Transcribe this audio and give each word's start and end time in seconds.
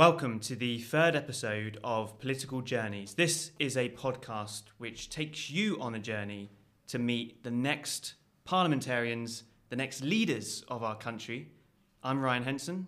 Welcome 0.00 0.40
to 0.40 0.56
the 0.56 0.78
third 0.78 1.14
episode 1.14 1.76
of 1.84 2.18
Political 2.20 2.62
Journeys. 2.62 3.12
This 3.12 3.50
is 3.58 3.76
a 3.76 3.90
podcast 3.90 4.62
which 4.78 5.10
takes 5.10 5.50
you 5.50 5.78
on 5.78 5.94
a 5.94 5.98
journey 5.98 6.48
to 6.86 6.98
meet 6.98 7.44
the 7.44 7.50
next 7.50 8.14
parliamentarians, 8.46 9.42
the 9.68 9.76
next 9.76 10.00
leaders 10.00 10.64
of 10.68 10.82
our 10.82 10.96
country. 10.96 11.48
I'm 12.02 12.18
Ryan 12.22 12.44
Henson. 12.44 12.86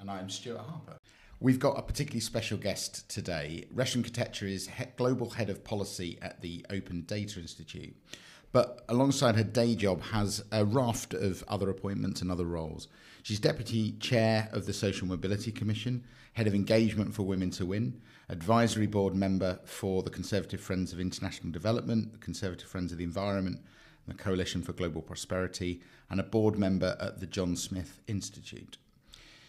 And 0.00 0.10
I'm 0.10 0.28
Stewart 0.28 0.62
Harper. 0.62 0.98
We've 1.38 1.60
got 1.60 1.78
a 1.78 1.82
particularly 1.82 2.18
special 2.18 2.58
guest 2.58 3.08
today. 3.08 3.66
Resham 3.72 4.02
Kotecha 4.02 4.52
is 4.52 4.66
he- 4.66 4.86
Global 4.96 5.30
Head 5.30 5.50
of 5.50 5.62
Policy 5.62 6.18
at 6.20 6.40
the 6.40 6.66
Open 6.70 7.02
Data 7.02 7.38
Institute. 7.38 7.94
But 8.52 8.84
alongside 8.88 9.36
her 9.36 9.44
day 9.44 9.74
job, 9.74 10.02
has 10.02 10.42
a 10.50 10.64
raft 10.64 11.12
of 11.14 11.44
other 11.48 11.68
appointments 11.68 12.22
and 12.22 12.32
other 12.32 12.46
roles. 12.46 12.88
She's 13.22 13.40
Deputy 13.40 13.92
Chair 14.00 14.48
of 14.52 14.66
the 14.66 14.72
Social 14.72 15.06
Mobility 15.06 15.52
Commission, 15.52 16.04
Head 16.32 16.46
of 16.46 16.54
Engagement 16.54 17.14
for 17.14 17.24
Women 17.24 17.50
to 17.52 17.66
Win, 17.66 18.00
Advisory 18.30 18.86
Board 18.86 19.14
Member 19.14 19.58
for 19.64 20.02
the 20.02 20.10
Conservative 20.10 20.60
Friends 20.60 20.92
of 20.92 21.00
International 21.00 21.52
Development, 21.52 22.12
the 22.12 22.18
Conservative 22.18 22.68
Friends 22.68 22.92
of 22.92 22.98
the 22.98 23.04
Environment, 23.04 23.60
the 24.06 24.14
Coalition 24.14 24.62
for 24.62 24.72
Global 24.72 25.02
Prosperity, 25.02 25.82
and 26.08 26.18
a 26.18 26.24
board 26.24 26.58
member 26.58 26.96
at 27.00 27.20
the 27.20 27.26
John 27.26 27.56
Smith 27.56 28.00
Institute. 28.06 28.78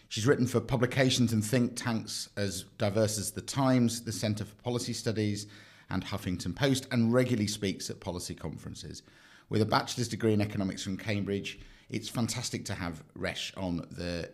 She's 0.08 0.26
written 0.26 0.46
for 0.46 0.60
publications 0.60 1.32
and 1.32 1.44
think 1.44 1.76
tanks 1.76 2.28
as 2.36 2.64
diverse 2.76 3.18
as 3.18 3.30
The 3.30 3.40
Times, 3.40 4.02
the 4.02 4.12
Centre 4.12 4.44
for 4.44 4.54
Policy 4.56 4.92
Studies, 4.92 5.46
and 5.90 6.04
Huffington 6.04 6.54
Post, 6.54 6.86
and 6.90 7.12
regularly 7.12 7.46
speaks 7.46 7.90
at 7.90 8.00
policy 8.00 8.34
conferences. 8.34 9.02
With 9.48 9.62
a 9.62 9.66
bachelor's 9.66 10.08
degree 10.08 10.32
in 10.32 10.40
economics 10.40 10.82
from 10.82 10.96
Cambridge, 10.96 11.60
it's 11.88 12.08
fantastic 12.08 12.64
to 12.66 12.74
have 12.74 13.02
Resh 13.14 13.52
on 13.56 13.78
the 13.90 14.30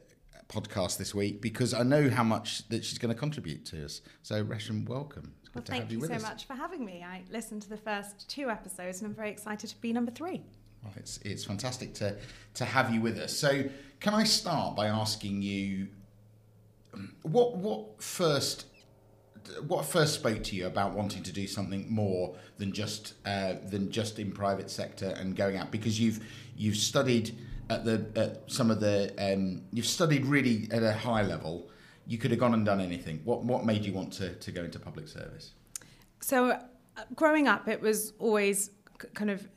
podcast 0.49 0.99
this 0.99 1.15
week 1.15 1.41
because 1.41 1.75
I 1.75 1.83
know 1.83 2.09
how 2.09 2.23
much 2.23 2.69
that 2.69 2.85
she's 2.85 2.99
going 2.99 3.13
to 3.13 3.19
contribute 3.19 3.65
to 3.67 3.85
us. 3.85 4.03
So, 4.23 4.45
Resham, 4.45 4.89
welcome. 4.89 5.35
It's 5.43 5.55
well, 5.55 5.65
thank 5.67 5.91
you, 5.91 6.01
you 6.01 6.07
so 6.07 6.15
us. 6.15 6.23
much 6.23 6.47
for 6.47 6.55
having 6.55 6.85
me. 6.85 7.05
I 7.07 7.23
listened 7.31 7.63
to 7.63 7.69
the 7.69 7.77
first 7.77 8.29
two 8.29 8.51
episodes 8.51 9.01
and 9.01 9.09
I'm 9.09 9.15
very 9.15 9.31
excited 9.31 9.71
to 9.71 9.77
be 9.81 9.93
number 9.93 10.11
three. 10.11 10.43
Well, 10.83 10.93
it's, 10.97 11.19
it's 11.25 11.45
fantastic 11.45 11.95
to, 11.95 12.17
to 12.55 12.65
have 12.65 12.93
you 12.93 13.01
with 13.01 13.19
us. 13.19 13.37
So, 13.37 13.65
can 13.99 14.15
I 14.15 14.25
start 14.25 14.77
by 14.77 14.87
asking 14.87 15.43
you 15.43 15.89
what, 17.23 17.57
what 17.57 18.03
first 18.03 18.67
what 19.67 19.85
first 19.85 20.15
spoke 20.15 20.43
to 20.45 20.57
you 20.57 20.67
about 20.67 20.95
wanting 20.95 21.23
to 21.23 21.33
do 21.33 21.47
something 21.47 21.87
more 21.89 22.35
than 22.59 22.73
just 22.73 23.15
uh, 23.25 23.55
than 23.65 23.91
just 23.91 24.19
in 24.19 24.33
private 24.33 24.71
sector 24.71 25.15
and 25.19 25.37
going 25.37 25.57
out? 25.57 25.71
Because 25.71 25.99
you've 26.01 26.21
you've 26.57 26.77
studied 26.77 27.37
at 27.71 27.85
the 27.85 28.07
at 28.17 28.51
some 28.51 28.71
of 28.71 28.81
the 28.81 29.13
um, 29.19 29.63
you've 29.73 29.87
studied 29.87 30.27
really 30.27 30.69
at 30.71 30.83
a 30.83 30.93
high 30.93 31.23
level. 31.23 31.69
You 32.09 32.19
could 32.19 32.31
have 32.31 32.39
gone 32.39 32.55
and 32.55 32.65
done 32.65 32.81
anything. 32.81 33.21
What 33.25 33.45
what 33.45 33.65
made 33.65 33.85
you 33.85 33.93
want 33.93 34.13
to, 34.15 34.35
to 34.35 34.53
go 34.53 34.63
into 34.65 34.79
public 34.79 35.09
service? 35.09 35.53
So 36.21 36.51
uh, 36.51 36.61
growing 37.15 37.49
up 37.49 37.69
it 37.69 37.81
was 37.81 38.13
always 38.19 38.71
kind 39.15 39.31
of 39.31 39.49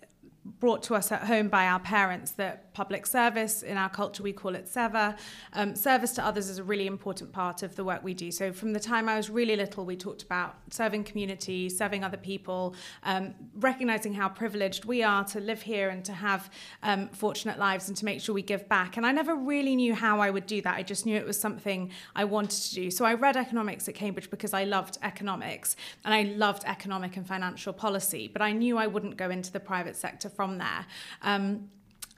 brought 0.59 0.83
to 0.83 0.95
us 0.95 1.11
at 1.11 1.23
home 1.23 1.47
by 1.47 1.67
our 1.67 1.79
parents 1.79 2.31
that 2.31 2.68
public 2.79 3.05
service, 3.05 3.61
in 3.61 3.77
our 3.83 3.89
culture 3.89 4.23
we 4.23 4.31
call 4.31 4.55
it 4.55 4.65
seva, 4.65 5.05
um, 5.51 5.75
service 5.75 6.11
to 6.13 6.21
others 6.29 6.47
is 6.47 6.59
a 6.59 6.63
really 6.63 6.87
important 6.87 7.29
part 7.33 7.61
of 7.61 7.75
the 7.75 7.83
work 7.83 8.01
we 8.05 8.13
do. 8.13 8.31
So 8.31 8.53
from 8.53 8.71
the 8.71 8.79
time 8.79 9.09
I 9.09 9.17
was 9.17 9.29
really 9.29 9.57
little, 9.57 9.83
we 9.83 9.97
talked 9.97 10.23
about 10.29 10.51
serving 10.69 11.03
community, 11.03 11.67
serving 11.67 12.05
other 12.05 12.21
people, 12.31 12.73
um, 13.03 13.23
recognizing 13.55 14.13
how 14.13 14.29
privileged 14.29 14.85
we 14.85 15.03
are 15.03 15.25
to 15.25 15.41
live 15.41 15.61
here 15.61 15.89
and 15.89 16.05
to 16.05 16.13
have 16.13 16.49
um, 16.81 17.09
fortunate 17.09 17.59
lives 17.59 17.89
and 17.89 17.97
to 17.97 18.05
make 18.05 18.21
sure 18.21 18.33
we 18.33 18.41
give 18.53 18.69
back. 18.69 18.95
And 18.95 19.05
I 19.05 19.11
never 19.11 19.35
really 19.35 19.75
knew 19.75 19.93
how 19.93 20.21
I 20.21 20.29
would 20.29 20.45
do 20.45 20.61
that. 20.61 20.75
I 20.77 20.83
just 20.83 21.05
knew 21.05 21.17
it 21.17 21.25
was 21.25 21.37
something 21.37 21.91
I 22.15 22.23
wanted 22.23 22.61
to 22.69 22.73
do. 22.75 22.91
So 22.91 23.03
I 23.03 23.13
read 23.15 23.35
economics 23.35 23.89
at 23.89 23.95
Cambridge 23.95 24.29
because 24.29 24.53
I 24.53 24.63
loved 24.63 24.97
economics 25.11 25.75
and 26.05 26.13
I 26.13 26.21
loved 26.45 26.63
economic 26.65 27.17
and 27.17 27.27
financial 27.27 27.73
policy, 27.73 28.29
but 28.31 28.41
I 28.41 28.53
knew 28.53 28.77
I 28.77 28.87
wouldn't 28.87 29.17
go 29.17 29.29
into 29.29 29.51
the 29.51 29.59
private 29.59 29.97
sector 29.97 30.29
from 30.29 30.59
there. 30.59 30.85
Um, 31.23 31.67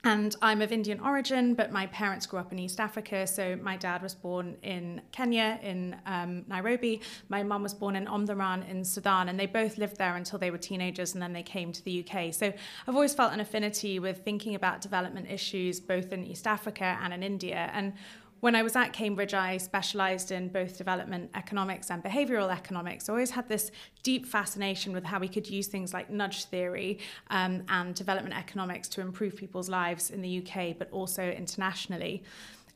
and 0.04 0.34
I'm 0.42 0.60
of 0.62 0.72
Indian 0.72 0.98
origin, 0.98 1.54
but 1.54 1.70
my 1.70 1.86
parents 1.86 2.26
grew 2.26 2.40
up 2.40 2.50
in 2.50 2.58
East 2.58 2.80
Africa. 2.80 3.24
So 3.24 3.56
my 3.62 3.76
dad 3.76 4.02
was 4.02 4.14
born 4.14 4.56
in 4.62 5.00
Kenya, 5.12 5.60
in 5.62 5.96
um, 6.06 6.44
Nairobi. 6.48 7.00
My 7.28 7.44
mum 7.44 7.62
was 7.62 7.72
born 7.72 7.94
in 7.94 8.06
Omdurman 8.06 8.68
in 8.68 8.84
Sudan, 8.84 9.28
and 9.28 9.38
they 9.38 9.46
both 9.46 9.78
lived 9.78 9.98
there 9.98 10.16
until 10.16 10.40
they 10.40 10.50
were 10.50 10.58
teenagers, 10.58 11.14
and 11.14 11.22
then 11.22 11.32
they 11.32 11.44
came 11.44 11.70
to 11.70 11.84
the 11.84 12.04
UK. 12.04 12.34
So 12.34 12.52
I've 12.86 12.94
always 12.94 13.14
felt 13.14 13.32
an 13.32 13.38
affinity 13.38 14.00
with 14.00 14.24
thinking 14.24 14.56
about 14.56 14.80
development 14.80 15.30
issues, 15.30 15.78
both 15.78 16.12
in 16.12 16.24
East 16.24 16.48
Africa 16.48 16.98
and 17.00 17.14
in 17.14 17.22
India. 17.22 17.70
And 17.72 17.92
when 18.42 18.56
I 18.56 18.64
was 18.64 18.74
at 18.74 18.92
Cambridge, 18.92 19.34
I 19.34 19.56
specialised 19.56 20.32
in 20.32 20.48
both 20.48 20.76
development 20.76 21.30
economics 21.36 21.92
and 21.92 22.02
behavioural 22.02 22.50
economics. 22.52 23.08
I 23.08 23.12
always 23.12 23.30
had 23.30 23.48
this 23.48 23.70
deep 24.02 24.26
fascination 24.26 24.92
with 24.92 25.04
how 25.04 25.20
we 25.20 25.28
could 25.28 25.48
use 25.48 25.68
things 25.68 25.94
like 25.94 26.10
nudge 26.10 26.46
theory 26.46 26.98
um, 27.30 27.62
and 27.68 27.94
development 27.94 28.36
economics 28.36 28.88
to 28.88 29.00
improve 29.00 29.36
people's 29.36 29.68
lives 29.68 30.10
in 30.10 30.22
the 30.22 30.44
UK, 30.44 30.76
but 30.76 30.90
also 30.90 31.22
internationally. 31.22 32.24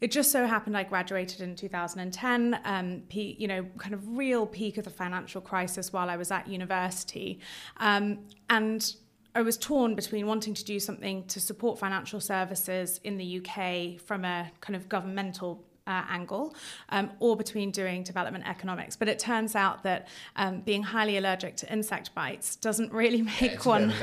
It 0.01 0.13
just 0.13 0.31
so 0.31 0.47
happened 0.47 0.77
I 0.77 0.85
graduated 0.85 1.41
in 1.41 1.57
2010, 1.57 2.61
um, 2.65 3.03
you 3.11 3.49
know, 3.49 3.67
kind 3.77 3.93
of 3.93 4.17
real 4.17 4.47
peak 4.47 4.79
of 4.79 4.85
the 4.85 4.91
financial 4.91 5.41
crisis 5.41 5.93
while 5.93 6.09
I 6.09 6.17
was 6.17 6.31
at 6.31 6.47
university. 6.47 7.41
Um, 7.79 8.21
and 8.49 8.95
I 9.37 9.43
was 9.43 9.59
torn 9.59 9.95
between 9.95 10.27
wanting 10.27 10.55
to 10.55 10.65
do 10.65 10.81
something 10.81 11.25
to 11.25 11.41
support 11.41 11.79
financial 11.79 12.21
services 12.21 13.01
in 13.05 13.19
the 13.19 13.41
UK 13.41 14.01
from 14.01 14.25
a 14.25 14.51
kind 14.63 14.75
of 14.75 14.89
governmental 14.89 15.63
uh, 15.87 16.05
angle, 16.09 16.57
um, 16.89 17.11
or 17.21 17.37
between 17.37 17.71
doing 17.71 18.03
development 18.03 18.49
economics. 18.49 18.97
But 18.97 19.09
it 19.09 19.19
turns 19.19 19.55
out 19.55 19.83
that 19.83 20.09
um, 20.37 20.61
being 20.63 20.83
highly 20.83 21.19
allergic 21.19 21.55
to 21.59 21.71
insect 21.71 22.15
bites 22.15 22.57
doesn't 22.57 22.93
really 22.93 23.23
make 23.23 23.41
yeah, 23.41 23.63
one. 23.63 23.93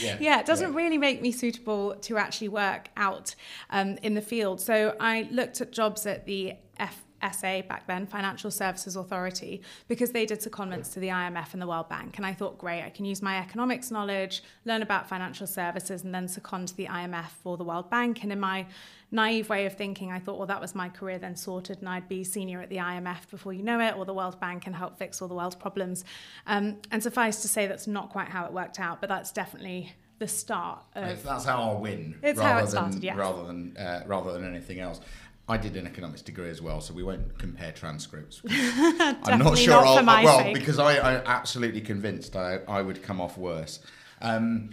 Yeah. 0.00 0.16
yeah, 0.20 0.40
it 0.40 0.46
doesn't 0.46 0.72
yeah. 0.72 0.76
really 0.76 0.98
make 0.98 1.22
me 1.22 1.32
suitable 1.32 1.94
to 2.02 2.18
actually 2.18 2.48
work 2.48 2.90
out 2.96 3.34
um, 3.70 3.96
in 4.02 4.12
the 4.12 4.20
field. 4.20 4.60
So 4.60 4.94
I 5.00 5.28
looked 5.30 5.62
at 5.62 5.72
jobs 5.72 6.04
at 6.04 6.26
the 6.26 6.54
F 6.78 7.04
SA 7.22 7.62
back 7.62 7.86
then, 7.86 8.06
Financial 8.06 8.50
Services 8.50 8.96
Authority, 8.96 9.62
because 9.88 10.12
they 10.12 10.26
did 10.26 10.40
secondments 10.40 10.92
to 10.94 11.00
the 11.00 11.08
IMF 11.08 11.52
and 11.52 11.62
the 11.62 11.66
World 11.66 11.88
Bank. 11.88 12.16
And 12.16 12.26
I 12.26 12.32
thought, 12.32 12.58
great, 12.58 12.82
I 12.82 12.90
can 12.90 13.04
use 13.04 13.22
my 13.22 13.38
economics 13.38 13.90
knowledge, 13.90 14.42
learn 14.64 14.82
about 14.82 15.08
financial 15.08 15.46
services, 15.46 16.04
and 16.04 16.14
then 16.14 16.28
second 16.28 16.68
to 16.68 16.76
the 16.76 16.86
IMF 16.86 17.30
or 17.44 17.56
the 17.56 17.64
World 17.64 17.90
Bank. 17.90 18.22
And 18.22 18.32
in 18.32 18.40
my 18.40 18.66
naive 19.10 19.48
way 19.48 19.66
of 19.66 19.74
thinking, 19.74 20.12
I 20.12 20.18
thought, 20.18 20.38
well, 20.38 20.46
that 20.46 20.60
was 20.60 20.74
my 20.74 20.88
career 20.88 21.18
then 21.18 21.36
sorted, 21.36 21.78
and 21.78 21.88
I'd 21.88 22.08
be 22.08 22.24
senior 22.24 22.60
at 22.60 22.68
the 22.68 22.76
IMF 22.76 23.30
before 23.30 23.52
you 23.52 23.62
know 23.62 23.80
it, 23.80 23.96
or 23.96 24.04
the 24.04 24.14
World 24.14 24.38
Bank 24.40 24.66
and 24.66 24.74
help 24.74 24.98
fix 24.98 25.22
all 25.22 25.28
the 25.28 25.34
world's 25.34 25.56
problems. 25.56 26.04
Um, 26.46 26.76
and 26.90 27.02
suffice 27.02 27.42
to 27.42 27.48
say, 27.48 27.66
that's 27.66 27.86
not 27.86 28.10
quite 28.10 28.28
how 28.28 28.44
it 28.44 28.52
worked 28.52 28.80
out, 28.80 29.00
but 29.00 29.08
that's 29.08 29.32
definitely 29.32 29.92
the 30.18 30.28
start. 30.28 30.80
Of, 30.94 31.22
that's 31.22 31.44
how 31.44 31.72
I 31.72 31.80
win. 31.80 32.18
It's 32.22 32.40
how 32.40 32.58
it 32.58 32.68
started, 32.68 32.94
than, 32.94 33.02
yes. 33.02 33.16
Rather 33.16 33.46
than 33.46 33.76
uh, 33.76 34.02
rather 34.06 34.32
than 34.32 34.44
anything 34.44 34.80
else. 34.80 35.00
I 35.48 35.56
did 35.56 35.76
an 35.76 35.86
economics 35.86 36.20
degree 36.20 36.50
as 36.50 36.60
well, 36.60 36.80
so 36.80 36.92
we 36.92 37.02
won't 37.02 37.38
compare 37.38 37.72
transcripts. 37.72 38.42
I'm 38.50 39.38
not 39.38 39.56
sure. 39.56 39.82
Not 39.82 40.06
I'll, 40.06 40.24
well, 40.24 40.38
sake. 40.40 40.54
because 40.54 40.78
I, 40.78 40.98
I'm 40.98 41.22
absolutely 41.24 41.80
convinced 41.80 42.36
I, 42.36 42.58
I 42.68 42.82
would 42.82 43.02
come 43.02 43.20
off 43.20 43.38
worse. 43.38 43.80
Um, 44.20 44.70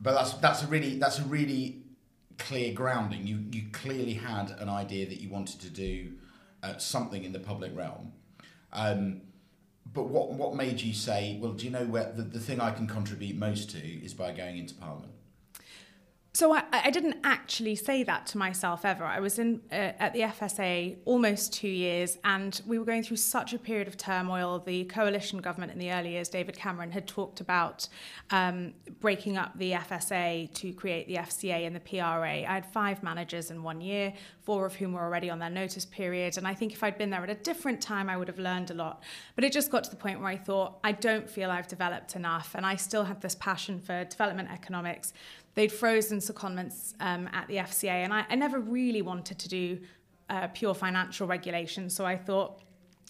but 0.00 0.14
that's 0.14 0.32
that's 0.34 0.62
a 0.62 0.66
really 0.66 0.98
that's 0.98 1.20
a 1.20 1.24
really 1.24 1.82
clear 2.38 2.72
grounding. 2.74 3.26
You 3.26 3.44
you 3.52 3.68
clearly 3.72 4.14
had 4.14 4.50
an 4.58 4.68
idea 4.68 5.06
that 5.06 5.20
you 5.20 5.30
wanted 5.30 5.60
to 5.60 5.70
do 5.70 6.12
uh, 6.62 6.76
something 6.78 7.22
in 7.22 7.32
the 7.32 7.40
public 7.40 7.76
realm. 7.76 8.12
Um, 8.72 9.22
but 9.92 10.08
what 10.08 10.32
what 10.32 10.56
made 10.56 10.80
you 10.80 10.92
say, 10.92 11.38
well, 11.40 11.52
do 11.52 11.64
you 11.64 11.70
know 11.70 11.84
where 11.84 12.12
the, 12.12 12.22
the 12.22 12.40
thing 12.40 12.60
I 12.60 12.72
can 12.72 12.86
contribute 12.86 13.36
most 13.36 13.70
to 13.70 13.78
is 13.78 14.12
by 14.12 14.32
going 14.32 14.58
into 14.58 14.74
Parliament? 14.74 15.12
So 16.36 16.52
I, 16.52 16.64
I, 16.70 16.90
didn't 16.90 17.16
actually 17.24 17.76
say 17.76 18.02
that 18.02 18.26
to 18.26 18.36
myself 18.36 18.84
ever. 18.84 19.04
I 19.04 19.20
was 19.20 19.38
in 19.38 19.62
uh, 19.72 19.92
at 19.98 20.12
the 20.12 20.20
FSA 20.20 20.98
almost 21.06 21.54
two 21.54 21.66
years, 21.66 22.18
and 22.24 22.60
we 22.66 22.78
were 22.78 22.84
going 22.84 23.02
through 23.02 23.16
such 23.16 23.54
a 23.54 23.58
period 23.58 23.88
of 23.88 23.96
turmoil. 23.96 24.58
The 24.58 24.84
coalition 24.84 25.38
government 25.38 25.72
in 25.72 25.78
the 25.78 25.90
early 25.90 26.10
years, 26.10 26.28
David 26.28 26.54
Cameron, 26.54 26.90
had 26.90 27.06
talked 27.06 27.40
about 27.40 27.88
um, 28.28 28.74
breaking 29.00 29.38
up 29.38 29.58
the 29.58 29.72
FSA 29.72 30.52
to 30.52 30.74
create 30.74 31.06
the 31.06 31.14
FCA 31.14 31.66
and 31.66 31.74
the 31.74 31.80
PRA. 31.80 32.42
I 32.42 32.52
had 32.52 32.66
five 32.66 33.02
managers 33.02 33.50
in 33.50 33.62
one 33.62 33.80
year, 33.80 34.12
four 34.42 34.66
of 34.66 34.74
whom 34.74 34.92
were 34.92 35.04
already 35.04 35.30
on 35.30 35.38
their 35.38 35.48
notice 35.48 35.86
period. 35.86 36.36
And 36.36 36.46
I 36.46 36.52
think 36.52 36.74
if 36.74 36.82
I'd 36.82 36.98
been 36.98 37.08
there 37.08 37.24
at 37.24 37.30
a 37.30 37.34
different 37.34 37.80
time, 37.80 38.10
I 38.10 38.16
would 38.18 38.28
have 38.28 38.38
learned 38.38 38.70
a 38.70 38.74
lot. 38.74 39.02
But 39.36 39.44
it 39.44 39.54
just 39.54 39.70
got 39.70 39.84
to 39.84 39.90
the 39.90 39.96
point 39.96 40.20
where 40.20 40.28
I 40.28 40.36
thought, 40.36 40.80
I 40.84 40.92
don't 40.92 41.30
feel 41.30 41.50
I've 41.50 41.66
developed 41.66 42.14
enough, 42.14 42.54
and 42.54 42.66
I 42.66 42.76
still 42.76 43.04
had 43.04 43.22
this 43.22 43.34
passion 43.36 43.80
for 43.80 44.04
development 44.04 44.50
economics 44.50 45.14
they'd 45.56 45.72
frozen 45.72 46.18
secondments 46.18 46.94
um, 47.00 47.28
at 47.32 47.48
the 47.48 47.56
FCA, 47.56 48.04
and 48.04 48.14
I, 48.14 48.24
I 48.30 48.36
never 48.36 48.60
really 48.60 49.02
wanted 49.02 49.40
to 49.40 49.48
do 49.48 49.80
uh, 50.30 50.46
pure 50.48 50.74
financial 50.74 51.26
regulation. 51.26 51.90
So 51.90 52.06
I 52.06 52.16
thought 52.16 52.62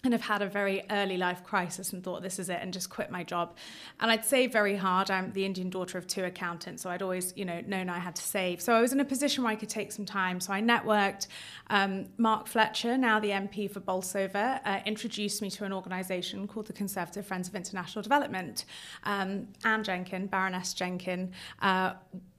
and 0.04 0.12
have 0.14 0.22
had 0.22 0.40
a 0.40 0.46
very 0.46 0.84
early 0.90 1.16
life 1.16 1.42
crisis 1.42 1.92
and 1.92 2.02
thought 2.02 2.22
this 2.22 2.38
is 2.38 2.48
it 2.48 2.58
and 2.62 2.72
just 2.72 2.88
quit 2.88 3.10
my 3.10 3.24
job. 3.24 3.56
And 3.98 4.10
I'd 4.10 4.24
save 4.24 4.52
very 4.52 4.76
hard. 4.76 5.10
I'm 5.10 5.32
the 5.32 5.44
Indian 5.44 5.68
daughter 5.68 5.98
of 5.98 6.06
two 6.06 6.24
accountants, 6.24 6.82
so 6.82 6.90
I'd 6.90 7.02
always, 7.02 7.32
you 7.36 7.44
know, 7.44 7.60
known 7.66 7.88
I 7.88 7.98
had 7.98 8.14
to 8.16 8.22
save. 8.22 8.60
So 8.60 8.72
I 8.72 8.80
was 8.80 8.92
in 8.92 9.00
a 9.00 9.04
position 9.04 9.42
where 9.42 9.52
I 9.52 9.56
could 9.56 9.68
take 9.68 9.92
some 9.92 10.06
time. 10.06 10.40
So 10.40 10.52
I 10.52 10.62
networked. 10.62 11.26
Um, 11.68 12.06
Mark 12.18 12.46
Fletcher, 12.46 12.96
now 12.96 13.18
the 13.18 13.30
MP 13.30 13.70
for 13.70 13.80
Bolsover, 13.80 14.60
uh, 14.64 14.80
introduced 14.86 15.42
me 15.42 15.50
to 15.50 15.64
an 15.64 15.72
organisation 15.72 16.46
called 16.46 16.66
the 16.66 16.72
Conservative 16.72 17.26
Friends 17.26 17.48
of 17.48 17.56
International 17.56 18.02
Development. 18.02 18.64
Um, 19.04 19.48
Anne 19.64 19.82
Jenkin, 19.82 20.26
Baroness 20.28 20.72
Jenkin, 20.72 21.32
uh, 21.60 21.94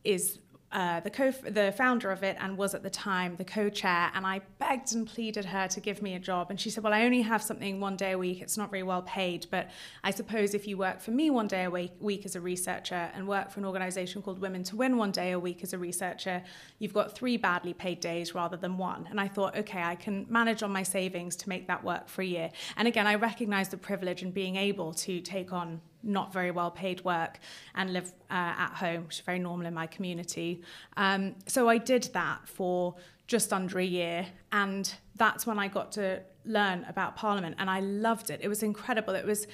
is 0.07 0.39
uh, 0.71 0.99
the 0.99 1.09
co 1.09 1.31
the 1.31 1.73
founder 1.77 2.11
of 2.11 2.23
it 2.23 2.35
and 2.41 2.57
was 2.57 2.75
at 2.75 2.83
the 2.83 2.89
time 2.89 3.37
the 3.37 3.45
co-chair 3.45 4.11
and 4.13 4.27
I 4.27 4.41
begged 4.59 4.93
and 4.93 5.07
pleaded 5.07 5.45
her 5.45 5.65
to 5.69 5.79
give 5.79 6.01
me 6.01 6.15
a 6.15 6.19
job 6.19 6.49
and 6.49 6.59
she 6.59 6.69
said 6.69 6.83
well 6.83 6.93
I 6.93 7.03
only 7.03 7.21
have 7.21 7.41
something 7.41 7.79
one 7.79 7.95
day 7.95 8.11
a 8.11 8.17
week 8.17 8.41
it's 8.41 8.57
not 8.57 8.69
very 8.69 8.83
well 8.83 9.01
paid 9.03 9.47
but 9.49 9.69
I 10.03 10.11
suppose 10.11 10.53
if 10.53 10.67
you 10.67 10.77
work 10.77 10.99
for 10.99 11.11
me 11.11 11.29
one 11.29 11.47
day 11.47 11.63
a 11.63 11.69
week, 11.69 11.93
week 12.01 12.25
as 12.25 12.35
a 12.35 12.41
researcher 12.41 13.09
and 13.13 13.29
work 13.29 13.49
for 13.49 13.61
an 13.61 13.65
organization 13.65 14.21
called 14.21 14.39
Women 14.39 14.63
to 14.63 14.75
Win 14.75 14.97
one 14.97 15.11
day 15.11 15.31
a 15.31 15.39
week 15.39 15.63
as 15.63 15.71
a 15.71 15.77
researcher 15.77 16.43
you've 16.79 16.93
got 16.93 17.15
three 17.15 17.37
badly 17.37 17.73
paid 17.73 18.01
days 18.01 18.35
rather 18.35 18.57
than 18.57 18.77
one. 18.77 19.07
And 19.09 19.21
I 19.21 19.29
thought 19.29 19.55
okay 19.55 19.81
I 19.81 19.95
can 19.95 20.25
manage 20.29 20.63
on 20.63 20.71
my 20.71 20.83
savings 20.83 21.37
to 21.37 21.49
make 21.49 21.67
that 21.67 21.81
work 21.81 22.09
for 22.09 22.23
a 22.23 22.25
year. 22.25 22.49
And 22.75 22.89
again 22.89 23.07
I 23.07 23.15
recognize 23.15 23.69
the 23.69 23.77
privilege 23.77 24.21
in 24.21 24.31
being 24.31 24.57
able 24.57 24.93
to 24.95 25.21
take 25.21 25.53
on 25.53 25.79
not 26.07 26.33
very 26.33 26.51
well 26.51 26.71
paid 26.71 27.03
work 27.03 27.39
and 27.75 27.93
live 27.93 28.11
uh, 28.29 28.33
at 28.57 28.73
home, 28.73 29.05
which 29.05 29.19
is 29.19 29.25
very 29.25 29.39
normal 29.39 29.67
in 29.67 29.73
my 29.73 29.87
community. 29.87 30.61
Um, 30.95 31.35
so 31.45 31.69
I 31.69 31.77
did 31.77 32.09
that 32.13 32.47
for 32.47 32.95
just 33.27 33.51
under 33.51 33.79
a 33.79 33.85
year, 33.85 34.25
and 34.51 34.93
that's 35.15 35.45
when 35.45 35.59
I 35.59 35.67
got 35.67 35.91
to 35.93 36.21
learn 36.45 36.85
about 36.87 37.17
Parliament, 37.17 37.57
and 37.59 37.69
I 37.69 37.81
loved 37.81 38.29
it. 38.29 38.39
It 38.41 38.47
was 38.47 38.63
incredible. 38.63 39.13
It 39.13 39.25
was 39.25 39.47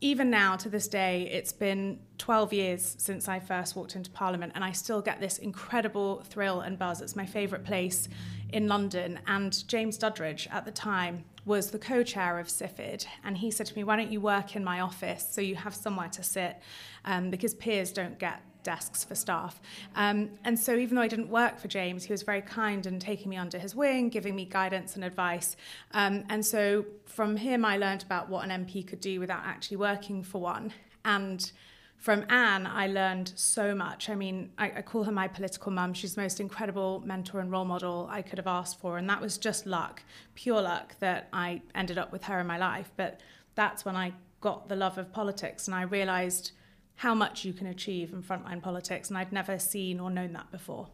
even 0.00 0.28
now 0.30 0.56
to 0.56 0.68
this 0.68 0.88
day, 0.88 1.28
it's 1.32 1.52
been 1.52 1.98
12 2.18 2.52
years 2.52 2.96
since 2.98 3.28
I 3.28 3.40
first 3.40 3.76
walked 3.76 3.96
into 3.96 4.10
Parliament, 4.10 4.52
and 4.54 4.62
I 4.62 4.72
still 4.72 5.00
get 5.00 5.20
this 5.20 5.38
incredible 5.38 6.22
thrill 6.22 6.60
and 6.60 6.78
buzz. 6.78 7.00
It's 7.00 7.16
my 7.16 7.24
favourite 7.24 7.64
place 7.64 8.08
in 8.52 8.68
London. 8.68 9.18
And 9.26 9.66
James 9.68 9.98
Duddridge 9.98 10.48
at 10.52 10.64
the 10.66 10.70
time 10.70 11.24
was 11.46 11.70
the 11.70 11.78
co 11.78 12.02
chair 12.02 12.38
of 12.38 12.48
CFID. 12.48 13.06
And 13.24 13.38
he 13.38 13.50
said 13.50 13.66
to 13.66 13.76
me, 13.76 13.84
Why 13.84 13.96
don't 13.96 14.12
you 14.12 14.20
work 14.20 14.54
in 14.54 14.62
my 14.62 14.80
office 14.80 15.26
so 15.30 15.40
you 15.40 15.54
have 15.54 15.74
somewhere 15.74 16.10
to 16.10 16.22
sit? 16.22 16.58
Um, 17.06 17.30
because 17.30 17.54
peers 17.54 17.92
don't 17.92 18.18
get 18.18 18.42
desks 18.64 19.04
for 19.04 19.14
staff. 19.14 19.60
Um, 19.94 20.30
and 20.44 20.58
so, 20.58 20.74
even 20.74 20.96
though 20.96 21.02
I 21.02 21.08
didn't 21.08 21.30
work 21.30 21.58
for 21.58 21.68
James, 21.68 22.04
he 22.04 22.12
was 22.12 22.22
very 22.22 22.42
kind 22.42 22.84
and 22.84 23.00
taking 23.00 23.30
me 23.30 23.36
under 23.36 23.58
his 23.58 23.76
wing, 23.76 24.08
giving 24.08 24.34
me 24.34 24.44
guidance 24.44 24.96
and 24.96 25.04
advice. 25.04 25.56
Um, 25.92 26.24
and 26.28 26.44
so, 26.44 26.84
from 27.04 27.36
him, 27.36 27.64
I 27.64 27.78
learned 27.78 28.02
about 28.02 28.28
what 28.28 28.44
an 28.44 28.66
MP 28.66 28.86
could 28.86 29.00
do 29.00 29.20
without 29.20 29.42
actually 29.44 29.78
working 29.78 30.24
for 30.24 30.40
one. 30.40 30.72
And 31.04 31.50
from 31.98 32.24
Anne, 32.28 32.66
I 32.66 32.86
learned 32.86 33.32
so 33.34 33.74
much. 33.74 34.08
I 34.08 34.14
mean, 34.14 34.52
I, 34.58 34.70
I 34.76 34.82
call 34.82 35.04
her 35.04 35.12
my 35.12 35.28
political 35.28 35.72
mum. 35.72 35.94
She's 35.94 36.14
the 36.14 36.22
most 36.22 36.40
incredible 36.40 37.02
mentor 37.04 37.40
and 37.40 37.50
role 37.50 37.64
model 37.64 38.06
I 38.10 38.22
could 38.22 38.38
have 38.38 38.46
asked 38.46 38.78
for. 38.78 38.98
And 38.98 39.08
that 39.08 39.20
was 39.20 39.38
just 39.38 39.66
luck, 39.66 40.02
pure 40.34 40.60
luck, 40.60 40.94
that 41.00 41.28
I 41.32 41.62
ended 41.74 41.98
up 41.98 42.12
with 42.12 42.24
her 42.24 42.38
in 42.38 42.46
my 42.46 42.58
life. 42.58 42.90
But 42.96 43.20
that's 43.54 43.84
when 43.84 43.96
I 43.96 44.12
got 44.40 44.68
the 44.68 44.76
love 44.76 44.98
of 44.98 45.12
politics 45.12 45.66
and 45.66 45.74
I 45.74 45.82
realized 45.82 46.52
how 46.96 47.14
much 47.14 47.44
you 47.44 47.52
can 47.52 47.66
achieve 47.66 48.12
in 48.12 48.22
frontline 48.22 48.62
politics. 48.62 49.08
And 49.08 49.18
I'd 49.18 49.32
never 49.32 49.58
seen 49.58 49.98
or 49.98 50.10
known 50.10 50.32
that 50.34 50.50
before. 50.50 50.88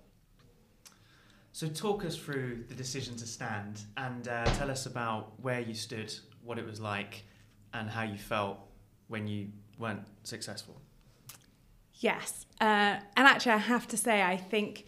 So, 1.54 1.68
talk 1.68 2.06
us 2.06 2.16
through 2.16 2.64
the 2.68 2.74
decision 2.74 3.14
to 3.16 3.26
stand 3.26 3.82
and 3.98 4.26
uh, 4.26 4.46
tell 4.54 4.70
us 4.70 4.86
about 4.86 5.34
where 5.42 5.60
you 5.60 5.74
stood, 5.74 6.14
what 6.42 6.58
it 6.58 6.64
was 6.64 6.80
like, 6.80 7.24
and 7.74 7.90
how 7.90 8.04
you 8.04 8.16
felt 8.16 8.58
when 9.08 9.26
you 9.26 9.48
weren't 9.78 10.06
successful. 10.24 10.80
Yes. 12.02 12.46
Uh, 12.60 12.98
and 13.16 13.26
actually, 13.28 13.52
I 13.52 13.58
have 13.58 13.86
to 13.88 13.96
say, 13.96 14.22
I 14.22 14.36
think 14.36 14.86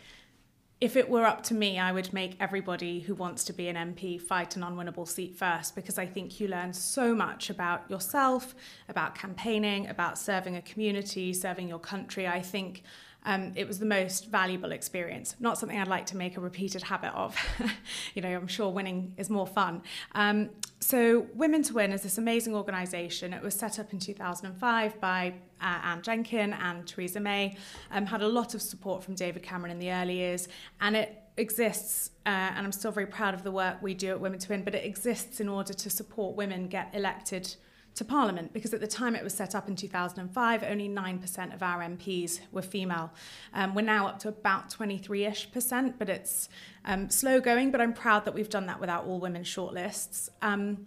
if 0.81 0.97
it 0.97 1.09
were 1.09 1.25
up 1.25 1.45
to 1.45 1.55
me, 1.55 1.79
I 1.79 1.93
would 1.93 2.13
make 2.13 2.37
everybody 2.41 3.01
who 3.01 3.15
wants 3.15 3.45
to 3.45 3.53
be 3.53 3.69
an 3.69 3.77
MP 3.77 4.21
fight 4.21 4.57
an 4.57 4.63
unwinnable 4.63 5.07
seat 5.07 5.37
first 5.37 5.77
because 5.77 5.97
I 5.97 6.07
think 6.07 6.41
you 6.41 6.49
learn 6.49 6.73
so 6.73 7.15
much 7.15 7.51
about 7.51 7.89
yourself, 7.89 8.55
about 8.89 9.15
campaigning, 9.15 9.87
about 9.89 10.19
serving 10.19 10.57
a 10.57 10.63
community, 10.63 11.33
serving 11.33 11.69
your 11.69 11.79
country. 11.79 12.27
I 12.27 12.43
think 12.43 12.83
um, 13.25 13.53
it 13.57 13.67
was 13.67 13.79
the 13.79 13.87
most 13.87 14.31
valuable 14.31 14.73
experience. 14.73 15.35
Not 15.41 15.59
something 15.59 15.79
I'd 15.79 15.89
like 15.89 16.07
to 16.07 16.17
make 16.17 16.37
a 16.37 16.41
repeated 16.41 16.83
habit 16.83 17.13
of. 17.15 17.37
you 18.15 18.23
know, 18.23 18.29
I'm 18.29 18.47
sure 18.47 18.71
winning 18.71 19.15
is 19.17 19.31
more 19.31 19.47
fun. 19.47 19.83
Um, 20.15 20.51
so, 20.81 21.27
Women 21.35 21.63
to 21.63 21.75
Win 21.75 21.93
is 21.93 22.03
this 22.03 22.19
amazing 22.19 22.55
organisation. 22.55 23.33
It 23.33 23.43
was 23.43 23.55
set 23.55 23.79
up 23.79 23.95
in 23.95 23.99
2005 23.99 25.01
by 25.01 25.35
uh, 25.61 25.81
Anne 25.83 26.03
Jenkin 26.03 26.53
and 26.53 26.87
Theresa 26.87 27.21
May. 27.21 27.57
Um, 27.91 28.05
had 28.05 28.21
a 28.21 28.29
lot 28.29 28.55
of 28.55 28.61
support 28.61 29.03
from 29.03 29.15
David 29.15 29.43
Cameron 29.43 29.73
in 29.73 29.79
the 29.79 29.91
early 29.91 30.17
years, 30.17 30.49
and 30.83 30.95
it 30.95 31.23
exists, 31.39 32.11
uh, 32.27 32.29
and 32.29 32.67
I'm 32.67 32.73
still 32.73 32.93
very 32.93 33.07
proud 33.07 33.33
of 33.33 33.43
the 33.43 33.51
work 33.51 33.83
we 33.83 33.95
do 33.95 34.11
at 34.11 34.21
Women 34.21 34.39
to 34.41 34.49
Win, 34.51 34.63
but 34.63 34.75
it 34.75 34.85
exists 34.85 35.41
in 35.41 35.49
order 35.49 35.73
to 35.73 35.89
support 35.89 36.37
women 36.37 36.69
get 36.69 36.91
elected 36.95 37.57
to 37.95 38.05
Parliament 38.05 38.53
because 38.53 38.75
at 38.75 38.81
the 38.81 38.87
time 38.87 39.15
it 39.15 39.23
was 39.23 39.33
set 39.35 39.55
up 39.55 39.69
in 39.69 39.77
2005, 39.77 40.65
only 40.65 40.89
9% 40.89 41.55
of 41.55 41.63
our 41.63 41.81
MPs 41.81 42.41
were 42.51 42.63
female. 42.63 43.13
Um, 43.53 43.75
we're 43.75 43.83
now 43.83 44.09
up 44.09 44.19
to 44.21 44.29
about 44.29 44.71
23 44.71 45.25
ish 45.25 45.53
percent, 45.53 45.99
but 45.99 46.09
it's 46.09 46.49
um, 46.85 47.09
slow 47.09 47.41
going. 47.41 47.71
But 47.71 47.81
I'm 47.81 47.93
proud 47.93 48.25
that 48.25 48.35
we've 48.35 48.49
done 48.49 48.67
that 48.67 48.81
without 48.81 49.05
all 49.05 49.21
women 49.21 49.45
shortlists. 49.45 50.29
Um, 50.43 50.87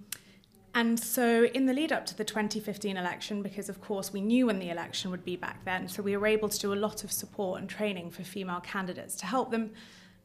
and 0.75 0.99
so, 0.99 1.45
in 1.45 1.65
the 1.65 1.73
lead 1.73 1.91
up 1.91 2.05
to 2.07 2.15
the 2.15 2.23
2015 2.25 2.97
election, 2.97 3.41
because 3.41 3.67
of 3.67 3.81
course 3.81 4.13
we 4.13 4.21
knew 4.21 4.45
when 4.45 4.59
the 4.59 4.69
election 4.69 5.09
would 5.09 5.25
be 5.25 5.35
back 5.35 5.65
then, 5.65 5.87
so 5.87 6.03
we 6.03 6.15
were 6.15 6.27
able 6.27 6.49
to 6.49 6.59
do 6.59 6.71
a 6.73 6.75
lot 6.75 7.03
of 7.03 7.11
support 7.11 7.59
and 7.59 7.69
training 7.69 8.11
for 8.11 8.23
female 8.23 8.59
candidates 8.59 9.15
to 9.15 9.25
help 9.25 9.49
them 9.49 9.71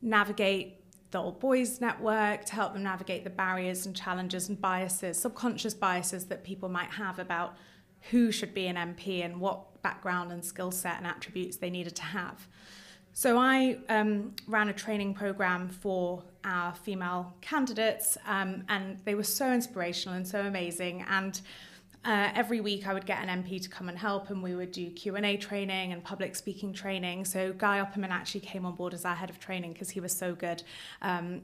navigate 0.03 0.82
the 1.13 1.19
Old 1.19 1.39
Boys 1.39 1.81
Network 1.81 2.45
to 2.47 2.55
help 2.55 2.73
them 2.73 2.83
navigate 2.83 3.23
the 3.23 3.31
barriers 3.31 3.87
and 3.87 3.95
challenges 3.95 4.49
and 4.49 4.61
biases, 4.61 5.19
subconscious 5.19 5.75
biases 5.75 6.27
that 6.27 6.43
people 6.43 6.69
might 6.69 6.91
have 6.91 7.19
about 7.19 7.55
who 8.11 8.33
should 8.33 8.53
be 8.53 8.67
an 8.67 8.77
MP 8.77 9.25
and 9.25 9.39
what 9.39 9.81
background 9.83 10.33
and 10.33 10.45
skill 10.45 10.71
set 10.71 10.97
and 10.97 11.07
attributes 11.07 11.59
they 11.59 11.71
needed 11.71 11.95
to 11.97 12.03
have. 12.03 12.49
So 13.13 13.39
I 13.39 13.77
um, 13.91 14.35
ran 14.47 14.71
a 14.71 14.73
training 14.73 15.13
program 15.15 15.69
for 15.69 16.25
our 16.45 16.75
female 16.75 17.35
candidates, 17.43 18.17
um, 18.27 18.65
and 18.69 18.99
they 19.05 19.15
were 19.15 19.23
so 19.23 19.53
inspirational 19.53 20.17
and 20.17 20.27
so 20.27 20.41
amazing. 20.41 21.05
And 21.09 21.39
uh, 22.05 22.31
every 22.35 22.61
week 22.61 22.87
I 22.87 22.95
would 22.95 23.07
get 23.07 23.23
an 23.27 23.43
MP 23.43 23.63
to 23.63 23.69
come 23.69 23.89
and 23.89 23.97
help 23.97 24.31
and 24.31 24.43
we 24.43 24.55
would 24.55 24.73
do 24.73 24.91
Q&A 24.91 25.37
training 25.37 25.93
and 25.93 26.03
public 26.03 26.35
speaking 26.35 26.73
training. 26.73 27.25
So 27.25 27.53
Guy 27.53 27.79
Opperman 27.79 28.11
actually 28.11 28.41
came 28.41 28.67
on 28.67 28.75
board 28.75 28.93
as 28.93 29.05
our 29.05 29.15
head 29.15 29.31
of 29.31 29.39
training 29.39 29.73
because 29.73 29.91
he 29.91 30.01
was 30.01 30.13
so 30.13 30.35
good. 30.35 30.63
Um, 31.01 31.43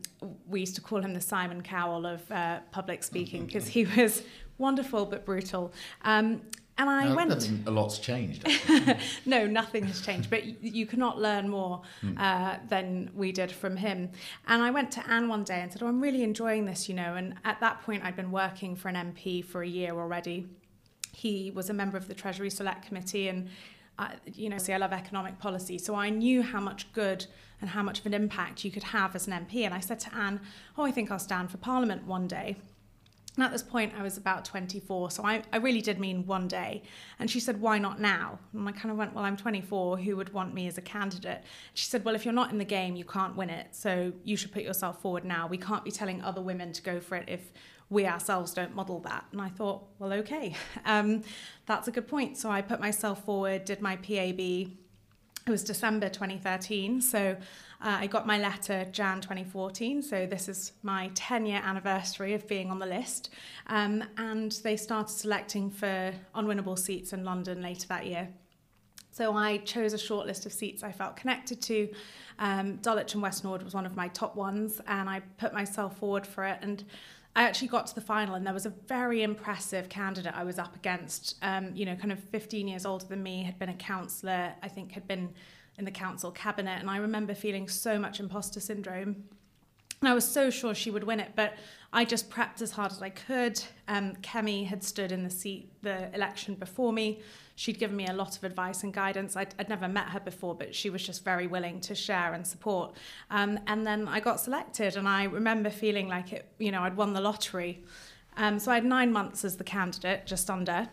we 0.48 0.60
used 0.60 0.74
to 0.74 0.80
call 0.80 1.00
him 1.00 1.14
the 1.14 1.20
Simon 1.20 1.62
Cowell 1.62 2.06
of 2.06 2.30
uh, 2.32 2.60
public 2.72 3.04
speaking 3.04 3.46
because 3.46 3.68
he 3.68 3.84
was 3.96 4.22
wonderful 4.58 5.06
but 5.06 5.24
brutal. 5.24 5.72
Um, 6.02 6.42
and 6.78 6.88
I 6.88 7.08
no, 7.08 7.16
went. 7.16 7.50
A 7.66 7.70
lot's 7.70 7.98
changed. 7.98 8.46
no, 9.26 9.46
nothing 9.46 9.84
has 9.86 10.00
changed, 10.00 10.30
but 10.30 10.44
you, 10.44 10.56
you 10.60 10.86
cannot 10.86 11.18
learn 11.18 11.48
more 11.48 11.82
hmm. 12.00 12.16
uh, 12.16 12.56
than 12.68 13.10
we 13.14 13.32
did 13.32 13.50
from 13.50 13.76
him. 13.76 14.10
And 14.46 14.62
I 14.62 14.70
went 14.70 14.92
to 14.92 15.10
Anne 15.10 15.28
one 15.28 15.42
day 15.42 15.60
and 15.60 15.72
said, 15.72 15.82
"Oh, 15.82 15.88
I'm 15.88 16.00
really 16.00 16.22
enjoying 16.22 16.66
this," 16.66 16.88
you 16.88 16.94
know. 16.94 17.14
And 17.16 17.34
at 17.44 17.58
that 17.60 17.82
point, 17.82 18.04
I'd 18.04 18.16
been 18.16 18.30
working 18.30 18.76
for 18.76 18.88
an 18.88 18.94
MP 18.94 19.44
for 19.44 19.62
a 19.62 19.68
year 19.68 19.92
already. 19.92 20.46
He 21.12 21.50
was 21.50 21.68
a 21.68 21.74
member 21.74 21.96
of 21.96 22.06
the 22.06 22.14
Treasury 22.14 22.48
Select 22.48 22.86
Committee, 22.86 23.26
and 23.28 23.48
uh, 23.98 24.10
you 24.32 24.48
know, 24.48 24.58
see, 24.58 24.72
I 24.72 24.76
love 24.76 24.92
economic 24.92 25.40
policy, 25.40 25.78
so 25.78 25.96
I 25.96 26.10
knew 26.10 26.42
how 26.42 26.60
much 26.60 26.92
good 26.92 27.26
and 27.60 27.70
how 27.70 27.82
much 27.82 27.98
of 27.98 28.06
an 28.06 28.14
impact 28.14 28.64
you 28.64 28.70
could 28.70 28.84
have 28.84 29.16
as 29.16 29.26
an 29.26 29.32
MP. 29.32 29.64
And 29.64 29.74
I 29.74 29.80
said 29.80 29.98
to 30.00 30.14
Anne, 30.14 30.40
"Oh, 30.76 30.84
I 30.84 30.92
think 30.92 31.10
I'll 31.10 31.18
stand 31.18 31.50
for 31.50 31.56
Parliament 31.56 32.06
one 32.06 32.28
day." 32.28 32.56
And 33.38 33.44
at 33.44 33.52
this 33.52 33.62
point, 33.62 33.92
I 33.96 34.02
was 34.02 34.16
about 34.16 34.44
24, 34.44 35.12
so 35.12 35.24
I, 35.24 35.44
I 35.52 35.58
really 35.58 35.80
did 35.80 36.00
mean 36.00 36.26
one 36.26 36.48
day. 36.48 36.82
And 37.20 37.30
she 37.30 37.38
said, 37.38 37.60
Why 37.60 37.78
not 37.78 38.00
now? 38.00 38.40
And 38.52 38.68
I 38.68 38.72
kind 38.72 38.90
of 38.90 38.96
went, 38.96 39.14
Well, 39.14 39.24
I'm 39.24 39.36
24. 39.36 39.98
Who 39.98 40.16
would 40.16 40.32
want 40.32 40.54
me 40.54 40.66
as 40.66 40.76
a 40.76 40.82
candidate? 40.82 41.44
She 41.72 41.86
said, 41.86 42.04
Well, 42.04 42.16
if 42.16 42.24
you're 42.24 42.34
not 42.34 42.50
in 42.50 42.58
the 42.58 42.64
game, 42.64 42.96
you 42.96 43.04
can't 43.04 43.36
win 43.36 43.48
it. 43.48 43.68
So 43.76 44.12
you 44.24 44.36
should 44.36 44.50
put 44.50 44.64
yourself 44.64 45.00
forward 45.00 45.24
now. 45.24 45.46
We 45.46 45.56
can't 45.56 45.84
be 45.84 45.92
telling 45.92 46.20
other 46.20 46.40
women 46.40 46.72
to 46.72 46.82
go 46.82 46.98
for 46.98 47.14
it 47.14 47.28
if 47.28 47.52
we 47.90 48.06
ourselves 48.06 48.52
don't 48.54 48.74
model 48.74 48.98
that. 49.02 49.26
And 49.30 49.40
I 49.40 49.50
thought, 49.50 49.84
Well, 50.00 50.12
okay, 50.14 50.56
um, 50.84 51.22
that's 51.66 51.86
a 51.86 51.92
good 51.92 52.08
point. 52.08 52.38
So 52.38 52.50
I 52.50 52.60
put 52.60 52.80
myself 52.80 53.24
forward, 53.24 53.64
did 53.64 53.80
my 53.80 53.94
PAB. 53.98 54.40
It 54.40 54.72
was 55.46 55.62
December 55.62 56.08
2013. 56.08 57.00
So 57.00 57.36
uh, 57.80 57.98
I 58.00 58.06
got 58.08 58.26
my 58.26 58.38
letter 58.38 58.86
Jan 58.90 59.20
2014, 59.20 60.02
so 60.02 60.26
this 60.26 60.48
is 60.48 60.72
my 60.82 61.10
10 61.14 61.46
year 61.46 61.60
anniversary 61.64 62.34
of 62.34 62.48
being 62.48 62.70
on 62.70 62.80
the 62.80 62.86
list. 62.86 63.30
Um, 63.68 64.02
and 64.16 64.52
they 64.64 64.76
started 64.76 65.12
selecting 65.12 65.70
for 65.70 66.12
unwinnable 66.34 66.78
seats 66.78 67.12
in 67.12 67.24
London 67.24 67.62
later 67.62 67.86
that 67.88 68.06
year. 68.06 68.28
So 69.12 69.36
I 69.36 69.58
chose 69.58 69.92
a 69.92 69.98
short 69.98 70.26
list 70.26 70.44
of 70.44 70.52
seats 70.52 70.82
I 70.82 70.90
felt 70.90 71.16
connected 71.16 71.60
to. 71.62 71.88
Um, 72.40 72.76
Dulwich 72.76 73.14
and 73.14 73.22
West 73.22 73.44
Norwood 73.44 73.62
was 73.62 73.74
one 73.74 73.86
of 73.86 73.96
my 73.96 74.08
top 74.08 74.34
ones, 74.34 74.80
and 74.86 75.08
I 75.08 75.20
put 75.38 75.52
myself 75.52 75.98
forward 75.98 76.26
for 76.26 76.44
it. 76.44 76.58
And 76.62 76.84
I 77.36 77.44
actually 77.44 77.68
got 77.68 77.86
to 77.88 77.94
the 77.94 78.00
final, 78.00 78.34
and 78.34 78.44
there 78.44 78.54
was 78.54 78.66
a 78.66 78.72
very 78.88 79.22
impressive 79.22 79.88
candidate 79.88 80.34
I 80.34 80.42
was 80.42 80.58
up 80.58 80.74
against. 80.74 81.36
Um, 81.42 81.70
you 81.74 81.86
know, 81.86 81.94
kind 81.94 82.10
of 82.10 82.18
15 82.18 82.66
years 82.66 82.84
older 82.84 83.06
than 83.06 83.22
me, 83.22 83.44
had 83.44 83.58
been 83.58 83.68
a 83.68 83.74
councillor, 83.74 84.52
I 84.62 84.68
think 84.68 84.92
had 84.92 85.06
been 85.06 85.30
in 85.78 85.84
the 85.84 85.90
council 85.90 86.30
cabinet, 86.30 86.80
and 86.80 86.90
I 86.90 86.98
remember 86.98 87.34
feeling 87.34 87.68
so 87.68 87.98
much 87.98 88.20
imposter 88.20 88.60
syndrome. 88.60 89.24
And 90.00 90.08
I 90.08 90.14
was 90.14 90.26
so 90.26 90.50
sure 90.50 90.74
she 90.74 90.90
would 90.90 91.04
win 91.04 91.18
it, 91.18 91.32
but 91.34 91.54
I 91.92 92.04
just 92.04 92.30
prepped 92.30 92.62
as 92.62 92.70
hard 92.72 92.92
as 92.92 93.02
I 93.02 93.10
could. 93.10 93.60
Um, 93.88 94.14
Kemi 94.16 94.66
had 94.66 94.84
stood 94.84 95.10
in 95.10 95.24
the 95.24 95.30
seat 95.30 95.72
the 95.82 96.14
election 96.14 96.54
before 96.54 96.92
me. 96.92 97.20
She'd 97.56 97.80
given 97.80 97.96
me 97.96 98.06
a 98.06 98.12
lot 98.12 98.36
of 98.36 98.44
advice 98.44 98.84
and 98.84 98.94
guidance. 98.94 99.34
I'd, 99.34 99.54
I'd 99.58 99.68
never 99.68 99.88
met 99.88 100.10
her 100.10 100.20
before, 100.20 100.54
but 100.54 100.72
she 100.72 100.90
was 100.90 101.04
just 101.04 101.24
very 101.24 101.48
willing 101.48 101.80
to 101.80 101.96
share 101.96 102.32
and 102.32 102.46
support. 102.46 102.94
Um, 103.30 103.58
and 103.66 103.84
then 103.84 104.06
I 104.06 104.20
got 104.20 104.38
selected, 104.38 104.96
and 104.96 105.08
I 105.08 105.24
remember 105.24 105.70
feeling 105.70 106.06
like 106.06 106.32
it, 106.32 106.52
you 106.58 106.70
know, 106.70 106.82
I'd 106.82 106.96
won 106.96 107.12
the 107.12 107.20
lottery. 107.20 107.82
Um, 108.36 108.60
so 108.60 108.70
I 108.70 108.76
had 108.76 108.84
nine 108.84 109.12
months 109.12 109.44
as 109.44 109.56
the 109.56 109.64
candidate, 109.64 110.26
just 110.26 110.48
under. 110.48 110.88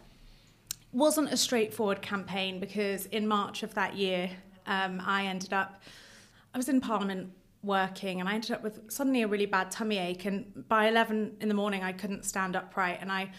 Wasn't 0.91 1.31
a 1.31 1.37
straightforward 1.37 2.01
campaign 2.01 2.59
because 2.59 3.05
in 3.07 3.27
March 3.27 3.61
of 3.61 3.75
that 3.75 3.95
year, 3.95 4.31
um, 4.65 5.01
I 5.05 5.25
ended 5.25 5.53
up, 5.53 5.81
I 6.53 6.57
was 6.57 6.69
in 6.69 6.81
Parliament 6.81 7.31
working 7.63 8.19
and 8.19 8.29
I 8.29 8.35
ended 8.35 8.51
up 8.51 8.63
with 8.63 8.91
suddenly 8.91 9.23
a 9.23 9.27
really 9.27 9.45
bad 9.45 9.71
tummy 9.71 9.97
ache 9.97 10.25
and 10.25 10.67
by 10.67 10.87
11 10.87 11.37
in 11.41 11.47
the 11.47 11.55
morning 11.55 11.83
I 11.83 11.91
couldn't 11.91 12.23
stand 12.23 12.55
upright 12.55 12.99
and 13.01 13.11
I 13.11 13.31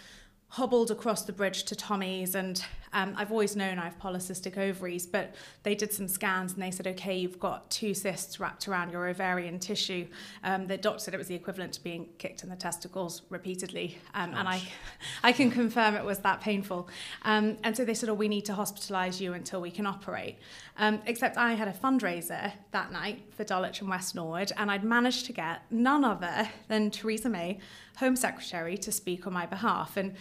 hobbled 0.48 0.90
across 0.90 1.22
the 1.22 1.32
bridge 1.32 1.64
to 1.64 1.76
Tommy's 1.76 2.34
and 2.34 2.62
um, 2.96 3.12
I've 3.16 3.30
always 3.30 3.54
known 3.54 3.78
I 3.78 3.84
have 3.84 3.98
polycystic 3.98 4.56
ovaries 4.56 5.06
but 5.06 5.34
they 5.62 5.74
did 5.74 5.92
some 5.92 6.08
scans 6.08 6.54
and 6.54 6.62
they 6.62 6.70
said 6.70 6.86
okay 6.88 7.16
you've 7.18 7.38
got 7.38 7.70
two 7.70 7.92
cysts 7.92 8.40
wrapped 8.40 8.66
around 8.68 8.90
your 8.90 9.06
ovarian 9.06 9.58
tissue 9.58 10.06
um, 10.42 10.66
the 10.66 10.78
doctor 10.78 11.00
said 11.00 11.14
it 11.14 11.18
was 11.18 11.28
the 11.28 11.34
equivalent 11.34 11.74
to 11.74 11.82
being 11.82 12.08
kicked 12.18 12.42
in 12.42 12.48
the 12.48 12.56
testicles 12.56 13.22
repeatedly 13.28 13.98
um, 14.14 14.32
and 14.34 14.48
I, 14.48 14.62
I 15.22 15.32
can 15.32 15.50
confirm 15.50 15.94
it 15.94 16.04
was 16.04 16.18
that 16.20 16.40
painful. 16.40 16.88
Um, 17.22 17.58
and 17.62 17.76
so 17.76 17.84
they 17.84 17.94
said 17.94 18.08
oh 18.08 18.14
we 18.14 18.28
need 18.28 18.46
to 18.46 18.54
hospitalise 18.54 19.20
you 19.20 19.34
until 19.34 19.60
we 19.60 19.70
can 19.70 19.86
operate. 19.86 20.38
Um, 20.78 21.00
except 21.06 21.36
I 21.36 21.52
had 21.52 21.68
a 21.68 21.72
fundraiser 21.72 22.52
that 22.70 22.92
night 22.92 23.22
for 23.30 23.44
Dulwich 23.44 23.80
and 23.80 23.90
West 23.90 24.14
Norwood 24.14 24.52
and 24.56 24.70
I'd 24.70 24.84
managed 24.84 25.26
to 25.26 25.32
get 25.32 25.62
none 25.70 26.04
other 26.04 26.48
than 26.68 26.90
Theresa 26.90 27.28
May 27.28 27.58
Home 27.98 28.16
Secretary 28.16 28.76
to 28.78 28.92
speak 28.92 29.26
on 29.26 29.32
my 29.32 29.46
behalf. 29.46 29.96
And 29.96 30.14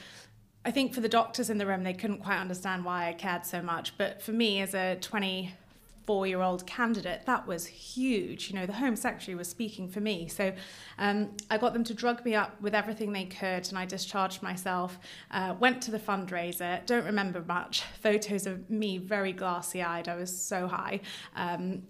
I 0.66 0.72
think 0.72 0.96
for 0.96 1.02
the 1.02 1.10
doctors 1.10 1.52
in 1.52 1.60
the 1.60 1.68
room, 1.68 1.84
they 1.84 1.94
couldn't 1.94 2.24
quite 2.24 2.40
understand 2.40 2.84
why 2.84 3.08
I 3.08 3.14
cared 3.14 3.46
so 3.46 3.62
much. 3.62 3.96
But 4.00 4.20
for 4.20 4.32
me, 4.32 4.62
as 4.62 4.74
a 4.74 4.98
24 5.00 6.26
year 6.26 6.42
old 6.42 6.66
candidate, 6.66 7.28
that 7.28 7.46
was 7.46 7.68
huge. 7.68 8.50
You 8.50 8.56
know, 8.56 8.66
the 8.66 8.74
Home 8.74 8.96
Secretary 8.96 9.36
was 9.36 9.48
speaking 9.48 9.88
for 9.88 10.00
me. 10.00 10.28
So 10.28 10.54
um, 10.98 11.30
I 11.52 11.60
got 11.60 11.74
them 11.74 11.84
to 11.84 11.94
drug 11.94 12.26
me 12.26 12.34
up 12.34 12.60
with 12.62 12.74
everything 12.74 13.14
they 13.14 13.26
could, 13.26 13.70
and 13.70 13.78
I 13.78 13.86
discharged 13.86 14.42
myself, 14.42 14.98
uh, 15.30 15.54
went 15.60 15.84
to 15.84 15.92
the 15.92 16.00
fundraiser. 16.00 16.84
Don't 16.88 17.06
remember 17.06 17.44
much. 17.48 17.84
Photos 18.02 18.48
of 18.48 18.68
me 18.68 18.98
very 18.98 19.34
glassy 19.34 19.84
eyed. 19.84 20.10
I 20.10 20.16
was 20.16 20.36
so 20.36 20.68
high. 20.68 21.02
Um, 21.36 21.84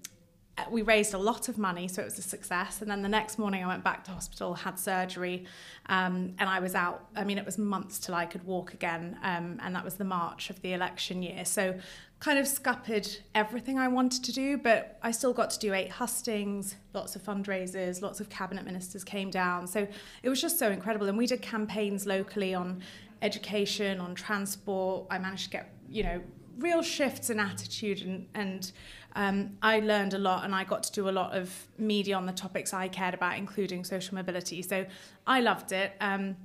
we 0.72 0.82
raised 0.82 1.14
a 1.14 1.18
lot 1.18 1.50
of 1.50 1.58
money, 1.58 1.88
so 1.88 2.02
it 2.02 2.06
was 2.06 2.18
a 2.18 2.22
success. 2.22 2.82
And 2.82 2.90
then 2.90 3.02
the 3.02 3.10
next 3.10 3.38
morning, 3.38 3.64
I 3.64 3.68
went 3.68 3.84
back 3.84 4.04
to 4.06 4.12
hospital, 4.12 4.54
had 4.54 4.80
surgery, 4.80 5.46
um, 5.88 6.34
and 6.40 6.50
I 6.50 6.60
was 6.60 6.76
out. 6.76 7.08
I 7.16 7.24
mean, 7.24 7.38
it 7.38 7.46
was 7.46 7.58
months 7.58 8.00
till 8.00 8.16
I 8.16 8.26
could 8.26 8.44
walk 8.44 8.74
again, 8.74 9.18
um, 9.22 9.60
and 9.62 9.76
that 9.76 9.84
was 9.84 9.96
the 9.96 10.06
March 10.06 10.50
of 10.50 10.62
the 10.62 10.74
election 10.74 11.22
year. 11.22 11.44
So, 11.46 11.78
kind 12.22 12.40
of 12.40 12.48
scuppered 12.48 13.18
everything 13.36 13.78
I 13.78 13.90
wanted 13.90 14.24
to 14.24 14.32
do, 14.32 14.58
but 14.58 14.98
I 15.04 15.12
still 15.12 15.34
got 15.34 15.50
to 15.52 15.60
do 15.60 15.74
eight 15.74 15.92
hustings, 15.92 16.76
lots 16.94 17.16
of 17.18 17.24
fundraisers, 17.24 18.02
lots 18.02 18.22
of 18.22 18.30
cabinet 18.30 18.64
ministers 18.64 19.04
came 19.04 19.30
down. 19.30 19.68
So, 19.68 19.88
it 20.24 20.30
was 20.30 20.42
just 20.42 20.58
so 20.58 20.72
incredible. 20.72 21.08
And 21.10 21.18
we 21.18 21.28
did 21.28 21.42
campaigns 21.42 22.06
locally 22.06 22.54
on 22.54 22.82
education, 23.22 24.00
on 24.00 24.16
transport. 24.16 25.08
I 25.10 25.18
managed 25.18 25.46
to 25.46 25.50
get, 25.50 25.74
you 25.90 26.04
know, 26.04 26.22
real 26.60 26.82
shifts 26.82 27.30
in 27.30 27.40
attitude 27.40 28.02
and, 28.02 28.28
and 28.34 28.72
um, 29.16 29.58
I 29.62 29.80
learned 29.80 30.14
a 30.14 30.18
lot 30.18 30.44
and 30.44 30.54
I 30.54 30.66
got 30.66 30.84
to 30.84 30.92
do 30.92 31.08
a 31.08 31.12
lot 31.12 31.36
of 31.36 31.52
media 31.78 32.16
on 32.18 32.26
the 32.26 32.34
topics 32.34 32.74
I 32.74 32.90
cared 32.90 33.14
about, 33.14 33.38
including 33.38 33.84
social 33.86 34.16
mobility. 34.16 34.62
So 34.62 34.86
I 35.26 35.40
loved 35.40 35.72
it. 35.72 35.94
Um, 36.02 36.36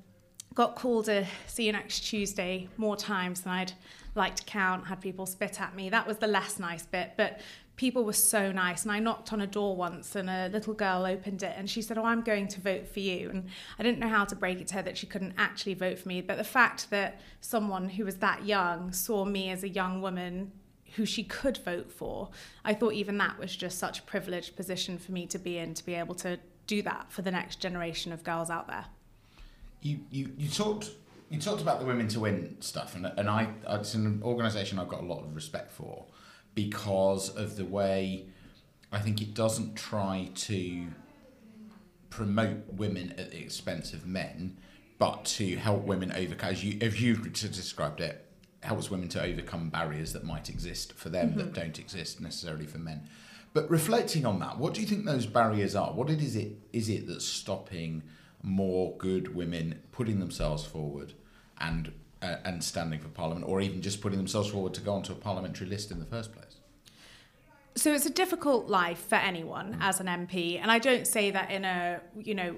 got 0.55 0.77
called 0.77 1.07
to 1.07 1.27
see 1.47 1.67
you 1.67 1.73
next 1.73 2.01
Tuesday 2.01 2.69
more 2.77 2.97
times 2.97 3.43
than 3.43 3.53
I'd 3.53 3.73
like 4.15 4.37
to 4.37 4.45
count, 4.45 4.87
had 4.87 5.01
people 5.01 5.27
spit 5.27 5.61
at 5.61 5.75
me. 5.75 5.91
That 5.91 6.07
was 6.07 6.19
the 6.19 6.27
less 6.27 6.59
nice 6.59 6.85
bit, 6.85 7.13
but 7.17 7.41
people 7.77 8.05
were 8.05 8.13
so 8.13 8.53
nice. 8.53 8.83
And 8.83 8.93
I 8.93 8.99
knocked 9.01 9.33
on 9.33 9.41
a 9.41 9.47
door 9.47 9.75
once 9.75 10.15
and 10.15 10.29
a 10.29 10.49
little 10.49 10.75
girl 10.75 11.07
opened 11.07 11.43
it 11.43 11.55
and 11.57 11.69
she 11.69 11.83
said, 11.83 11.99
Oh, 11.99 12.05
I'm 12.05 12.21
going 12.23 12.47
to 12.49 12.61
vote 12.61 12.87
for 12.87 13.01
you. 13.01 13.31
And 13.31 13.49
I 13.79 13.83
didn't 13.83 13.99
know 13.99 14.09
how 14.09 14.25
to 14.27 14.37
break 14.37 14.61
it 14.61 14.69
to 14.69 14.75
her 14.75 14.83
that 14.83 14.99
she 14.99 15.07
couldn't 15.07 15.35
actually 15.39 15.75
vote 15.75 15.99
for 15.99 16.09
me. 16.09 16.21
But 16.21 16.37
the 16.37 16.45
fact 16.45 16.91
that 16.91 17.21
someone 17.41 17.89
who 17.89 18.05
was 18.05 18.17
that 18.17 18.45
young 18.45 18.93
saw 18.93 19.25
me 19.25 19.51
as 19.51 19.65
a 19.65 19.69
young 19.69 20.03
woman 20.03 20.53
who 20.97 21.07
she 21.07 21.23
could 21.23 21.59
vote 21.59 21.91
for. 21.91 22.31
I 22.65 22.75
thought 22.75 22.95
even 22.95 23.19
that 23.19 23.39
was 23.39 23.55
just 23.55 23.79
such 23.79 24.01
a 24.01 24.03
privileged 24.03 24.57
position 24.57 24.99
for 24.99 25.13
me 25.13 25.27
to 25.27 25.39
be 25.39 25.59
in 25.59 25.75
to 25.75 25.85
be 25.85 25.95
able 25.95 26.15
to 26.17 26.39
do 26.67 26.83
that 26.83 27.11
for 27.11 27.23
the 27.23 27.31
next 27.31 27.57
generation 27.61 28.13
of 28.13 28.23
girls 28.25 28.51
out 28.51 28.69
there. 28.69 28.87
You 29.83 30.01
you, 30.11 30.33
you 30.37 30.49
talked 30.49 30.91
you 31.31 31.41
talked 31.41 31.63
about 31.63 31.81
the 31.81 31.87
women 31.87 32.09
to 32.09 32.21
win 32.21 32.57
stuff, 32.61 32.95
and 32.97 33.07
and 33.07 33.29
I 33.29 33.49
it's 33.69 33.95
an 33.95 34.21
organisation 34.23 34.79
I've 34.79 34.89
got 34.89 35.01
a 35.01 35.07
lot 35.07 35.25
of 35.25 35.35
respect 35.35 35.71
for 35.71 36.07
because 36.55 37.31
of 37.37 37.57
the 37.57 37.65
way 37.65 38.27
I 38.93 38.99
think 38.99 39.23
it 39.23 39.35
doesn't 39.35 39.77
try 39.77 40.31
to 40.35 40.87
promote 42.11 42.75
women 42.75 43.15
at 43.17 43.31
the 43.31 43.39
expense 43.39 43.93
of 43.93 44.07
men, 44.07 44.59
but 44.99 45.25
to 45.25 45.57
help 45.57 45.85
women 45.85 46.13
overcome, 46.13 46.51
as 46.51 46.65
you 46.65 46.77
if 46.81 47.01
you've 47.01 47.33
described 47.33 48.01
it, 48.01 48.27
helps 48.61 48.91
women 48.91 49.09
to 49.09 49.23
overcome 49.23 49.71
barriers 49.71 50.13
that 50.13 50.25
might 50.25 50.49
exist 50.49 50.93
for 50.93 51.09
them 51.09 51.31
mm-hmm. 51.31 51.39
that 51.39 51.53
don't 51.53 51.79
exist 51.79 52.21
necessarily 52.21 52.67
for 52.67 52.79
men. 52.79 53.09
But 53.53 53.69
reflecting 53.71 54.27
on 54.27 54.39
that, 54.41 54.59
what 54.59 54.75
do 54.75 54.81
you 54.81 54.87
think 54.87 55.05
those 55.05 55.27
barriers 55.27 55.75
are? 55.75 55.93
What 55.93 56.09
is 56.11 56.37
it 56.37 56.53
is 56.73 56.89
it 56.89 57.09
that's 57.09 57.25
stopping 57.25 58.03
more 58.43 58.97
good 58.97 59.35
women 59.35 59.81
putting 59.93 60.21
themselves 60.21 60.65
forward 60.65 61.15
and 61.59 61.93
uh, 62.23 62.37
and 62.45 62.63
standing 62.63 63.01
for 63.01 63.09
parliament, 63.09 63.47
or 63.49 63.61
even 63.61 63.83
just 63.83 64.01
putting 64.01 64.19
themselves 64.19 64.51
forward 64.51 64.75
to 64.75 64.81
go 64.81 64.93
onto 64.93 65.13
a 65.13 65.17
parliamentary 65.17 65.67
list 65.67 65.91
in 65.91 65.99
the 65.99 66.07
first 66.07 66.33
place? 66.33 66.57
So 67.75 67.93
it's 67.93 68.07
a 68.07 68.11
difficult 68.11 68.69
life 68.69 69.07
for 69.09 69.15
anyone 69.15 69.75
mm. 69.75 69.79
as 69.81 70.01
an 70.01 70.07
MP, 70.07 70.61
and 70.61 70.71
I 70.71 70.79
don't 70.79 71.07
say 71.07 71.31
that 71.33 71.51
in 71.51 71.65
a 71.65 72.01
you 72.17 72.35
know 72.35 72.55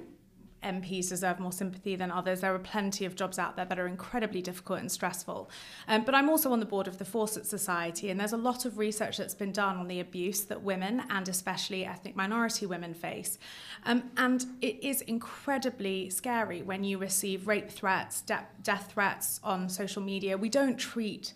MPs 0.62 1.09
deserve 1.09 1.40
more 1.40 1.52
sympathy 1.52 1.97
than 1.97 2.11
others. 2.11 2.40
There 2.40 2.54
are 2.54 2.59
plenty 2.59 3.04
of 3.04 3.14
jobs 3.14 3.38
out 3.38 3.57
there 3.57 3.64
that 3.64 3.78
are 3.78 3.87
incredibly 3.87 4.42
difficult 4.42 4.81
and 4.81 4.90
stressful. 4.90 5.50
Um, 5.88 6.04
but 6.04 6.14
I'm 6.14 6.28
also 6.28 6.52
on 6.52 6.61
the 6.61 6.66
board 6.66 6.87
of 6.87 6.99
the 6.99 7.04
Fawcett 7.04 7.47
Society, 7.47 8.11
and 8.11 8.19
there's 8.19 8.33
a 8.33 8.37
lot 8.37 8.64
of 8.64 8.78
research 8.78 9.16
that's 9.16 9.35
been 9.35 9.52
done 9.52 9.76
on 9.76 9.88
the 9.88 10.00
abuse 10.00 10.42
that 10.45 10.62
women, 10.62 11.02
and 11.11 11.28
especially 11.28 11.85
ethnic 11.85 12.16
minority 12.16 12.66
women, 12.66 12.95
face. 12.95 13.38
Um, 13.85 14.11
and 14.16 14.45
it 14.61 14.83
is 14.83 15.00
incredibly 15.02 16.11
scary 16.11 16.62
when 16.62 16.85
you 16.85 16.99
receive 16.99 17.49
rape 17.49 17.71
threats, 17.71 18.21
de- 18.21 18.47
death 18.62 18.92
threats 18.92 19.40
on 19.42 19.69
social 19.69 20.02
media. 20.02 20.37
We 20.37 20.49
don't 20.49 20.76
treat 20.76 21.35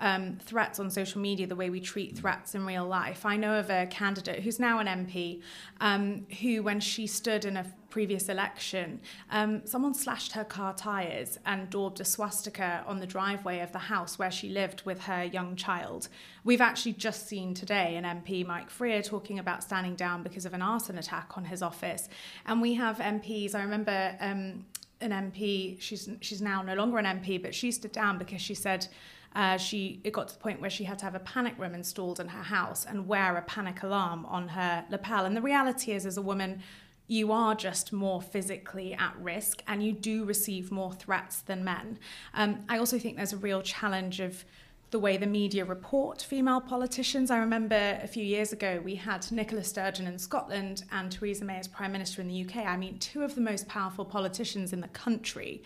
um, 0.00 0.38
threats 0.40 0.78
on 0.78 0.90
social 0.90 1.20
media 1.20 1.46
the 1.46 1.56
way 1.56 1.70
we 1.70 1.80
treat 1.80 2.16
threats 2.16 2.54
in 2.54 2.64
real 2.64 2.86
life. 2.86 3.26
I 3.26 3.36
know 3.36 3.58
of 3.58 3.70
a 3.70 3.86
candidate 3.86 4.42
who's 4.42 4.60
now 4.60 4.78
an 4.78 4.86
MP 4.86 5.42
um, 5.80 6.26
who, 6.40 6.62
when 6.62 6.80
she 6.80 7.06
stood 7.06 7.44
in 7.44 7.56
a 7.56 7.66
previous 7.90 8.28
election, 8.28 9.00
um, 9.30 9.62
someone 9.64 9.94
slashed 9.94 10.32
her 10.32 10.44
car 10.44 10.74
tyres 10.74 11.38
and 11.46 11.70
daubed 11.70 12.00
a 12.00 12.04
swastika 12.04 12.84
on 12.86 13.00
the 13.00 13.06
driveway 13.06 13.60
of 13.60 13.72
the 13.72 13.78
house 13.78 14.18
where 14.18 14.30
she 14.30 14.48
lived 14.48 14.82
with 14.82 15.00
her 15.02 15.24
young 15.24 15.56
child. 15.56 16.08
We've 16.44 16.60
actually 16.60 16.92
just 16.92 17.26
seen 17.26 17.54
today 17.54 17.96
an 17.96 18.04
MP, 18.04 18.46
Mike 18.46 18.70
Freer, 18.70 19.02
talking 19.02 19.38
about 19.38 19.62
standing 19.62 19.94
down 19.94 20.22
because 20.22 20.44
of 20.44 20.54
an 20.54 20.62
arson 20.62 20.98
attack 20.98 21.36
on 21.36 21.46
his 21.46 21.62
office. 21.62 22.08
And 22.46 22.60
we 22.60 22.74
have 22.74 22.98
MPs, 22.98 23.54
I 23.54 23.62
remember 23.62 24.16
um, 24.20 24.66
an 25.00 25.10
MP, 25.10 25.80
she's, 25.80 26.08
she's 26.20 26.42
now 26.42 26.62
no 26.62 26.74
longer 26.74 26.98
an 26.98 27.04
MP, 27.04 27.40
but 27.40 27.54
she 27.54 27.72
stood 27.72 27.92
down 27.92 28.18
because 28.18 28.40
she 28.40 28.54
said, 28.54 28.86
uh, 29.34 29.56
she 29.56 30.00
it 30.04 30.12
got 30.12 30.28
to 30.28 30.34
the 30.34 30.40
point 30.40 30.60
where 30.60 30.70
she 30.70 30.84
had 30.84 30.98
to 30.98 31.04
have 31.04 31.14
a 31.14 31.20
panic 31.20 31.54
room 31.58 31.74
installed 31.74 32.20
in 32.20 32.28
her 32.28 32.42
house 32.42 32.84
and 32.84 33.06
wear 33.06 33.36
a 33.36 33.42
panic 33.42 33.82
alarm 33.82 34.26
on 34.26 34.48
her 34.48 34.84
lapel. 34.90 35.24
And 35.24 35.36
the 35.36 35.42
reality 35.42 35.92
is, 35.92 36.06
as 36.06 36.16
a 36.16 36.22
woman, 36.22 36.62
you 37.06 37.32
are 37.32 37.54
just 37.54 37.92
more 37.92 38.20
physically 38.20 38.94
at 38.94 39.14
risk 39.18 39.62
and 39.66 39.82
you 39.82 39.92
do 39.92 40.24
receive 40.24 40.70
more 40.70 40.92
threats 40.92 41.40
than 41.40 41.64
men. 41.64 41.98
Um, 42.34 42.64
I 42.68 42.78
also 42.78 42.98
think 42.98 43.16
there's 43.16 43.32
a 43.32 43.38
real 43.38 43.62
challenge 43.62 44.20
of 44.20 44.44
the 44.90 44.98
way 44.98 45.16
the 45.16 45.26
media 45.26 45.64
report 45.64 46.22
female 46.22 46.60
politicians. 46.60 47.30
I 47.30 47.38
remember 47.38 47.98
a 48.02 48.06
few 48.06 48.24
years 48.24 48.52
ago 48.52 48.80
we 48.82 48.94
had 48.94 49.30
Nicola 49.32 49.64
Sturgeon 49.64 50.06
in 50.06 50.18
Scotland 50.18 50.84
and 50.92 51.10
Theresa 51.10 51.44
May 51.44 51.58
as 51.58 51.68
Prime 51.68 51.92
Minister 51.92 52.22
in 52.22 52.28
the 52.28 52.44
UK. 52.44 52.66
I 52.66 52.76
mean, 52.76 52.98
two 52.98 53.22
of 53.22 53.34
the 53.34 53.40
most 53.40 53.68
powerful 53.68 54.04
politicians 54.04 54.72
in 54.72 54.80
the 54.80 54.88
country. 54.88 55.62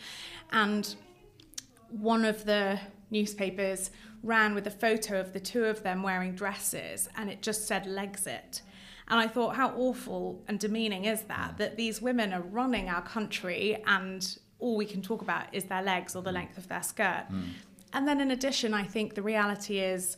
And 0.51 0.95
one 1.91 2.25
of 2.25 2.45
the 2.45 2.81
newspapers 3.13 3.91
ran 4.23 4.55
with 4.55 4.67
a 4.67 4.71
photo 4.71 5.21
of 5.21 5.33
the 5.33 5.41
two 5.41 5.65
of 5.65 5.83
them 5.83 6.03
wearing 6.03 6.35
dresses 6.35 7.09
and 7.17 7.31
it 7.31 7.43
just 7.43 7.67
said 7.67 7.87
Legs-it. 7.87 8.63
And 9.09 9.21
I 9.21 9.27
thought, 9.27 9.57
how 9.57 9.71
awful 9.77 10.43
and 10.49 10.59
demeaning 10.59 11.05
is 11.05 11.23
that? 11.23 11.59
That 11.59 11.77
these 11.77 12.01
women 12.01 12.33
are 12.33 12.41
running 12.41 12.89
our 12.89 13.03
country 13.03 13.83
and 13.87 14.39
all 14.59 14.77
we 14.77 14.87
can 14.87 15.03
talk 15.03 15.23
about 15.23 15.53
is 15.53 15.65
their 15.65 15.83
legs 15.83 16.15
or 16.15 16.23
the 16.23 16.33
length 16.33 16.57
of 16.57 16.69
their 16.69 16.83
skirt. 16.83 17.27
Mm. 17.31 17.51
And 17.93 18.09
then 18.09 18.21
in 18.21 18.31
addition, 18.31 18.73
I 18.73 18.85
think 18.85 19.15
the 19.15 19.23
reality 19.23 19.81
is 19.81 20.17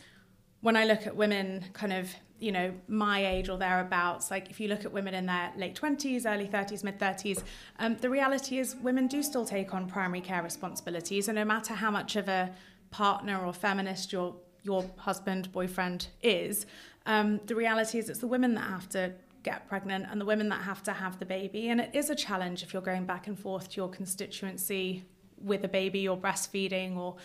when 0.61 0.77
I 0.77 0.85
look 0.85 1.07
at 1.07 1.17
women 1.17 1.65
kind 1.73 1.93
of, 1.93 2.15
you 2.39 2.53
know, 2.53 2.73
my 2.87 3.27
age 3.27 3.49
or 3.49 3.59
thereabouts, 3.59 4.31
like 4.31 4.51
if 4.51 4.61
you 4.61 4.69
look 4.69 4.85
at 4.85 4.93
women 4.93 5.15
in 5.15 5.27
their 5.27 5.53
late 5.57 5.75
20s, 5.75 6.25
early 6.27 6.47
30s, 6.47 6.85
mid 6.85 6.99
30s, 6.99 7.43
um, 7.79 7.97
the 7.97 8.11
reality 8.11 8.59
is 8.59 8.77
women 8.77 9.07
do 9.07 9.23
still 9.23 9.45
take 9.45 9.75
on 9.75 9.89
primary 9.89 10.21
care 10.21 10.43
responsibilities. 10.43 11.29
And 11.29 11.37
no 11.37 11.45
matter 11.45 11.75
how 11.75 11.91
much 11.91 12.17
of 12.17 12.29
a 12.29 12.55
partner 12.95 13.45
or 13.45 13.53
feminist 13.53 14.13
your, 14.13 14.37
your 14.63 14.89
husband, 14.97 15.51
boyfriend 15.51 16.07
is, 16.23 16.67
um, 17.07 17.41
the 17.47 17.57
reality 17.57 17.99
is 17.99 18.09
it's 18.09 18.21
the 18.21 18.29
women 18.29 18.55
that 18.55 18.69
have 18.69 18.89
to 18.91 19.13
get 19.43 19.69
pregnant 19.69 20.07
and 20.09 20.21
the 20.21 20.25
women 20.25 20.49
that 20.49 20.63
have 20.63 20.81
to 20.85 20.93
have 20.93 21.19
the 21.19 21.27
baby. 21.27 21.71
And 21.71 21.81
it 21.81 21.91
is 21.93 22.09
a 22.09 22.15
challenge 22.15 22.63
if 22.63 22.73
you're 22.73 22.83
going 22.83 23.05
back 23.05 23.27
and 23.27 23.37
forth 23.37 23.69
to 23.71 23.77
your 23.79 23.89
constituency 23.89 25.05
with 25.43 25.65
a 25.65 25.69
baby 25.69 26.07
or 26.07 26.17
breastfeeding 26.17 26.97
or 26.97 27.17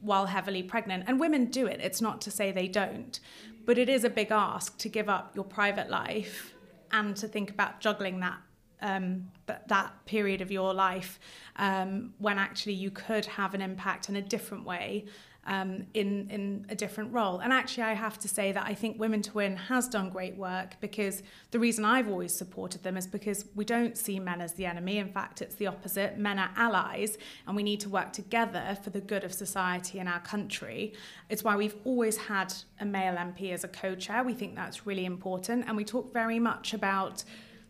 while 0.00 0.26
heavily 0.26 0.62
pregnant. 0.62 1.04
And 1.06 1.20
women 1.20 1.44
do 1.46 1.66
it, 1.66 1.80
it's 1.82 2.00
not 2.00 2.22
to 2.22 2.30
say 2.30 2.50
they 2.50 2.68
don't, 2.68 3.20
but 3.66 3.76
it 3.76 3.90
is 3.90 4.04
a 4.04 4.10
big 4.10 4.32
ask 4.32 4.78
to 4.78 4.88
give 4.88 5.10
up 5.10 5.36
your 5.36 5.44
private 5.44 5.90
life 5.90 6.54
and 6.90 7.14
to 7.16 7.28
think 7.28 7.50
about 7.50 7.80
juggling 7.80 8.20
that. 8.20 8.38
Um, 8.80 9.30
that, 9.46 9.92
period 10.06 10.40
of 10.40 10.50
your 10.50 10.72
life 10.72 11.18
um, 11.56 12.14
when 12.18 12.38
actually 12.38 12.74
you 12.74 12.90
could 12.90 13.26
have 13.26 13.54
an 13.54 13.60
impact 13.60 14.08
in 14.08 14.16
a 14.16 14.22
different 14.22 14.64
way 14.64 15.04
um, 15.48 15.86
in, 15.94 16.28
in 16.30 16.66
a 16.68 16.74
different 16.74 17.12
role. 17.12 17.38
And 17.38 17.52
actually, 17.52 17.84
I 17.84 17.94
have 17.94 18.18
to 18.18 18.28
say 18.28 18.52
that 18.52 18.64
I 18.66 18.74
think 18.74 19.00
Women 19.00 19.22
to 19.22 19.32
Win 19.32 19.56
has 19.56 19.88
done 19.88 20.10
great 20.10 20.36
work 20.36 20.76
because 20.80 21.22
the 21.52 21.58
reason 21.58 21.86
I've 21.86 22.06
always 22.06 22.34
supported 22.34 22.82
them 22.82 22.98
is 22.98 23.06
because 23.06 23.46
we 23.54 23.64
don't 23.64 23.96
see 23.96 24.20
men 24.20 24.42
as 24.42 24.52
the 24.52 24.66
enemy. 24.66 24.98
In 24.98 25.08
fact, 25.08 25.40
it's 25.40 25.54
the 25.54 25.66
opposite. 25.66 26.18
Men 26.18 26.38
are 26.38 26.50
allies, 26.54 27.16
and 27.46 27.56
we 27.56 27.62
need 27.62 27.80
to 27.80 27.88
work 27.88 28.12
together 28.12 28.76
for 28.82 28.90
the 28.90 29.00
good 29.00 29.24
of 29.24 29.32
society 29.32 29.98
and 29.98 30.08
our 30.08 30.20
country. 30.20 30.92
It's 31.30 31.42
why 31.42 31.56
we've 31.56 31.76
always 31.84 32.18
had 32.18 32.52
a 32.78 32.84
male 32.84 33.14
MP 33.14 33.52
as 33.52 33.64
a 33.64 33.68
co 33.68 33.94
chair. 33.94 34.22
We 34.22 34.34
think 34.34 34.54
that's 34.54 34.86
really 34.86 35.06
important. 35.06 35.64
And 35.66 35.78
we 35.78 35.84
talk 35.84 36.12
very 36.12 36.38
much 36.38 36.74
about 36.74 37.24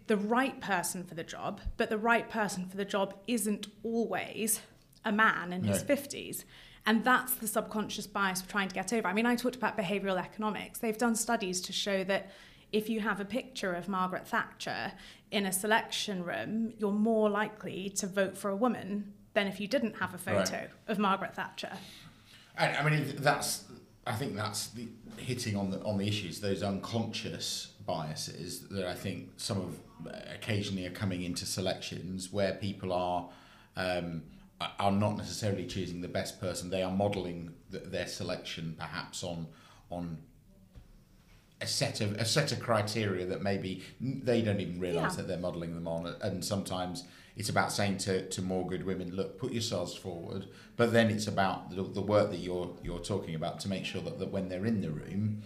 the 0.09 0.17
right 0.17 0.61
person 0.61 1.05
for 1.05 1.15
the 1.15 1.23
job, 1.23 1.61
but 1.77 1.89
the 1.91 1.99
right 1.99 2.29
person 2.29 2.67
for 2.67 2.77
the 2.77 2.85
job 2.85 3.15
isn't 3.27 3.69
always 3.83 4.61
a 5.05 5.13
man 5.13 5.53
in 5.53 5.63
no. 5.63 5.73
his 5.73 5.83
50s. 5.85 6.45
And 6.87 7.05
that's 7.05 7.35
the 7.35 7.47
subconscious 7.47 8.07
bias 8.07 8.43
we're 8.43 8.51
trying 8.51 8.69
to 8.69 8.75
get 8.75 8.93
over. 8.93 9.07
I 9.07 9.13
mean, 9.13 9.27
I 9.27 9.37
talked 9.37 9.57
about 9.57 9.77
behavioural 9.77 10.19
economics. 10.19 10.79
They've 10.79 10.97
done 10.97 11.15
studies 11.15 11.61
to 11.63 11.73
show 11.73 12.03
that 12.05 12.31
if 12.73 12.89
you 12.89 13.01
have 13.01 13.21
a 13.21 13.25
picture 13.25 13.75
of 13.75 13.89
Margaret 13.89 14.27
Thatcher 14.27 14.93
in 15.31 15.45
a 15.47 15.53
selection 15.53 16.25
room, 16.25 16.73
you're 16.79 16.93
more 16.93 17.29
likely 17.29 17.91
to 17.97 18.07
vote 18.07 18.37
for 18.37 18.51
a 18.51 18.57
woman 18.57 19.13
than 19.35 19.47
if 19.47 19.61
you 19.61 19.69
didn't 19.69 19.97
have 19.97 20.15
a 20.15 20.19
photo 20.19 20.57
right. 20.57 20.71
of 20.87 20.99
Margaret 20.99 21.35
Thatcher. 21.35 21.73
I, 22.57 22.69
I 22.69 22.91
mean, 22.91 23.15
that's. 23.19 23.65
I 24.09 24.15
think 24.15 24.35
that's 24.35 24.69
the, 24.69 24.89
hitting 25.17 25.57
on 25.57 25.71
the 25.71 25.83
on 25.83 25.99
the 25.99 26.09
issues. 26.09 26.41
Those 26.41 26.63
unconscious 26.63 27.73
biases 27.87 28.69
that 28.69 28.87
I 28.87 28.95
think 28.95 29.31
some 29.37 29.59
of 29.59 29.79
occasionally 30.33 30.87
are 30.87 30.91
coming 30.91 31.23
into 31.23 31.47
selections 31.47 32.33
where 32.33 32.55
people 32.55 32.93
are. 32.93 33.29
Um, 33.77 34.23
are 34.81 34.91
not 34.91 35.17
necessarily 35.17 35.65
choosing 35.67 36.01
the 36.01 36.09
best 36.09 36.41
person. 36.41 36.69
They 36.69 36.83
are 36.83 36.91
modelling 36.91 37.55
the, 37.71 37.79
their 37.79 38.09
selection 38.09 38.75
perhaps 38.77 39.23
on 39.23 39.47
on 39.89 40.19
a 41.61 41.67
set 41.67 42.01
of 42.01 42.13
a 42.15 42.25
set 42.25 42.51
of 42.51 42.61
criteria 42.61 43.27
that 43.27 43.43
maybe 43.43 43.83
they 44.01 44.43
don't 44.43 44.61
even 44.61 44.81
realise 44.81 45.13
yeah. 45.13 45.17
that 45.19 45.29
they're 45.29 45.39
modelling 45.39 45.75
them 45.75 45.87
on. 45.87 46.13
And 46.23 46.45
sometimes 46.45 47.05
it's 47.39 47.49
about 47.49 47.71
saying 47.71 47.99
to, 47.99 48.29
to 48.29 48.43
more 48.43 48.67
good 48.67 48.85
women, 48.85 49.15
look, 49.15 49.39
put 49.39 49.53
yourselves 49.53 49.95
forward. 49.95 50.49
But 50.77 50.93
then 50.93 51.09
it's 51.09 51.29
about 51.29 51.71
the, 51.71 51.85
the 51.85 52.03
work 52.03 52.31
that 52.31 52.41
you're 52.41 52.77
you're 52.83 52.99
talking 52.99 53.37
about 53.37 53.61
to 53.61 53.69
make 53.69 53.85
sure 53.85 54.03
that, 54.03 54.19
that 54.19 54.33
when 54.33 54.49
they're 54.49 54.67
in 54.67 54.81
the 54.81 54.91
room, 54.91 55.43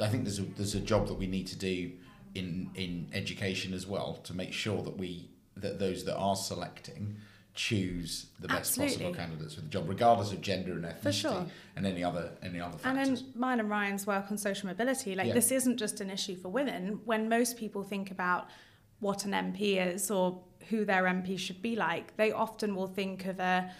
I 0.00 0.08
think 0.08 0.24
there's 0.24 0.40
a 0.40 0.42
there's 0.42 0.74
a 0.74 0.80
job 0.80 1.06
that 1.06 1.14
we 1.14 1.28
need 1.28 1.46
to 1.46 1.56
do 1.56 1.92
in 2.34 2.70
in 2.74 3.08
education 3.12 3.72
as 3.72 3.86
well 3.86 4.14
to 4.24 4.34
make 4.34 4.52
sure 4.52 4.82
that 4.82 4.98
we 4.98 5.30
that 5.56 5.78
those 5.78 6.04
that 6.04 6.16
are 6.16 6.36
selecting 6.36 7.16
choose 7.54 8.26
the 8.38 8.46
best 8.46 8.78
Absolutely. 8.78 8.94
possible 8.94 9.14
candidates 9.14 9.54
for 9.54 9.60
the 9.62 9.68
job, 9.68 9.88
regardless 9.88 10.30
of 10.32 10.40
gender 10.40 10.72
and 10.72 10.84
ethnicity 10.84 11.20
sure. 11.20 11.46
and 11.76 11.86
any 11.86 12.02
other 12.02 12.32
any 12.42 12.60
other 12.60 12.78
factors. 12.78 13.08
And 13.08 13.16
then 13.16 13.24
mine 13.36 13.60
and 13.60 13.70
Ryan's 13.70 14.08
work 14.08 14.26
on 14.30 14.38
social 14.38 14.68
mobility, 14.68 15.14
like 15.14 15.28
yeah. 15.28 15.34
this 15.34 15.52
isn't 15.52 15.76
just 15.76 16.00
an 16.00 16.10
issue 16.10 16.36
for 16.36 16.48
women. 16.48 17.00
When 17.04 17.28
most 17.28 17.56
people 17.56 17.84
think 17.84 18.10
about 18.10 18.48
what 19.00 19.24
an 19.24 19.32
MP 19.32 19.94
is 19.94 20.10
or 20.10 20.40
who 20.68 20.84
their 20.84 21.04
MP 21.04 21.38
should 21.38 21.62
be 21.62 21.76
like, 21.76 22.16
they 22.16 22.32
often 22.32 22.74
will 22.74 22.86
think 22.86 23.26
of 23.26 23.40
a 23.40 23.70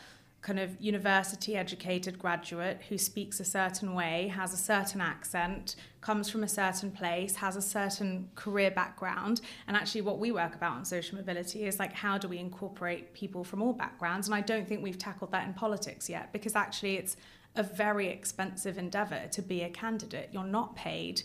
kind 0.41 0.61
of 0.61 0.81
university 0.81 1.57
educated 1.57 2.19
graduate 2.19 2.81
who 2.89 2.97
speaks 2.97 3.41
a 3.41 3.45
certain 3.45 3.93
way, 3.93 4.29
has 4.29 4.55
a 4.55 4.57
certain 4.57 5.01
accent, 5.01 5.75
comes 6.01 6.31
from 6.31 6.45
a 6.45 6.49
certain 6.49 6.93
place, 6.93 7.35
has 7.37 7.57
a 7.57 7.63
certain 7.63 8.31
career 8.37 8.71
background. 8.71 9.41
And 9.67 9.77
actually, 9.77 10.03
what 10.03 10.19
we 10.21 10.31
work 10.31 10.55
about 10.55 10.77
on 10.77 10.85
social 10.85 11.19
mobility 11.19 11.67
is 11.67 11.79
like, 11.79 11.93
how 11.93 12.19
do 12.19 12.29
we 12.29 12.39
incorporate 12.39 13.13
people 13.15 13.43
from 13.43 13.61
all 13.63 13.73
backgrounds? 13.73 14.29
And 14.29 14.35
I 14.35 14.41
don't 14.41 14.67
think 14.67 14.83
we've 14.83 14.99
tackled 14.99 15.33
that 15.33 15.47
in 15.47 15.55
politics 15.55 16.09
yet 16.09 16.33
because 16.33 16.55
actually, 16.55 16.97
it's 16.97 17.17
a 17.57 17.63
very 17.63 18.07
expensive 18.09 18.79
endeavour 18.79 19.23
to 19.33 19.43
be 19.43 19.63
a 19.63 19.69
candidate. 19.69 20.29
You're 20.33 20.45
not 20.45 20.77
paid 20.77 21.23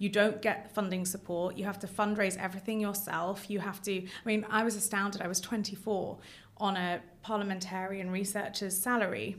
you 0.00 0.08
don't 0.08 0.42
get 0.42 0.74
funding 0.74 1.04
support 1.04 1.56
you 1.56 1.64
have 1.64 1.78
to 1.78 1.86
fundraise 1.86 2.36
everything 2.38 2.80
yourself 2.80 3.48
you 3.48 3.60
have 3.60 3.80
to 3.80 4.02
i 4.02 4.24
mean 4.24 4.44
i 4.50 4.64
was 4.64 4.74
astounded 4.74 5.22
i 5.22 5.28
was 5.28 5.40
24 5.40 6.18
on 6.60 6.76
a 6.76 7.00
parliamentarian 7.22 8.10
researcher's 8.10 8.76
salary. 8.76 9.36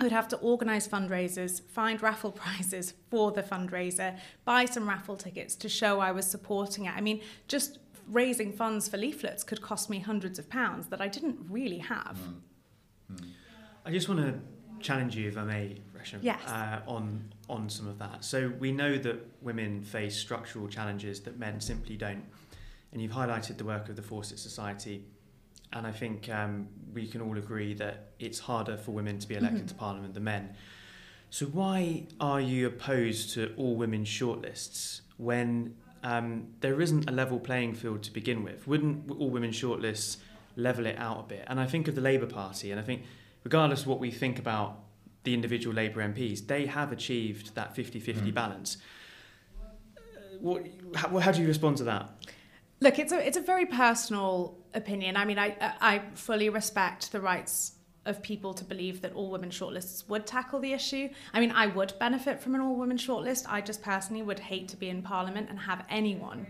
I 0.00 0.04
would 0.04 0.12
have 0.12 0.28
to 0.28 0.36
organise 0.36 0.86
fundraisers, 0.86 1.62
find 1.62 2.02
raffle 2.02 2.32
prizes 2.42 2.94
for 3.10 3.32
the 3.32 3.42
fundraiser, 3.42 4.18
buy 4.44 4.64
some 4.64 4.88
raffle 4.88 5.16
tickets 5.16 5.54
to 5.56 5.68
show 5.68 6.00
I 6.00 6.12
was 6.12 6.26
supporting 6.26 6.84
it. 6.84 6.94
I 6.94 7.00
mean, 7.00 7.20
just 7.46 7.78
raising 8.06 8.52
funds 8.52 8.88
for 8.88 8.96
leaflets 8.96 9.44
could 9.44 9.62
cost 9.62 9.88
me 9.90 10.00
hundreds 10.00 10.38
of 10.38 10.48
pounds 10.48 10.86
that 10.88 11.00
I 11.00 11.08
didn't 11.08 11.38
really 11.48 11.78
have. 11.78 12.18
Mm. 13.12 13.16
Mm. 13.16 13.28
I 13.84 13.90
just 13.90 14.08
want 14.08 14.20
to 14.20 14.40
challenge 14.80 15.16
you, 15.16 15.28
if 15.28 15.36
I 15.36 15.44
may, 15.44 15.76
Resham, 15.96 16.18
yes. 16.22 16.40
uh, 16.46 16.80
on 16.86 17.32
on 17.48 17.68
some 17.68 17.88
of 17.88 17.98
that. 17.98 18.24
So 18.24 18.52
we 18.58 18.72
know 18.72 18.98
that 18.98 19.26
women 19.40 19.82
face 19.82 20.16
structural 20.16 20.68
challenges 20.68 21.20
that 21.20 21.38
men 21.38 21.60
simply 21.60 21.96
don't, 21.96 22.24
and 22.92 23.00
you've 23.00 23.12
highlighted 23.12 23.56
the 23.56 23.64
work 23.64 23.88
of 23.88 23.96
the 23.96 24.02
Fawcett 24.02 24.38
Society 24.38 25.04
and 25.72 25.86
I 25.86 25.92
think 25.92 26.28
um, 26.30 26.68
we 26.94 27.06
can 27.06 27.20
all 27.20 27.36
agree 27.36 27.74
that 27.74 28.10
it's 28.18 28.38
harder 28.38 28.76
for 28.76 28.92
women 28.92 29.18
to 29.18 29.28
be 29.28 29.34
elected 29.34 29.60
mm-hmm. 29.60 29.68
to 29.68 29.74
Parliament 29.74 30.14
than 30.14 30.24
men. 30.24 30.54
So 31.30 31.46
why 31.46 32.06
are 32.20 32.40
you 32.40 32.66
opposed 32.66 33.34
to 33.34 33.52
all 33.56 33.76
women 33.76 34.04
shortlists 34.04 35.02
when 35.18 35.74
um, 36.02 36.46
there 36.60 36.80
isn't 36.80 37.08
a 37.08 37.12
level 37.12 37.38
playing 37.38 37.74
field 37.74 38.02
to 38.04 38.12
begin 38.12 38.42
with? 38.42 38.66
Wouldn't 38.66 39.10
all 39.10 39.28
women 39.28 39.50
shortlists 39.50 40.16
level 40.56 40.86
it 40.86 40.98
out 40.98 41.20
a 41.20 41.22
bit? 41.24 41.44
And 41.48 41.60
I 41.60 41.66
think 41.66 41.86
of 41.86 41.94
the 41.94 42.00
Labour 42.00 42.26
Party, 42.26 42.70
and 42.70 42.80
I 42.80 42.82
think 42.82 43.02
regardless 43.44 43.82
of 43.82 43.88
what 43.88 44.00
we 44.00 44.10
think 44.10 44.38
about 44.38 44.80
the 45.24 45.34
individual 45.34 45.74
Labour 45.74 46.00
MPs, 46.02 46.46
they 46.46 46.66
have 46.66 46.92
achieved 46.92 47.54
that 47.54 47.74
50-50 47.74 48.14
mm. 48.14 48.34
balance. 48.34 48.78
Uh, 49.56 50.00
what, 50.40 50.66
how, 50.94 51.18
how 51.18 51.32
do 51.32 51.42
you 51.42 51.48
respond 51.48 51.76
to 51.78 51.84
that? 51.84 52.10
Look, 52.80 52.98
it's 52.98 53.12
a 53.12 53.26
it's 53.26 53.36
a 53.36 53.40
very 53.40 53.66
personal 53.66 54.56
opinion. 54.72 55.16
I 55.16 55.24
mean, 55.24 55.38
I 55.38 55.56
I 55.80 56.02
fully 56.14 56.48
respect 56.48 57.10
the 57.10 57.20
rights 57.20 57.72
of 58.06 58.22
people 58.22 58.54
to 58.54 58.64
believe 58.64 59.02
that 59.02 59.12
all 59.12 59.30
women 59.30 59.50
shortlists 59.50 60.08
would 60.08 60.26
tackle 60.26 60.60
the 60.60 60.72
issue. 60.72 61.08
I 61.34 61.40
mean, 61.40 61.50
I 61.50 61.66
would 61.66 61.92
benefit 61.98 62.40
from 62.40 62.54
an 62.54 62.60
all 62.60 62.76
women 62.76 62.96
shortlist. 62.96 63.44
I 63.48 63.60
just 63.60 63.82
personally 63.82 64.22
would 64.22 64.38
hate 64.38 64.68
to 64.68 64.76
be 64.76 64.88
in 64.88 65.02
Parliament 65.02 65.50
and 65.50 65.58
have 65.58 65.84
anyone 65.90 66.46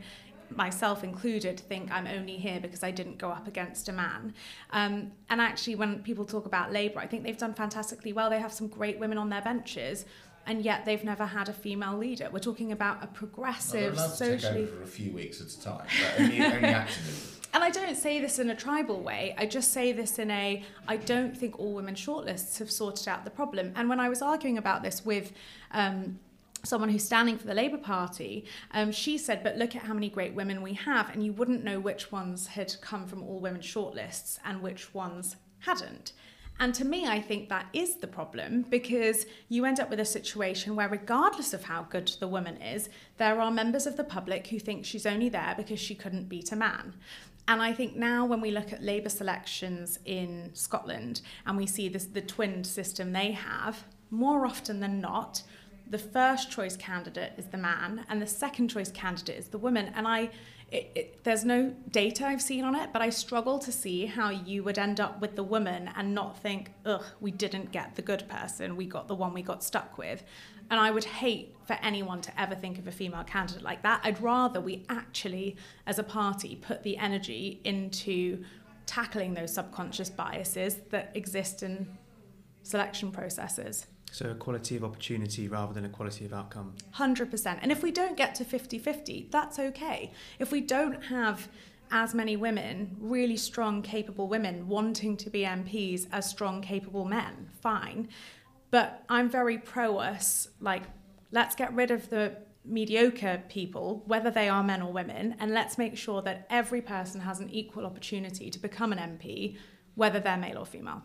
myself 0.50 1.04
included, 1.04 1.60
think 1.60 1.90
I'm 1.90 2.06
only 2.06 2.36
here 2.36 2.60
because 2.60 2.82
I 2.82 2.90
didn't 2.90 3.18
go 3.18 3.30
up 3.30 3.46
against 3.46 3.88
a 3.88 3.92
man. 3.92 4.34
Um, 4.70 5.12
and 5.30 5.40
actually, 5.40 5.76
when 5.76 6.02
people 6.02 6.24
talk 6.24 6.46
about 6.46 6.72
Labour, 6.72 7.00
I 7.00 7.06
think 7.06 7.24
they've 7.24 7.38
done 7.38 7.54
fantastically 7.54 8.12
well. 8.12 8.30
They 8.30 8.40
have 8.40 8.52
some 8.52 8.68
great 8.68 8.98
women 8.98 9.18
on 9.18 9.28
their 9.28 9.42
benches 9.42 10.04
and 10.48 10.62
yet 10.64 10.86
they've 10.86 11.04
never 11.04 11.26
had 11.26 11.48
a 11.48 11.52
female 11.52 11.96
leader. 11.96 12.30
We're 12.32 12.38
talking 12.38 12.72
about 12.72 13.04
a 13.04 13.06
progressive, 13.06 13.96
well, 13.96 14.08
socially. 14.08 14.66
for 14.66 14.82
a 14.82 14.86
few 14.86 15.12
weeks 15.12 15.42
at 15.42 15.48
a 15.48 15.60
time, 15.60 15.86
only, 16.18 16.42
only 16.42 16.68
And 17.54 17.64
I 17.64 17.70
don't 17.70 17.96
say 17.96 18.20
this 18.20 18.38
in 18.38 18.50
a 18.50 18.54
tribal 18.54 19.00
way. 19.00 19.34
I 19.38 19.46
just 19.46 19.72
say 19.72 19.92
this 19.92 20.18
in 20.18 20.30
a 20.30 20.62
I 20.86 20.96
don't 20.96 21.36
think 21.36 21.58
all 21.58 21.74
women 21.74 21.94
shortlists 21.94 22.58
have 22.58 22.70
sorted 22.70 23.08
out 23.08 23.24
the 23.24 23.30
problem. 23.30 23.72
And 23.76 23.88
when 23.88 24.00
I 24.00 24.08
was 24.08 24.22
arguing 24.22 24.58
about 24.58 24.82
this 24.82 25.04
with 25.04 25.32
um, 25.70 26.18
someone 26.68 26.90
who's 26.90 27.04
standing 27.04 27.38
for 27.38 27.46
the 27.46 27.54
Labour 27.54 27.78
Party, 27.78 28.44
um, 28.72 28.92
she 28.92 29.18
said, 29.18 29.42
but 29.42 29.56
look 29.56 29.74
at 29.74 29.82
how 29.82 29.94
many 29.94 30.08
great 30.08 30.34
women 30.34 30.62
we 30.62 30.74
have, 30.74 31.10
and 31.10 31.24
you 31.24 31.32
wouldn't 31.32 31.64
know 31.64 31.80
which 31.80 32.12
ones 32.12 32.48
had 32.48 32.74
come 32.80 33.06
from 33.06 33.22
all 33.22 33.40
women 33.40 33.60
shortlists 33.60 34.38
and 34.44 34.62
which 34.62 34.94
ones 34.94 35.36
hadn't. 35.60 36.12
And 36.60 36.74
to 36.74 36.84
me, 36.84 37.06
I 37.06 37.20
think 37.20 37.48
that 37.48 37.66
is 37.72 37.96
the 37.96 38.08
problem 38.08 38.62
because 38.68 39.26
you 39.48 39.64
end 39.64 39.78
up 39.78 39.90
with 39.90 40.00
a 40.00 40.04
situation 40.04 40.74
where, 40.74 40.88
regardless 40.88 41.54
of 41.54 41.64
how 41.64 41.84
good 41.84 42.08
the 42.18 42.26
woman 42.26 42.60
is, 42.60 42.88
there 43.16 43.40
are 43.40 43.50
members 43.50 43.86
of 43.86 43.96
the 43.96 44.04
public 44.04 44.48
who 44.48 44.58
think 44.58 44.84
she's 44.84 45.06
only 45.06 45.28
there 45.28 45.54
because 45.56 45.78
she 45.78 45.94
couldn't 45.94 46.28
beat 46.28 46.50
a 46.50 46.56
man. 46.56 46.94
And 47.46 47.62
I 47.62 47.72
think 47.72 47.94
now 47.94 48.26
when 48.26 48.40
we 48.40 48.50
look 48.50 48.72
at 48.72 48.82
Labour 48.82 49.08
selections 49.08 50.00
in 50.04 50.50
Scotland 50.52 51.22
and 51.46 51.56
we 51.56 51.66
see 51.66 51.88
this, 51.88 52.04
the 52.06 52.20
twinned 52.20 52.66
system 52.66 53.12
they 53.12 53.32
have, 53.32 53.84
more 54.10 54.44
often 54.44 54.80
than 54.80 55.00
not, 55.00 55.42
the 55.90 55.98
first 55.98 56.50
choice 56.50 56.76
candidate 56.76 57.32
is 57.36 57.46
the 57.46 57.56
man 57.56 58.04
and 58.08 58.20
the 58.20 58.26
second 58.26 58.68
choice 58.68 58.90
candidate 58.90 59.38
is 59.38 59.48
the 59.48 59.58
woman. 59.58 59.90
And 59.94 60.06
I, 60.06 60.30
it, 60.70 60.92
it, 60.94 61.24
there's 61.24 61.44
no 61.44 61.74
data 61.90 62.26
I've 62.26 62.42
seen 62.42 62.64
on 62.64 62.74
it, 62.74 62.90
but 62.92 63.00
I 63.00 63.10
struggle 63.10 63.58
to 63.60 63.72
see 63.72 64.06
how 64.06 64.30
you 64.30 64.62
would 64.64 64.78
end 64.78 65.00
up 65.00 65.20
with 65.20 65.34
the 65.34 65.42
woman 65.42 65.90
and 65.96 66.14
not 66.14 66.42
think, 66.42 66.72
ugh, 66.84 67.04
we 67.20 67.30
didn't 67.30 67.72
get 67.72 67.94
the 67.96 68.02
good 68.02 68.28
person, 68.28 68.76
we 68.76 68.86
got 68.86 69.08
the 69.08 69.14
one 69.14 69.32
we 69.32 69.42
got 69.42 69.64
stuck 69.64 69.96
with. 69.96 70.22
And 70.70 70.78
I 70.78 70.90
would 70.90 71.04
hate 71.04 71.56
for 71.66 71.78
anyone 71.82 72.20
to 72.20 72.40
ever 72.40 72.54
think 72.54 72.78
of 72.78 72.86
a 72.86 72.92
female 72.92 73.24
candidate 73.24 73.62
like 73.62 73.82
that. 73.82 74.02
I'd 74.04 74.20
rather 74.20 74.60
we 74.60 74.84
actually, 74.90 75.56
as 75.86 75.98
a 75.98 76.02
party, 76.02 76.56
put 76.56 76.82
the 76.82 76.98
energy 76.98 77.60
into 77.64 78.44
tackling 78.84 79.32
those 79.32 79.54
subconscious 79.54 80.10
biases 80.10 80.76
that 80.90 81.12
exist 81.14 81.62
in 81.62 81.86
selection 82.62 83.10
processes. 83.10 83.86
So 84.12 84.30
equality 84.30 84.76
of 84.76 84.84
opportunity 84.84 85.48
rather 85.48 85.72
than 85.72 85.84
equality 85.84 86.24
of 86.24 86.32
outcome. 86.32 86.74
100%. 86.94 87.58
And 87.62 87.70
if 87.70 87.82
we 87.82 87.90
don't 87.90 88.16
get 88.16 88.34
to 88.36 88.44
50 88.44 88.78
50, 88.78 89.28
that's 89.30 89.58
okay. 89.58 90.12
If 90.38 90.50
we 90.50 90.60
don't 90.60 91.04
have 91.04 91.48
as 91.90 92.14
many 92.14 92.36
women, 92.36 92.96
really 92.98 93.36
strong, 93.36 93.82
capable 93.82 94.28
women, 94.28 94.68
wanting 94.68 95.16
to 95.16 95.30
be 95.30 95.40
MPs 95.42 96.06
as 96.12 96.28
strong, 96.28 96.60
capable 96.60 97.04
men, 97.04 97.50
fine. 97.60 98.08
But 98.70 99.02
I'm 99.08 99.30
very 99.30 99.58
pro 99.58 99.96
us, 99.96 100.48
like, 100.60 100.82
let's 101.32 101.54
get 101.54 101.72
rid 101.74 101.90
of 101.90 102.10
the 102.10 102.36
mediocre 102.64 103.42
people, 103.48 104.02
whether 104.06 104.30
they 104.30 104.48
are 104.48 104.62
men 104.62 104.82
or 104.82 104.92
women, 104.92 105.34
and 105.40 105.52
let's 105.52 105.78
make 105.78 105.96
sure 105.96 106.20
that 106.22 106.46
every 106.50 106.82
person 106.82 107.22
has 107.22 107.40
an 107.40 107.48
equal 107.50 107.86
opportunity 107.86 108.50
to 108.50 108.58
become 108.58 108.92
an 108.92 108.98
MP, 108.98 109.56
whether 109.94 110.20
they're 110.20 110.36
male 110.36 110.58
or 110.58 110.66
female. 110.66 111.02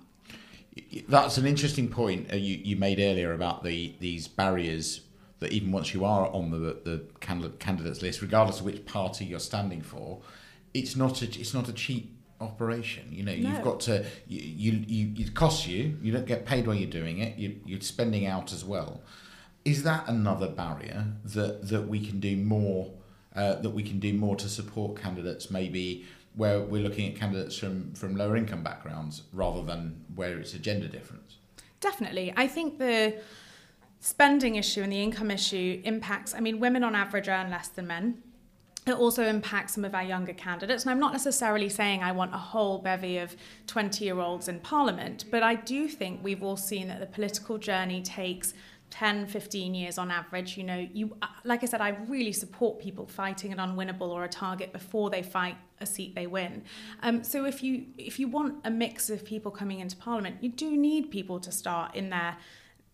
That's 1.07 1.37
an 1.37 1.45
interesting 1.45 1.87
point 1.87 2.31
uh, 2.33 2.35
you, 2.35 2.57
you 2.63 2.75
made 2.75 2.99
earlier 2.99 3.33
about 3.33 3.63
the 3.63 3.93
these 3.99 4.27
barriers 4.27 5.01
that 5.39 5.51
even 5.51 5.71
once 5.71 5.93
you 5.93 6.05
are 6.05 6.27
on 6.27 6.51
the 6.51 6.57
the 6.83 7.03
candidates 7.19 8.01
list, 8.01 8.21
regardless 8.21 8.59
of 8.59 8.65
which 8.65 8.85
party 8.85 9.25
you're 9.25 9.39
standing 9.39 9.81
for, 9.81 10.21
it's 10.73 10.95
not 10.95 11.21
a 11.21 11.25
it's 11.25 11.53
not 11.53 11.67
a 11.69 11.73
cheap 11.73 12.17
operation. 12.41 13.07
You 13.11 13.23
know, 13.23 13.35
no. 13.35 13.49
you've 13.49 13.61
got 13.61 13.79
to 13.81 14.05
you, 14.27 14.41
you 14.41 14.83
you 14.87 15.25
it 15.25 15.33
costs 15.33 15.67
you. 15.67 15.97
You 16.01 16.11
don't 16.11 16.25
get 16.25 16.45
paid 16.45 16.65
while 16.65 16.75
you're 16.75 16.89
doing 16.89 17.19
it. 17.19 17.37
You, 17.37 17.59
you're 17.65 17.81
spending 17.81 18.25
out 18.25 18.51
as 18.53 18.65
well. 18.65 19.01
Is 19.65 19.83
that 19.83 20.07
another 20.07 20.47
barrier 20.47 21.07
that 21.25 21.69
that 21.69 21.87
we 21.87 22.05
can 22.05 22.19
do 22.19 22.35
more? 22.35 22.91
Uh, 23.35 23.55
that 23.55 23.71
we 23.71 23.81
can 23.81 23.99
do 23.99 24.13
more 24.13 24.35
to 24.35 24.47
support 24.47 24.95
candidates, 24.95 25.49
maybe 25.49 26.05
where 26.35 26.61
we're 26.61 26.81
looking 26.81 27.11
at 27.11 27.19
candidates 27.19 27.57
from, 27.57 27.93
from 27.93 28.15
lower 28.15 28.35
income 28.35 28.63
backgrounds 28.63 29.23
rather 29.31 29.61
than 29.61 30.03
where 30.15 30.37
it's 30.39 30.53
a 30.53 30.59
gender 30.59 30.87
difference? 30.87 31.37
Definitely. 31.79 32.33
I 32.35 32.47
think 32.47 32.79
the 32.79 33.15
spending 33.99 34.55
issue 34.55 34.81
and 34.81 34.91
the 34.91 35.01
income 35.01 35.31
issue 35.31 35.81
impacts, 35.83 36.33
I 36.33 36.39
mean, 36.39 36.59
women 36.59 36.83
on 36.83 36.95
average 36.95 37.27
earn 37.27 37.49
less 37.49 37.67
than 37.67 37.87
men. 37.87 38.21
It 38.85 38.93
also 38.93 39.23
impacts 39.23 39.75
some 39.75 39.85
of 39.85 39.95
our 39.95 40.03
younger 40.03 40.33
candidates. 40.33 40.83
And 40.83 40.91
I'm 40.91 40.99
not 40.99 41.13
necessarily 41.13 41.69
saying 41.69 42.03
I 42.03 42.11
want 42.11 42.33
a 42.33 42.37
whole 42.37 42.79
bevy 42.79 43.17
of 43.17 43.35
20 43.67 44.03
year 44.03 44.19
olds 44.19 44.49
in 44.49 44.59
Parliament, 44.59 45.25
but 45.31 45.41
I 45.41 45.55
do 45.55 45.87
think 45.87 46.21
we've 46.21 46.43
all 46.43 46.57
seen 46.57 46.89
that 46.89 46.99
the 46.99 47.05
political 47.05 47.57
journey 47.57 48.01
takes 48.01 48.53
10 48.93 49.25
15 49.25 49.73
years 49.73 49.97
on 49.97 50.11
average 50.11 50.55
you 50.55 50.63
know 50.63 50.87
you 50.93 51.17
uh, 51.23 51.27
like 51.43 51.63
i 51.63 51.65
said 51.65 51.81
i 51.81 51.89
really 52.07 52.31
support 52.31 52.77
people 52.77 53.07
fighting 53.07 53.51
an 53.51 53.57
unwinnable 53.57 54.09
or 54.09 54.23
a 54.23 54.29
target 54.29 54.71
before 54.71 55.09
they 55.09 55.23
fight 55.23 55.57
a 55.79 55.85
seat 55.85 56.13
they 56.13 56.27
win. 56.27 56.63
Um, 57.01 57.23
so 57.23 57.43
if 57.45 57.63
you 57.63 57.85
if 57.97 58.19
you 58.19 58.27
want 58.27 58.59
a 58.63 58.69
mix 58.69 59.09
of 59.09 59.25
people 59.25 59.49
coming 59.49 59.79
into 59.79 59.97
parliament 59.97 60.37
you 60.41 60.49
do 60.49 60.77
need 60.77 61.09
people 61.09 61.39
to 61.39 61.51
start 61.51 61.95
in 61.95 62.11
their 62.11 62.37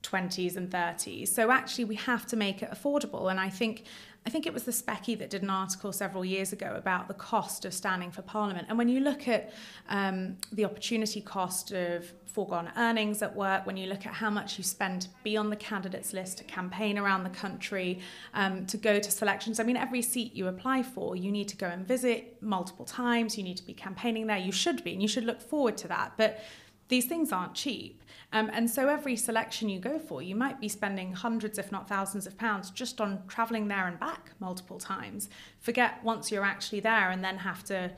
20s 0.03 0.55
and 0.55 0.69
30s 0.69 1.27
so 1.27 1.51
actually 1.51 1.83
we 1.83 1.95
have 1.95 2.25
to 2.25 2.35
make 2.35 2.62
it 2.62 2.71
affordable 2.71 3.29
and 3.29 3.39
i 3.39 3.49
think 3.49 3.83
I 4.25 4.29
think 4.29 4.45
it 4.45 4.53
was 4.53 4.63
the 4.63 4.71
Specky 4.71 5.17
that 5.17 5.29
did 5.29 5.43
an 5.43 5.49
article 5.49 5.91
several 5.91 6.25
years 6.25 6.51
ago 6.51 6.75
about 6.75 7.07
the 7.07 7.13
cost 7.13 7.65
of 7.65 7.73
standing 7.73 8.12
for 8.12 8.21
Parliament. 8.21 8.67
And 8.69 8.77
when 8.77 8.89
you 8.89 8.99
look 8.99 9.27
at 9.27 9.51
um, 9.88 10.38
the 10.51 10.65
opportunity 10.65 11.21
cost 11.21 11.71
of 11.71 12.12
foregone 12.25 12.69
earnings 12.77 13.21
at 13.21 13.35
work, 13.35 13.65
when 13.65 13.77
you 13.77 13.88
look 13.88 14.05
at 14.05 14.13
how 14.13 14.29
much 14.29 14.57
you 14.57 14.63
spend 14.63 15.03
to 15.03 15.09
be 15.23 15.38
on 15.38 15.49
the 15.49 15.55
candidates 15.55 16.13
list, 16.13 16.38
to 16.39 16.43
campaign 16.43 16.99
around 16.99 17.23
the 17.23 17.29
country, 17.29 18.01
um, 18.33 18.65
to 18.67 18.77
go 18.77 18.99
to 18.99 19.09
selections. 19.09 19.59
I 19.59 19.63
mean, 19.63 19.77
every 19.77 20.01
seat 20.01 20.35
you 20.35 20.47
apply 20.47 20.83
for, 20.83 21.15
you 21.15 21.31
need 21.31 21.47
to 21.47 21.57
go 21.57 21.67
and 21.67 21.88
visit 21.88 22.38
multiple 22.41 22.85
times, 22.85 23.38
you 23.38 23.43
need 23.43 23.57
to 23.57 23.65
be 23.65 23.73
campaigning 23.73 24.27
there. 24.27 24.38
You 24.38 24.51
should 24.51 24.83
be, 24.83 24.93
and 24.93 25.01
you 25.01 25.07
should 25.07 25.25
look 25.25 25.41
forward 25.41 25.77
to 25.77 25.88
that. 25.88 26.13
But 26.17 26.43
these 26.89 27.06
things 27.06 27.32
aren't 27.32 27.54
cheap. 27.54 28.04
Um, 28.32 28.52
and 28.54 28.69
so 28.69 28.89
every 28.89 29.15
selection 29.15 29.69
you 29.69 29.80
go 29.80 29.97
for, 29.97 30.21
you 30.21 30.36
might 30.36 30.60
be 30.60 30.67
spending 30.67 31.13
hundreds, 31.13 31.58
if 31.58 31.71
not 31.71 31.88
thousands, 31.88 32.28
of 32.28 32.38
pounds 32.38 32.69
just 32.69 32.99
on 33.02 33.23
travelling 33.28 33.67
there 33.67 33.88
and 33.88 33.99
back 33.99 34.32
multiple 34.39 34.78
times. 34.78 35.30
Forget 35.60 36.04
once 36.04 36.32
you're 36.32 36.45
actually 36.45 36.82
there 36.82 37.10
and 37.10 37.23
then 37.23 37.38
have 37.38 37.63
to 37.65 37.91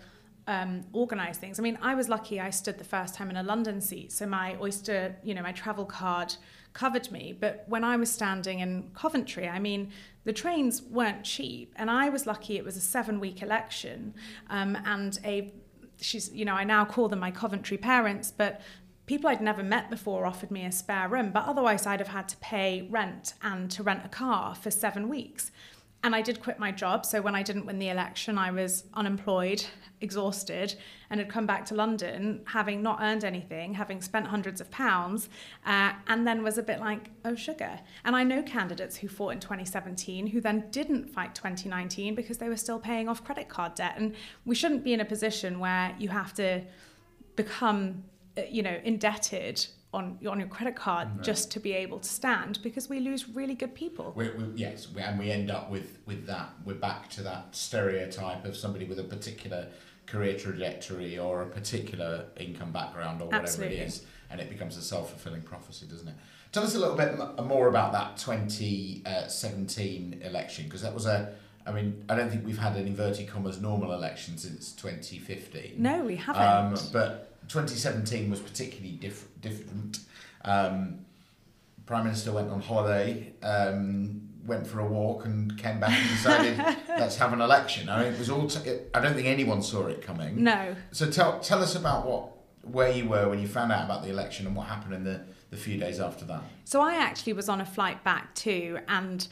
um, 0.47 0.85
organise 0.93 1.37
things. 1.37 1.59
I 1.59 1.63
mean, 1.63 1.77
I 1.81 1.95
was 1.95 2.09
lucky 2.09 2.39
I 2.39 2.49
stood 2.49 2.77
the 2.77 2.83
first 2.83 3.15
time 3.15 3.29
in 3.29 3.37
a 3.37 3.43
London 3.43 3.81
seat, 3.81 4.11
so 4.11 4.25
my 4.25 4.57
Oyster, 4.61 5.15
you 5.23 5.33
know, 5.33 5.41
my 5.41 5.51
travel 5.51 5.85
card 5.85 6.35
covered 6.73 7.11
me. 7.11 7.35
But 7.37 7.65
when 7.67 7.83
I 7.83 7.95
was 7.97 8.11
standing 8.11 8.59
in 8.59 8.91
Coventry, 8.93 9.47
I 9.47 9.59
mean, 9.59 9.91
the 10.23 10.33
trains 10.33 10.81
weren't 10.81 11.23
cheap, 11.23 11.73
and 11.75 11.89
I 11.89 12.09
was 12.09 12.25
lucky 12.25 12.57
it 12.57 12.65
was 12.65 12.77
a 12.77 12.81
seven-week 12.81 13.41
election, 13.41 14.13
um, 14.49 14.77
and 14.85 15.19
a 15.23 15.53
she's 16.01 16.33
you 16.33 16.45
know 16.45 16.53
I 16.55 16.63
now 16.63 16.83
call 16.83 17.07
them 17.07 17.19
my 17.19 17.31
Coventry 17.31 17.77
parents, 17.77 18.31
but 18.35 18.61
people 19.11 19.29
I'd 19.29 19.41
never 19.41 19.61
met 19.61 19.89
before 19.89 20.25
offered 20.25 20.51
me 20.51 20.63
a 20.63 20.71
spare 20.71 21.09
room, 21.09 21.31
but 21.33 21.43
otherwise 21.43 21.85
I'd 21.85 21.99
have 21.99 22.07
had 22.07 22.29
to 22.29 22.37
pay 22.37 22.87
rent 22.89 23.33
and 23.41 23.69
to 23.71 23.83
rent 23.83 24.05
a 24.05 24.07
car 24.07 24.55
for 24.55 24.71
seven 24.71 25.09
weeks. 25.09 25.51
And 26.01 26.15
I 26.15 26.21
did 26.21 26.41
quit 26.41 26.59
my 26.59 26.71
job. 26.71 27.05
So 27.05 27.21
when 27.21 27.35
I 27.35 27.43
didn't 27.43 27.65
win 27.65 27.77
the 27.77 27.89
election, 27.89 28.37
I 28.37 28.51
was 28.51 28.85
unemployed, 28.93 29.65
exhausted, 29.99 30.75
and 31.09 31.19
had 31.19 31.27
come 31.27 31.45
back 31.45 31.65
to 31.65 31.75
London 31.75 32.39
having 32.45 32.81
not 32.81 32.99
earned 33.01 33.25
anything, 33.25 33.73
having 33.73 34.01
spent 34.01 34.27
hundreds 34.27 34.61
of 34.61 34.71
pounds, 34.71 35.27
uh, 35.65 35.91
and 36.07 36.25
then 36.25 36.41
was 36.41 36.57
a 36.57 36.63
bit 36.63 36.79
like, 36.79 37.09
oh, 37.25 37.35
sugar. 37.35 37.81
And 38.05 38.15
I 38.15 38.23
know 38.23 38.41
candidates 38.41 38.95
who 38.95 39.09
fought 39.09 39.31
in 39.31 39.41
2017 39.41 40.27
who 40.27 40.39
then 40.39 40.69
didn't 40.71 41.09
fight 41.09 41.35
2019 41.35 42.15
because 42.15 42.37
they 42.37 42.47
were 42.47 42.55
still 42.55 42.79
paying 42.79 43.09
off 43.09 43.25
credit 43.25 43.49
card 43.49 43.75
debt. 43.75 43.95
And 43.97 44.15
we 44.45 44.55
shouldn't 44.55 44.85
be 44.85 44.93
in 44.93 45.01
a 45.01 45.05
position 45.05 45.59
where 45.59 45.93
you 45.99 46.07
have 46.07 46.33
to 46.35 46.61
become, 47.35 48.05
you 48.49 48.63
know, 48.63 48.79
indebted 48.83 49.65
on 49.93 50.17
on 50.27 50.39
your 50.39 50.47
credit 50.47 50.75
card 50.75 51.09
right. 51.15 51.23
just 51.23 51.51
to 51.51 51.59
be 51.59 51.73
able 51.73 51.99
to 51.99 52.07
stand 52.07 52.59
because 52.63 52.87
we 52.89 52.99
lose 52.99 53.29
really 53.29 53.53
good 53.55 53.75
people. 53.75 54.13
we 54.15 54.29
we 54.29 54.45
yes, 54.55 54.87
we, 54.93 55.01
and 55.01 55.19
we 55.19 55.31
end 55.31 55.51
up 55.51 55.69
with 55.69 55.97
with 56.05 56.25
that. 56.27 56.49
We're 56.65 56.75
back 56.75 57.09
to 57.11 57.23
that 57.23 57.55
stereotype 57.55 58.45
of 58.45 58.55
somebody 58.55 58.85
with 58.85 58.99
a 58.99 59.03
particular 59.03 59.67
career 60.05 60.37
trajectory 60.37 61.17
or 61.17 61.41
a 61.41 61.45
particular 61.45 62.25
income 62.37 62.71
background 62.71 63.21
or 63.21 63.25
whatever 63.25 63.43
Absolutely. 63.43 63.77
it 63.77 63.87
is, 63.87 64.05
and 64.29 64.39
it 64.39 64.49
becomes 64.49 64.77
a 64.77 64.81
self 64.81 65.09
fulfilling 65.09 65.41
prophecy, 65.41 65.87
doesn't 65.87 66.07
it? 66.07 66.15
Tell 66.51 66.63
us 66.63 66.75
a 66.75 66.79
little 66.79 66.97
bit 66.97 67.17
more 67.45 67.67
about 67.67 67.91
that 67.93 68.17
2017 68.17 70.21
election 70.23 70.65
because 70.65 70.81
that 70.81 70.93
was 70.93 71.05
a 71.05 71.33
I 71.65 71.71
mean, 71.71 72.03
I 72.09 72.15
don't 72.15 72.29
think 72.29 72.45
we've 72.45 72.57
had 72.57 72.75
an 72.75 72.87
inverted 72.87 73.27
commas 73.27 73.61
normal 73.61 73.93
election 73.93 74.37
since 74.37 74.71
2015. 74.73 75.75
No, 75.77 76.03
we 76.03 76.15
haven't. 76.15 76.41
Um, 76.41 76.75
but 76.91 77.30
2017 77.47 78.29
was 78.29 78.39
particularly 78.39 78.93
diff- 78.97 79.27
different. 79.41 79.99
Um, 80.45 81.05
Prime 81.85 82.05
Minister 82.05 82.31
went 82.31 82.49
on 82.49 82.61
holiday, 82.61 83.33
um, 83.43 84.21
went 84.45 84.65
for 84.65 84.79
a 84.79 84.85
walk, 84.85 85.25
and 85.25 85.57
came 85.57 85.79
back 85.79 85.91
and 85.91 86.09
decided 86.09 86.57
let's 86.89 87.17
have 87.17 87.33
an 87.33 87.41
election. 87.41 87.89
I 87.89 88.03
mean, 88.03 88.13
it 88.13 88.19
was 88.19 88.29
all. 88.29 88.47
T- 88.47 88.69
it, 88.69 88.89
I 88.93 89.01
don't 89.01 89.13
think 89.13 89.27
anyone 89.27 89.61
saw 89.61 89.87
it 89.87 90.01
coming. 90.01 90.43
No. 90.43 90.75
So 90.91 91.09
tell 91.09 91.39
tell 91.39 91.61
us 91.61 91.75
about 91.75 92.05
what 92.07 92.29
where 92.63 92.91
you 92.91 93.09
were 93.09 93.27
when 93.27 93.39
you 93.39 93.47
found 93.47 93.71
out 93.71 93.85
about 93.85 94.03
the 94.03 94.09
election 94.09 94.45
and 94.47 94.55
what 94.55 94.67
happened 94.67 94.93
in 94.93 95.03
the 95.03 95.21
the 95.51 95.57
few 95.57 95.77
days 95.77 95.99
after 95.99 96.25
that. 96.25 96.41
So 96.63 96.81
I 96.81 96.95
actually 96.95 97.33
was 97.33 97.49
on 97.49 97.61
a 97.61 97.65
flight 97.65 98.03
back 98.03 98.33
too, 98.33 98.79
and 98.87 99.27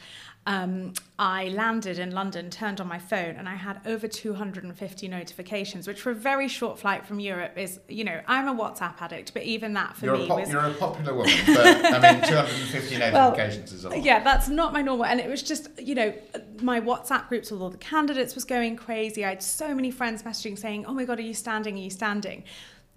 um, 0.46 0.92
I 1.18 1.48
landed 1.48 1.98
in 1.98 2.10
London, 2.10 2.50
turned 2.50 2.78
on 2.78 2.86
my 2.86 2.98
phone, 2.98 3.36
and 3.36 3.48
I 3.48 3.54
had 3.54 3.80
over 3.86 4.06
250 4.06 5.08
notifications, 5.08 5.86
which 5.86 5.98
for 5.98 6.10
a 6.10 6.14
very 6.14 6.46
short 6.46 6.78
flight 6.78 7.06
from 7.06 7.20
Europe 7.20 7.56
is, 7.56 7.80
you 7.88 8.04
know, 8.04 8.20
I'm 8.26 8.48
a 8.48 8.54
WhatsApp 8.54 9.00
addict, 9.00 9.32
but 9.32 9.44
even 9.44 9.72
that 9.74 9.96
for 9.96 10.04
you're 10.04 10.18
me 10.18 10.24
a 10.24 10.28
pop, 10.28 10.40
was. 10.40 10.50
You're 10.50 10.60
a 10.60 10.74
popular 10.74 11.14
woman, 11.14 11.32
but 11.46 11.66
I 11.66 12.12
mean, 12.12 12.22
250 12.28 12.98
notifications 12.98 13.70
well, 13.70 13.78
is 13.78 13.84
a 13.86 13.88
lot. 13.88 14.02
Yeah, 14.02 14.22
that's 14.22 14.48
not 14.48 14.74
my 14.74 14.82
normal. 14.82 15.06
And 15.06 15.20
it 15.20 15.28
was 15.28 15.42
just, 15.42 15.68
you 15.80 15.94
know, 15.94 16.12
my 16.60 16.82
WhatsApp 16.82 17.28
groups 17.28 17.50
with 17.50 17.62
all 17.62 17.70
the 17.70 17.78
candidates 17.78 18.34
was 18.34 18.44
going 18.44 18.76
crazy. 18.76 19.24
I 19.24 19.30
had 19.30 19.42
so 19.42 19.74
many 19.74 19.90
friends 19.90 20.22
messaging 20.22 20.58
saying, 20.58 20.84
oh 20.84 20.92
my 20.92 21.06
God, 21.06 21.18
are 21.18 21.22
you 21.22 21.34
standing? 21.34 21.76
Are 21.76 21.82
you 21.82 21.90
standing? 21.90 22.44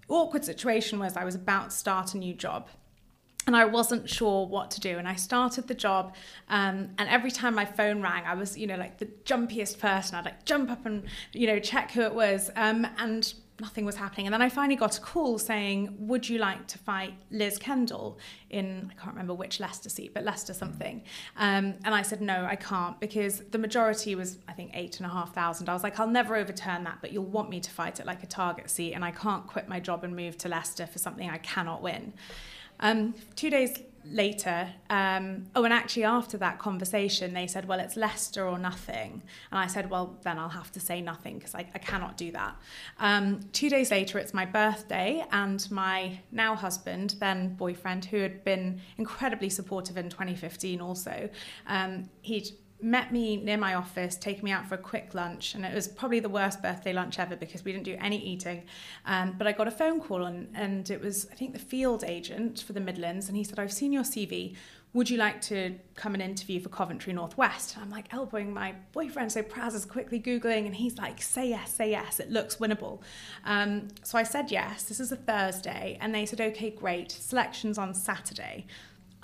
awkward 0.06 0.44
situation 0.44 0.98
was 0.98 1.16
I 1.16 1.24
was 1.24 1.34
about 1.34 1.70
to 1.70 1.76
start 1.76 2.12
a 2.12 2.18
new 2.18 2.34
job 2.34 2.68
and 3.46 3.54
I 3.54 3.64
wasn't 3.64 4.08
sure 4.08 4.46
what 4.46 4.70
to 4.72 4.80
do. 4.80 4.98
And 4.98 5.06
I 5.06 5.14
started 5.14 5.68
the 5.68 5.74
job, 5.74 6.14
um, 6.48 6.90
and 6.98 7.08
every 7.08 7.30
time 7.30 7.54
my 7.54 7.64
phone 7.64 8.02
rang, 8.02 8.24
I 8.24 8.34
was, 8.34 8.56
you 8.56 8.66
know, 8.66 8.76
like 8.76 8.98
the 8.98 9.06
jumpiest 9.24 9.78
person. 9.78 10.16
I'd 10.16 10.24
like 10.24 10.44
jump 10.44 10.70
up 10.70 10.86
and, 10.86 11.04
you 11.32 11.46
know, 11.46 11.58
check 11.58 11.90
who 11.92 12.02
it 12.02 12.14
was, 12.14 12.50
um, 12.56 12.86
and 12.98 13.34
nothing 13.60 13.84
was 13.84 13.94
happening. 13.94 14.26
And 14.26 14.34
then 14.34 14.42
I 14.42 14.48
finally 14.48 14.76
got 14.76 14.98
a 14.98 15.00
call 15.00 15.38
saying, 15.38 15.94
"Would 15.98 16.28
you 16.28 16.38
like 16.38 16.66
to 16.68 16.78
fight 16.78 17.14
Liz 17.30 17.56
Kendall 17.58 18.18
in 18.50 18.90
I 18.90 18.94
can't 19.00 19.14
remember 19.14 19.34
which 19.34 19.60
Leicester 19.60 19.88
seat, 19.88 20.12
but 20.12 20.24
Leicester 20.24 20.52
something?" 20.52 21.02
Um, 21.36 21.74
and 21.84 21.94
I 21.94 22.02
said, 22.02 22.20
"No, 22.20 22.44
I 22.44 22.56
can't 22.56 22.98
because 22.98 23.40
the 23.50 23.58
majority 23.58 24.14
was, 24.14 24.38
I 24.48 24.52
think, 24.52 24.72
eight 24.74 24.96
and 24.98 25.06
a 25.06 25.08
half 25.08 25.34
thousand. 25.34 25.68
I 25.68 25.72
was 25.72 25.82
like, 25.82 26.00
I'll 26.00 26.08
never 26.08 26.34
overturn 26.34 26.84
that, 26.84 26.98
but 27.00 27.12
you'll 27.12 27.24
want 27.24 27.48
me 27.48 27.60
to 27.60 27.70
fight 27.70 28.00
it 28.00 28.06
like 28.06 28.22
a 28.22 28.26
target 28.26 28.70
seat, 28.70 28.94
and 28.94 29.04
I 29.04 29.12
can't 29.12 29.46
quit 29.46 29.68
my 29.68 29.78
job 29.78 30.02
and 30.02 30.16
move 30.16 30.36
to 30.38 30.48
Leicester 30.48 30.86
for 30.86 30.98
something 30.98 31.30
I 31.30 31.38
cannot 31.38 31.82
win." 31.82 32.12
Um, 32.80 33.14
two 33.36 33.50
days 33.50 33.78
later, 34.10 34.68
um, 34.90 35.46
oh, 35.54 35.64
and 35.64 35.72
actually 35.72 36.04
after 36.04 36.36
that 36.38 36.58
conversation, 36.58 37.32
they 37.32 37.46
said, 37.46 37.66
well, 37.66 37.80
it's 37.80 37.96
Leicester 37.96 38.46
or 38.46 38.58
nothing. 38.58 39.22
And 39.50 39.58
I 39.58 39.66
said, 39.66 39.88
well, 39.88 40.18
then 40.22 40.38
I'll 40.38 40.48
have 40.48 40.70
to 40.72 40.80
say 40.80 41.00
nothing 41.00 41.38
because 41.38 41.54
I, 41.54 41.66
I 41.74 41.78
cannot 41.78 42.16
do 42.16 42.30
that. 42.32 42.56
Um, 42.98 43.40
two 43.52 43.70
days 43.70 43.90
later, 43.90 44.18
it's 44.18 44.34
my 44.34 44.44
birthday, 44.44 45.24
and 45.32 45.68
my 45.70 46.18
now 46.32 46.54
husband, 46.54 47.16
then 47.18 47.54
boyfriend, 47.54 48.04
who 48.04 48.18
had 48.18 48.44
been 48.44 48.80
incredibly 48.98 49.48
supportive 49.48 49.96
in 49.96 50.10
2015 50.10 50.80
also, 50.80 51.28
um, 51.66 52.08
he'd 52.22 52.48
met 52.84 53.12
me 53.12 53.36
near 53.38 53.56
my 53.56 53.74
office, 53.74 54.14
taken 54.14 54.44
me 54.44 54.52
out 54.52 54.66
for 54.66 54.74
a 54.74 54.78
quick 54.78 55.14
lunch, 55.14 55.54
and 55.54 55.64
it 55.64 55.74
was 55.74 55.88
probably 55.88 56.20
the 56.20 56.28
worst 56.28 56.60
birthday 56.60 56.92
lunch 56.92 57.18
ever 57.18 57.34
because 57.34 57.64
we 57.64 57.72
didn't 57.72 57.84
do 57.84 57.96
any 57.98 58.18
eating. 58.18 58.62
Um, 59.06 59.34
but 59.38 59.46
I 59.46 59.52
got 59.52 59.66
a 59.66 59.70
phone 59.70 60.00
call, 60.00 60.26
and, 60.26 60.48
and 60.54 60.88
it 60.90 61.00
was, 61.00 61.26
I 61.32 61.34
think, 61.34 61.54
the 61.54 61.58
field 61.58 62.04
agent 62.04 62.60
for 62.60 62.74
the 62.74 62.80
Midlands, 62.80 63.26
and 63.26 63.36
he 63.36 63.42
said, 63.42 63.58
I've 63.58 63.72
seen 63.72 63.90
your 63.90 64.02
CV. 64.02 64.54
Would 64.92 65.10
you 65.10 65.16
like 65.16 65.40
to 65.42 65.74
come 65.96 66.12
and 66.14 66.22
interview 66.22 66.60
for 66.60 66.68
Coventry 66.68 67.12
Northwest? 67.14 67.74
And 67.74 67.84
I'm 67.84 67.90
like 67.90 68.12
elbowing 68.12 68.52
my 68.52 68.74
boyfriend, 68.92 69.32
so 69.32 69.42
Praz 69.42 69.74
is 69.74 69.86
quickly 69.86 70.20
Googling, 70.20 70.66
and 70.66 70.74
he's 70.74 70.98
like, 70.98 71.22
say 71.22 71.48
yes, 71.48 71.72
say 71.72 71.90
yes, 71.90 72.20
it 72.20 72.30
looks 72.30 72.56
winnable. 72.56 73.00
Um, 73.46 73.88
so 74.02 74.18
I 74.18 74.24
said 74.24 74.50
yes, 74.50 74.84
this 74.84 75.00
is 75.00 75.10
a 75.10 75.16
Thursday, 75.16 75.96
and 76.02 76.14
they 76.14 76.26
said, 76.26 76.40
okay, 76.40 76.70
great, 76.70 77.10
selection's 77.10 77.78
on 77.78 77.94
Saturday. 77.94 78.66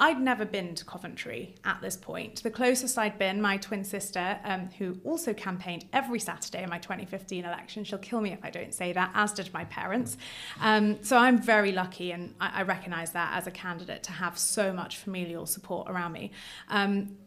I'd 0.03 0.19
never 0.19 0.47
been 0.47 0.75
to 0.77 0.85
Coventry 0.87 1.55
at 1.63 1.83
this 1.83 1.95
point. 1.95 2.43
The 2.43 2.51
closest 2.51 2.97
I'd 2.97 3.19
been, 3.19 3.43
my 3.43 3.59
twin 3.59 3.85
sister, 3.85 4.39
um, 4.45 4.71
who 4.79 4.99
also 5.05 5.35
campaigned 5.35 5.85
every 5.93 6.19
Saturday 6.19 6.63
in 6.63 6.71
my 6.71 6.79
2015 6.79 7.45
election, 7.45 7.85
she'll 7.85 7.99
kill 7.99 8.23
me 8.23 8.33
if 8.33 8.43
I 8.43 8.49
don't 8.49 8.73
say 8.73 8.95
that, 8.95 9.11
as 9.15 9.35
did 9.35 9.53
my 9.53 9.67
parents. 9.67 10.17
Um, 10.63 11.05
so 11.05 11.19
I'm 11.19 11.41
very 11.41 11.71
lucky, 11.71 12.13
and 12.13 12.35
I, 12.41 12.61
I 12.61 12.63
recognise 12.63 13.13
that 13.13 13.37
as 13.37 13.47
a 13.47 13.51
candidate 13.51 14.03
to 14.05 14.13
have 14.13 14.39
so 14.39 14.73
much 14.73 14.97
familial 14.97 15.45
support 15.45 15.91
around 15.91 16.13
me. 16.13 16.33
Um, 16.69 17.19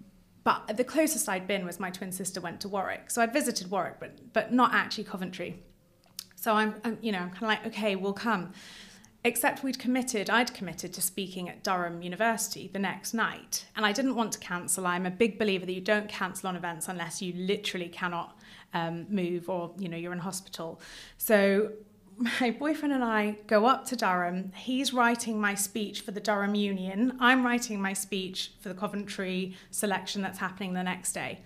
but 0.43 0.75
the 0.75 0.83
closest 0.83 1.29
I'd 1.29 1.45
been 1.45 1.67
was 1.67 1.79
my 1.79 1.91
twin 1.91 2.12
sister 2.12 2.41
went 2.41 2.59
to 2.62 2.67
Warwick. 2.67 3.12
So 3.12 3.21
I'd 3.21 3.31
visited 3.31 3.69
Warwick, 3.69 3.99
but, 3.99 4.33
but 4.33 4.51
not 4.51 4.73
actually 4.73 5.03
Coventry. 5.03 5.62
So 6.36 6.53
I'm, 6.53 6.73
I'm 6.83 6.97
you 7.01 7.12
know, 7.12 7.19
I'm 7.19 7.29
kind 7.29 7.43
of 7.43 7.49
like, 7.49 7.67
okay, 7.67 7.95
we'll 7.95 8.13
come. 8.13 8.51
Except 9.25 9.63
we'd 9.63 9.79
committed, 9.79 10.29
I'd 10.29 10.53
committed 10.53 10.91
to 10.93 11.01
speaking 11.01 11.47
at 11.47 11.63
Durham 11.63 12.01
University 12.01 12.69
the 12.71 12.79
next 12.79 13.13
night. 13.13 13.65
And 13.75 13.86
I 13.86 13.93
didn't 13.93 14.15
want 14.15 14.33
to 14.33 14.39
cancel. 14.39 14.86
I'm 14.86 15.05
a 15.05 15.12
big 15.12 15.39
believer 15.39 15.65
that 15.65 15.71
you 15.71 15.81
don't 15.81 16.09
cancel 16.09 16.49
on 16.49 16.57
events 16.57 16.89
unless 16.89 17.21
you 17.21 17.31
literally 17.33 17.88
cannot 17.88 18.38
um, 18.73 19.05
move 19.09 19.49
or, 19.49 19.71
you 19.77 19.88
know, 19.88 19.95
you're 19.95 20.12
in 20.12 20.19
hospital. 20.19 20.81
So 21.17 21.71
my 22.41 22.51
boyfriend 22.51 22.93
and 22.93 23.03
I 23.03 23.38
go 23.47 23.65
up 23.65 23.86
to 23.88 23.95
Durham. 23.95 24.51
He's 24.55 24.93
writing 24.93 25.39
my 25.39 25.55
speech 25.55 26.01
for 26.01 26.12
the 26.12 26.19
Durham 26.19 26.55
Union. 26.55 27.17
I'm 27.19 27.45
writing 27.45 27.81
my 27.81 27.93
speech 27.93 28.51
for 28.59 28.69
the 28.69 28.75
Coventry 28.75 29.55
selection 29.71 30.21
that's 30.21 30.39
happening 30.39 30.73
the 30.73 30.83
next 30.83 31.13
day. 31.13 31.39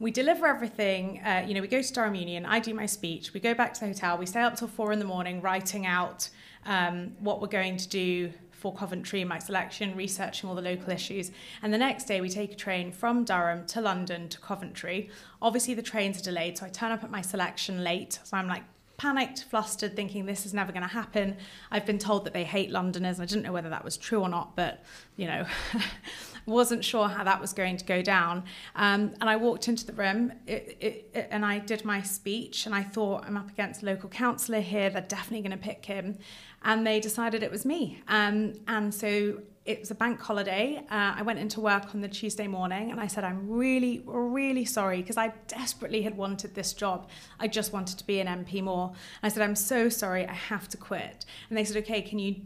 We 0.00 0.10
deliver 0.12 0.46
everything. 0.46 1.20
Uh, 1.24 1.44
you 1.46 1.54
know, 1.54 1.60
we 1.60 1.68
go 1.68 1.82
to 1.82 1.92
Durham 1.92 2.14
Union. 2.14 2.46
I 2.46 2.60
do 2.60 2.72
my 2.72 2.86
speech. 2.86 3.34
We 3.34 3.40
go 3.40 3.54
back 3.54 3.74
to 3.74 3.80
the 3.80 3.86
hotel. 3.86 4.16
We 4.16 4.26
stay 4.26 4.42
up 4.42 4.56
till 4.56 4.68
four 4.68 4.92
in 4.92 5.00
the 5.00 5.04
morning 5.04 5.40
writing 5.40 5.86
out 5.86 6.28
um, 6.66 7.12
what 7.18 7.40
we're 7.40 7.48
going 7.48 7.76
to 7.78 7.88
do 7.88 8.32
for 8.52 8.74
Coventry, 8.74 9.24
my 9.24 9.38
selection, 9.38 9.96
researching 9.96 10.48
all 10.48 10.54
the 10.54 10.62
local 10.62 10.90
issues. 10.92 11.30
And 11.62 11.72
the 11.72 11.78
next 11.78 12.04
day, 12.04 12.20
we 12.20 12.28
take 12.28 12.52
a 12.52 12.56
train 12.56 12.92
from 12.92 13.24
Durham 13.24 13.66
to 13.66 13.80
London 13.80 14.28
to 14.28 14.38
Coventry. 14.38 15.10
Obviously, 15.40 15.74
the 15.74 15.82
trains 15.82 16.20
are 16.20 16.24
delayed, 16.24 16.58
so 16.58 16.66
I 16.66 16.68
turn 16.68 16.92
up 16.92 17.04
at 17.04 17.10
my 17.10 17.20
selection 17.20 17.84
late. 17.84 18.18
So 18.24 18.36
I'm 18.36 18.48
like 18.48 18.64
panicked, 18.96 19.44
flustered, 19.44 19.94
thinking 19.94 20.26
this 20.26 20.44
is 20.44 20.52
never 20.52 20.72
going 20.72 20.82
to 20.82 20.88
happen. 20.88 21.36
I've 21.70 21.86
been 21.86 21.98
told 21.98 22.24
that 22.24 22.34
they 22.34 22.44
hate 22.44 22.70
Londoners, 22.70 23.18
and 23.18 23.22
I 23.22 23.26
didn't 23.26 23.44
know 23.44 23.52
whether 23.52 23.70
that 23.70 23.84
was 23.84 23.96
true 23.96 24.20
or 24.20 24.28
not, 24.28 24.56
but 24.56 24.84
you 25.16 25.26
know, 25.26 25.46
wasn't 26.48 26.84
sure 26.84 27.08
how 27.08 27.24
that 27.24 27.40
was 27.40 27.52
going 27.52 27.76
to 27.76 27.84
go 27.84 28.02
down. 28.02 28.44
Um, 28.74 29.14
and 29.20 29.28
I 29.28 29.36
walked 29.36 29.68
into 29.68 29.86
the 29.86 29.92
room 29.92 30.32
it, 30.46 30.76
it, 30.80 31.10
it, 31.14 31.28
and 31.30 31.44
I 31.44 31.58
did 31.58 31.84
my 31.84 32.02
speech, 32.02 32.66
and 32.66 32.74
I 32.74 32.82
thought, 32.82 33.24
I'm 33.26 33.36
up 33.36 33.50
against 33.50 33.82
a 33.82 33.86
local 33.86 34.08
councillor 34.08 34.60
here, 34.60 34.90
they're 34.90 35.02
definitely 35.02 35.48
going 35.48 35.58
to 35.58 35.64
pick 35.64 35.84
him. 35.84 36.18
And 36.62 36.86
they 36.86 36.98
decided 36.98 37.42
it 37.42 37.50
was 37.50 37.64
me. 37.64 38.02
Um, 38.08 38.54
and 38.66 38.92
so 38.92 39.42
it 39.68 39.80
was 39.80 39.90
a 39.90 39.94
bank 39.94 40.18
holiday. 40.18 40.78
Uh, 40.90 41.14
I 41.16 41.22
went 41.22 41.38
into 41.38 41.60
work 41.60 41.94
on 41.94 42.00
the 42.00 42.08
Tuesday 42.08 42.48
morning 42.48 42.90
and 42.90 42.98
I 42.98 43.06
said, 43.06 43.22
I'm 43.22 43.50
really, 43.50 44.02
really 44.06 44.64
sorry 44.64 45.02
because 45.02 45.18
I 45.18 45.34
desperately 45.46 46.00
had 46.00 46.16
wanted 46.16 46.54
this 46.54 46.72
job. 46.72 47.10
I 47.38 47.48
just 47.48 47.70
wanted 47.70 47.98
to 47.98 48.06
be 48.06 48.18
an 48.18 48.26
MP 48.26 48.62
more. 48.62 48.88
And 48.88 48.96
I 49.24 49.28
said, 49.28 49.42
I'm 49.42 49.54
so 49.54 49.90
sorry, 49.90 50.26
I 50.26 50.32
have 50.32 50.70
to 50.70 50.78
quit. 50.78 51.26
And 51.50 51.58
they 51.58 51.64
said, 51.64 51.76
okay, 51.82 52.00
can 52.00 52.18
you 52.18 52.36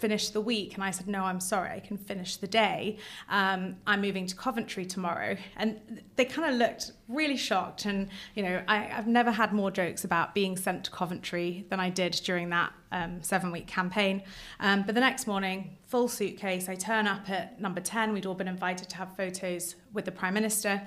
finish 0.00 0.30
the 0.30 0.40
week? 0.40 0.74
And 0.74 0.82
I 0.82 0.90
said, 0.90 1.06
no, 1.06 1.24
I'm 1.24 1.40
sorry, 1.40 1.70
I 1.70 1.80
can 1.80 1.96
finish 1.96 2.36
the 2.36 2.46
day. 2.46 2.98
Um, 3.28 3.76
I'm 3.86 4.00
moving 4.00 4.26
to 4.26 4.34
Coventry 4.34 4.86
tomorrow. 4.86 5.36
And 5.56 6.02
they 6.16 6.24
kind 6.24 6.52
of 6.52 6.58
looked 6.58 6.92
really 7.08 7.36
shocked. 7.36 7.84
And, 7.84 8.08
you 8.34 8.42
know, 8.42 8.62
I, 8.66 8.78
have 8.78 9.06
never 9.06 9.30
had 9.30 9.52
more 9.52 9.70
jokes 9.70 10.04
about 10.04 10.34
being 10.34 10.56
sent 10.56 10.84
to 10.84 10.90
Coventry 10.90 11.66
than 11.68 11.80
I 11.80 11.90
did 11.90 12.12
during 12.24 12.50
that 12.50 12.72
um, 12.92 13.22
seven 13.22 13.52
week 13.52 13.66
campaign. 13.66 14.22
Um, 14.58 14.82
but 14.82 14.94
the 14.94 15.00
next 15.00 15.26
morning, 15.26 15.76
full 15.86 16.08
suitcase, 16.08 16.68
I 16.68 16.74
turn 16.74 17.06
up 17.06 17.28
at 17.30 17.60
number 17.60 17.80
10. 17.80 18.12
We'd 18.12 18.26
all 18.26 18.34
been 18.34 18.48
invited 18.48 18.88
to 18.90 18.96
have 18.96 19.16
photos 19.16 19.76
with 19.92 20.04
the 20.04 20.12
Prime 20.12 20.34
Minister. 20.34 20.82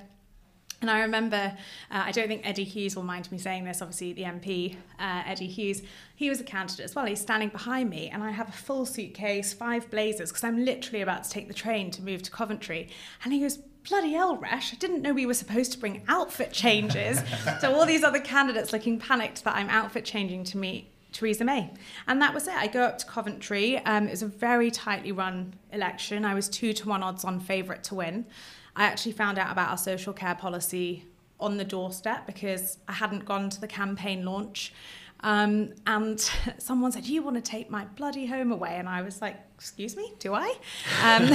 And 0.80 0.90
I 0.90 1.00
remember, 1.00 1.56
uh, 1.90 2.02
I 2.06 2.12
don't 2.12 2.28
think 2.28 2.46
Eddie 2.46 2.64
Hughes 2.64 2.94
will 2.96 3.04
mind 3.04 3.30
me 3.32 3.38
saying 3.38 3.64
this, 3.64 3.80
obviously, 3.80 4.12
the 4.12 4.24
MP, 4.24 4.76
uh, 4.98 5.22
Eddie 5.26 5.46
Hughes, 5.46 5.82
he 6.16 6.28
was 6.28 6.40
a 6.40 6.44
candidate 6.44 6.84
as 6.84 6.94
well. 6.94 7.06
He's 7.06 7.20
standing 7.20 7.48
behind 7.48 7.90
me, 7.90 8.10
and 8.10 8.22
I 8.22 8.30
have 8.30 8.48
a 8.48 8.52
full 8.52 8.84
suitcase, 8.84 9.52
five 9.52 9.90
blazers, 9.90 10.30
because 10.30 10.44
I'm 10.44 10.64
literally 10.64 11.00
about 11.00 11.24
to 11.24 11.30
take 11.30 11.48
the 11.48 11.54
train 11.54 11.90
to 11.92 12.02
move 12.02 12.22
to 12.22 12.30
Coventry. 12.30 12.88
And 13.24 13.32
he 13.32 13.40
goes, 13.40 13.58
Bloody 13.88 14.14
hell, 14.14 14.36
Resh, 14.36 14.72
I 14.72 14.76
didn't 14.76 15.02
know 15.02 15.12
we 15.12 15.26
were 15.26 15.34
supposed 15.34 15.72
to 15.72 15.78
bring 15.78 16.02
outfit 16.08 16.52
changes. 16.52 17.20
so 17.60 17.74
all 17.74 17.84
these 17.84 18.02
other 18.02 18.20
candidates 18.20 18.72
looking 18.72 18.98
panicked 18.98 19.44
that 19.44 19.56
I'm 19.56 19.68
outfit 19.68 20.06
changing 20.06 20.44
to 20.44 20.56
meet 20.56 20.88
Theresa 21.12 21.44
May. 21.44 21.70
And 22.06 22.20
that 22.22 22.32
was 22.32 22.48
it. 22.48 22.54
I 22.54 22.66
go 22.66 22.82
up 22.82 22.96
to 22.98 23.06
Coventry. 23.06 23.78
Um, 23.84 24.06
it 24.06 24.12
was 24.12 24.22
a 24.22 24.26
very 24.26 24.70
tightly 24.70 25.12
run 25.12 25.54
election. 25.70 26.24
I 26.24 26.32
was 26.32 26.48
two 26.48 26.72
to 26.72 26.88
one 26.88 27.02
odds 27.02 27.24
on 27.24 27.40
favourite 27.40 27.84
to 27.84 27.94
win. 27.94 28.24
I 28.76 28.84
actually 28.84 29.12
found 29.12 29.38
out 29.38 29.52
about 29.52 29.70
our 29.70 29.78
social 29.78 30.12
care 30.12 30.34
policy 30.34 31.04
on 31.40 31.56
the 31.56 31.64
doorstep 31.64 32.26
because 32.26 32.78
I 32.88 32.92
hadn't 32.92 33.24
gone 33.24 33.50
to 33.50 33.60
the 33.60 33.68
campaign 33.68 34.24
launch. 34.24 34.72
Um, 35.20 35.72
and 35.86 36.20
someone 36.58 36.92
said, 36.92 37.06
You 37.06 37.22
want 37.22 37.36
to 37.36 37.42
take 37.42 37.70
my 37.70 37.84
bloody 37.96 38.26
home 38.26 38.52
away? 38.52 38.76
And 38.76 38.88
I 38.88 39.02
was 39.02 39.20
like, 39.20 39.36
Excuse 39.56 39.96
me, 39.96 40.12
do 40.18 40.34
I? 40.34 40.54
Um, 41.02 41.30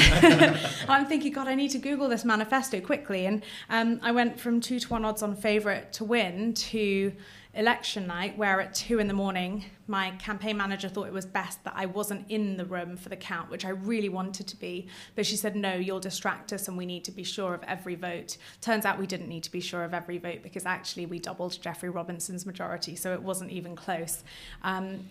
I'm 0.88 1.08
thinking, 1.08 1.34
God, 1.34 1.48
I 1.48 1.56
need 1.56 1.70
to 1.70 1.80
Google 1.80 2.08
this 2.08 2.24
manifesto 2.24 2.80
quickly. 2.80 3.26
And 3.26 3.44
um, 3.70 4.00
I 4.04 4.12
went 4.12 4.40
from 4.40 4.62
two 4.62 4.80
to 4.80 4.90
one 4.90 5.06
odds 5.06 5.24
on 5.24 5.36
favourite 5.36 5.92
to 5.94 6.04
win 6.04 6.54
to 6.54 7.12
election 7.56 8.06
night, 8.06 8.38
where 8.38 8.62
at 8.62 8.76
two 8.76 9.00
in 9.00 9.08
the 9.08 9.14
morning, 9.14 9.66
my 9.88 10.12
campaign 10.12 10.56
manager 10.56 10.88
thought 10.88 11.08
it 11.08 11.14
was 11.14 11.26
best 11.26 11.64
that 11.64 11.74
I 11.76 11.88
wasn't 11.88 12.30
in 12.30 12.58
the 12.58 12.66
room 12.66 12.96
for 12.96 13.10
the 13.10 13.16
count, 13.16 13.50
which 13.50 13.66
I 13.66 13.70
really 13.70 14.10
wanted 14.10 14.48
to 14.48 14.56
be. 14.56 14.88
But 15.16 15.26
she 15.26 15.36
said, 15.36 15.56
no, 15.56 15.74
you'll 15.74 16.00
distract 16.00 16.54
us 16.54 16.68
and 16.68 16.78
we 16.78 16.86
need 16.86 17.04
to 17.06 17.12
be 17.12 17.24
sure 17.24 17.56
of 17.56 17.64
every 17.64 17.96
vote. 17.96 18.38
Turns 18.62 18.86
out 18.86 19.00
we 19.00 19.08
didn't 19.08 19.30
need 19.30 19.44
to 19.44 19.52
be 19.52 19.62
sure 19.62 19.84
of 19.84 19.94
every 19.94 20.20
vote 20.20 20.44
because 20.44 20.66
actually 20.66 21.08
we 21.08 21.18
doubled 21.18 21.60
Geoffrey 21.60 21.90
Robinson's 21.90 22.46
majority, 22.46 22.96
so 22.96 23.14
it 23.14 23.22
wasn't 23.22 23.50
even 23.52 23.76
close. 23.76 24.24
Um, 24.64 25.10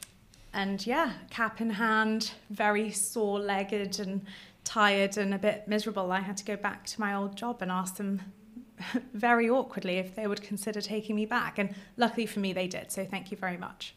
and 0.55 0.87
yeah, 0.87 1.15
cap 1.31 1.61
in 1.61 1.71
hand, 1.71 2.33
very 2.51 2.91
sore 2.93 3.41
legged 3.41 3.99
and 3.99 4.25
tired 4.65 5.19
and 5.19 5.35
a 5.35 5.39
bit 5.39 5.67
miserable. 5.67 6.13
I 6.13 6.21
had 6.21 6.37
to 6.37 6.45
go 6.45 6.57
back 6.57 6.87
to 6.87 7.01
my 7.01 7.15
old 7.15 7.37
job 7.37 7.63
and 7.63 7.71
ask 7.71 7.97
them 7.97 8.23
very 9.15 9.49
awkwardly 9.49 9.99
if 9.99 10.15
they 10.15 10.27
would 10.27 10.43
consider 10.43 10.81
taking 10.81 11.17
me 11.17 11.27
back. 11.27 11.59
And 11.59 11.75
luckily 11.97 12.27
for 12.27 12.41
me, 12.41 12.53
they 12.53 12.67
did. 12.67 12.91
So 12.93 13.05
thank 13.05 13.31
you 13.31 13.37
very 13.37 13.57
much. 13.57 13.95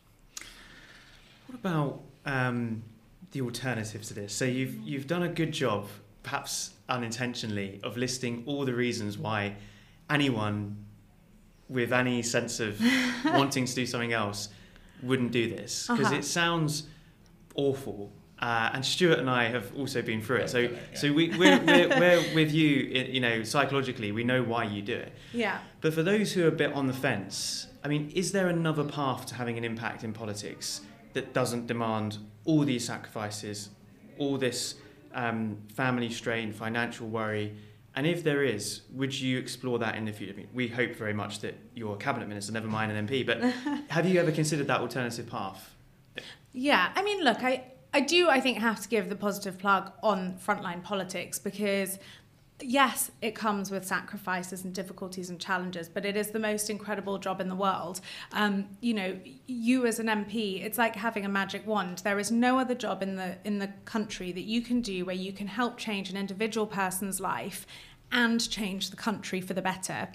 What 1.48 1.56
about 1.56 2.02
um, 2.26 2.84
the 3.32 3.41
alternative 3.41 4.04
to 4.04 4.13
this? 4.13 4.34
So 4.34 4.46
you've 4.46 4.76
you've 4.80 5.08
done 5.08 5.24
a 5.24 5.30
good 5.30 5.52
job, 5.52 5.88
perhaps 6.24 6.72
unintentionally, 6.88 7.80
of 7.84 7.98
listing 7.98 8.44
all 8.46 8.65
the 8.65 8.74
reasons 8.74 9.17
why 9.17 9.56
anyone 10.10 10.78
with 11.70 11.94
any 11.94 12.22
sense 12.22 12.60
of 12.60 12.80
wanting 13.26 13.65
to 13.65 13.74
do 13.74 13.86
something 13.86 14.13
else 14.13 14.50
wouldn't 15.02 15.32
do 15.32 15.50
this 15.50 15.88
because 15.88 16.08
uh-huh. 16.08 16.15
it 16.15 16.26
sounds 16.26 16.84
awful. 17.56 18.12
Uh, 18.41 18.71
and 18.73 18.84
Stewart 18.84 19.19
and 19.19 19.30
I 19.30 19.45
have 19.49 19.71
also 19.77 20.01
been 20.01 20.21
through 20.21 20.38
it, 20.38 20.49
so 20.49 20.60
Yeah. 20.60 20.69
so 20.95 21.13
we, 21.13 21.30
we're, 21.38 21.60
we're, 21.63 21.89
we're 21.89 22.34
with 22.36 22.51
you. 22.51 22.69
You 22.69 23.19
know, 23.19 23.43
psychologically, 23.43 24.12
we 24.12 24.23
know 24.23 24.41
why 24.41 24.63
you 24.63 24.82
do 24.82 24.95
it. 24.95 25.13
Yeah. 25.32 25.60
But 25.82 25.93
for 25.93 26.01
those 26.01 26.34
who 26.34 26.43
are 26.45 26.47
a 26.47 26.51
bit 26.51 26.73
on 26.73 26.88
the 26.88 26.93
fence, 26.93 27.67
I 27.84 27.88
mean, 27.88 28.12
is 28.15 28.32
there 28.32 28.47
another 28.47 28.84
path 28.84 29.27
to 29.27 29.36
having 29.36 29.58
an 29.60 29.63
impact 29.63 30.04
in 30.04 30.12
politics 30.12 30.82
that 31.13 31.34
doesn't 31.34 31.67
demand 31.67 32.17
all 32.45 32.62
these 32.63 32.84
sacrifices, 32.86 33.69
all 34.17 34.38
this 34.38 34.75
um, 35.13 35.58
family 35.75 36.10
strain, 36.10 36.51
financial 36.51 37.08
worry? 37.08 37.56
And 37.95 38.08
if 38.08 38.23
there 38.23 38.43
is, 38.43 38.82
would 38.93 39.13
you 39.19 39.38
explore 39.38 39.77
that 39.80 39.95
in 39.95 40.06
the 40.06 40.13
future? 40.13 40.34
I 40.34 40.38
mean, 40.38 40.47
we 40.54 40.67
hope 40.67 40.95
very 40.95 41.13
much 41.13 41.41
that 41.41 41.56
you're 41.75 41.93
a 41.93 41.97
cabinet 41.97 42.27
minister, 42.27 42.54
never 42.54 42.67
mind 42.67 42.91
an 42.91 43.06
MP. 43.08 43.23
But 43.25 43.41
have 43.89 44.08
you 44.08 44.19
ever 44.19 44.32
considered 44.32 44.65
that 44.67 44.80
alternative 44.80 45.27
path? 45.30 45.75
Yeah, 46.54 46.91
I 46.95 47.04
mean, 47.04 47.23
look, 47.23 47.43
I, 47.43 47.65
I 47.93 48.01
do, 48.01 48.30
I 48.30 48.39
think, 48.39 48.58
have 48.60 48.82
to 48.82 48.89
give 48.89 49.10
the 49.10 49.15
positive 49.15 49.58
plug 49.58 49.91
on 50.01 50.38
frontline 50.45 50.82
politics 50.82 51.39
because, 51.39 51.99
yes, 52.62 53.12
it 53.21 53.36
comes 53.36 53.69
with 53.69 53.86
sacrifices 53.86 54.63
and 54.63 54.73
difficulties 54.73 55.30
and 55.30 55.39
challenges, 55.41 55.89
but 55.89 56.06
it 56.06 56.15
is 56.15 56.32
the 56.32 56.39
most 56.39 56.69
incredible 56.69 57.17
job 57.17 57.41
in 57.41 57.49
the 57.49 57.56
world. 57.56 57.99
Um, 58.32 58.69
you 58.80 58.93
know, 58.93 59.19
you 59.45 59.86
as 59.86 59.99
an 59.99 60.08
MP, 60.08 60.63
it's 60.63 60.77
like 60.77 60.95
having 60.95 61.25
a 61.25 61.30
magic 61.30 61.67
wand. 61.67 61.99
There 61.99 62.17
is 62.17 62.32
no 62.32 62.60
other 62.60 62.75
job 62.75 63.04
in 63.04 63.17
the 63.17 63.36
in 63.43 63.60
the 63.60 63.69
country 63.84 64.32
that 64.32 64.43
you 64.43 64.62
can 64.62 64.82
do 64.82 65.04
where 65.04 65.15
you 65.15 65.34
can 65.34 65.47
help 65.47 65.77
change 65.77 66.10
an 66.10 66.15
individual 66.15 66.67
person's 66.67 67.19
life 67.19 67.67
and 68.10 68.49
change 68.49 68.89
the 68.89 68.97
country 68.97 69.41
for 69.41 69.54
the 69.54 69.62
better. 69.62 70.10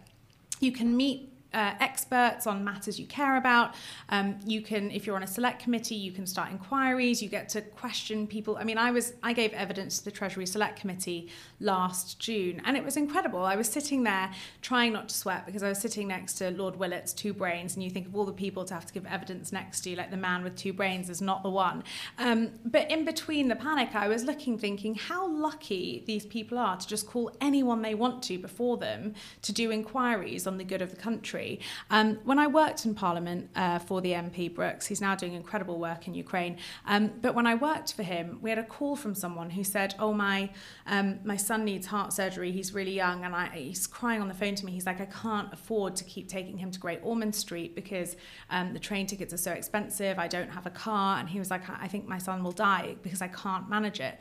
You 0.60 0.72
can 0.72 0.96
meet 0.96 1.35
uh, 1.56 1.74
experts 1.80 2.46
on 2.46 2.62
matters 2.62 3.00
you 3.00 3.06
care 3.06 3.36
about. 3.38 3.74
Um, 4.10 4.38
you 4.44 4.60
can, 4.60 4.90
if 4.90 5.06
you're 5.06 5.16
on 5.16 5.22
a 5.22 5.26
select 5.26 5.62
committee, 5.62 5.94
you 5.94 6.12
can 6.12 6.26
start 6.26 6.50
inquiries. 6.50 7.22
You 7.22 7.30
get 7.30 7.48
to 7.50 7.62
question 7.62 8.26
people. 8.26 8.58
I 8.58 8.64
mean, 8.64 8.76
I 8.76 8.90
was 8.90 9.14
I 9.22 9.32
gave 9.32 9.52
evidence 9.54 9.98
to 9.98 10.04
the 10.04 10.10
Treasury 10.10 10.44
Select 10.44 10.78
Committee 10.78 11.30
last 11.58 12.18
June, 12.20 12.60
and 12.66 12.76
it 12.76 12.84
was 12.84 12.98
incredible. 12.98 13.42
I 13.42 13.56
was 13.56 13.68
sitting 13.68 14.04
there 14.04 14.30
trying 14.60 14.92
not 14.92 15.08
to 15.08 15.14
sweat 15.14 15.46
because 15.46 15.62
I 15.62 15.70
was 15.70 15.78
sitting 15.78 16.06
next 16.08 16.34
to 16.34 16.50
Lord 16.50 16.76
Willetts 16.76 17.14
two 17.14 17.32
brains, 17.32 17.74
and 17.74 17.82
you 17.82 17.90
think 17.90 18.06
of 18.06 18.14
all 18.14 18.26
the 18.26 18.32
people 18.44 18.66
to 18.66 18.74
have 18.74 18.84
to 18.84 18.92
give 18.92 19.06
evidence 19.06 19.50
next 19.50 19.80
to 19.82 19.90
you, 19.90 19.96
like 19.96 20.10
the 20.10 20.16
man 20.18 20.44
with 20.44 20.56
two 20.56 20.74
brains 20.74 21.08
is 21.08 21.22
not 21.22 21.42
the 21.42 21.50
one. 21.50 21.82
Um, 22.18 22.50
but 22.66 22.90
in 22.90 23.06
between 23.06 23.48
the 23.48 23.56
panic, 23.56 23.94
I 23.94 24.08
was 24.08 24.24
looking, 24.24 24.58
thinking 24.58 24.94
how 24.94 25.26
lucky 25.26 26.04
these 26.06 26.26
people 26.26 26.58
are 26.58 26.76
to 26.76 26.86
just 26.86 27.06
call 27.06 27.34
anyone 27.40 27.80
they 27.80 27.94
want 27.94 28.22
to 28.24 28.38
before 28.38 28.76
them 28.76 29.14
to 29.40 29.52
do 29.52 29.70
inquiries 29.70 30.46
on 30.46 30.58
the 30.58 30.64
good 30.64 30.82
of 30.82 30.90
the 30.90 31.00
country. 31.08 31.45
Um, 31.90 32.18
when 32.24 32.38
I 32.38 32.46
worked 32.46 32.84
in 32.86 32.94
Parliament 32.94 33.50
uh, 33.54 33.78
for 33.78 34.00
the 34.00 34.12
MP 34.12 34.52
Brooks, 34.52 34.86
he's 34.86 35.00
now 35.00 35.14
doing 35.14 35.34
incredible 35.34 35.78
work 35.78 36.06
in 36.08 36.14
Ukraine. 36.14 36.58
Um, 36.86 37.12
but 37.20 37.34
when 37.34 37.46
I 37.46 37.54
worked 37.54 37.92
for 37.94 38.02
him, 38.02 38.38
we 38.42 38.50
had 38.50 38.58
a 38.58 38.64
call 38.64 38.96
from 38.96 39.14
someone 39.14 39.50
who 39.50 39.64
said, 39.64 39.94
"Oh 39.98 40.12
my, 40.12 40.50
um, 40.86 41.20
my 41.24 41.36
son 41.36 41.64
needs 41.64 41.86
heart 41.86 42.12
surgery. 42.12 42.50
He's 42.52 42.74
really 42.74 42.96
young, 43.04 43.24
and 43.24 43.34
I, 43.34 43.48
he's 43.48 43.86
crying 43.86 44.20
on 44.20 44.28
the 44.28 44.38
phone 44.42 44.54
to 44.56 44.66
me. 44.66 44.72
He's 44.72 44.86
like, 44.86 45.00
I 45.00 45.06
can't 45.06 45.52
afford 45.52 45.96
to 45.96 46.04
keep 46.04 46.28
taking 46.28 46.58
him 46.58 46.70
to 46.70 46.78
Great 46.78 47.00
Ormond 47.02 47.34
Street 47.34 47.74
because 47.74 48.16
um, 48.50 48.72
the 48.72 48.80
train 48.88 49.06
tickets 49.06 49.32
are 49.32 49.42
so 49.48 49.52
expensive. 49.52 50.18
I 50.18 50.28
don't 50.28 50.50
have 50.50 50.66
a 50.66 50.74
car." 50.86 51.18
And 51.18 51.28
he 51.28 51.38
was 51.38 51.50
like, 51.50 51.68
"I 51.70 51.76
I 51.86 51.88
think 51.88 52.08
my 52.08 52.18
son 52.18 52.42
will 52.44 52.58
die 52.70 52.96
because 53.02 53.22
I 53.22 53.28
can't 53.28 53.68
manage 53.68 54.00
it." 54.00 54.18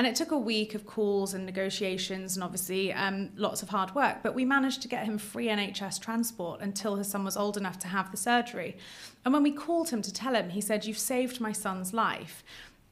And 0.00 0.06
it 0.06 0.16
took 0.16 0.30
a 0.30 0.38
week 0.38 0.74
of 0.74 0.86
calls 0.86 1.34
and 1.34 1.44
negotiations 1.44 2.34
and 2.34 2.42
obviously 2.42 2.90
um, 2.90 3.28
lots 3.36 3.62
of 3.62 3.68
hard 3.68 3.94
work. 3.94 4.22
But 4.22 4.34
we 4.34 4.46
managed 4.46 4.80
to 4.80 4.88
get 4.88 5.04
him 5.04 5.18
free 5.18 5.48
NHS 5.48 6.00
transport 6.00 6.62
until 6.62 6.96
his 6.96 7.08
son 7.08 7.22
was 7.22 7.36
old 7.36 7.58
enough 7.58 7.78
to 7.80 7.88
have 7.88 8.10
the 8.10 8.16
surgery. 8.16 8.78
And 9.26 9.34
when 9.34 9.42
we 9.42 9.52
called 9.52 9.90
him 9.90 10.00
to 10.00 10.10
tell 10.10 10.34
him, 10.34 10.48
he 10.48 10.62
said, 10.62 10.86
You've 10.86 10.96
saved 10.96 11.38
my 11.38 11.52
son's 11.52 11.92
life. 11.92 12.42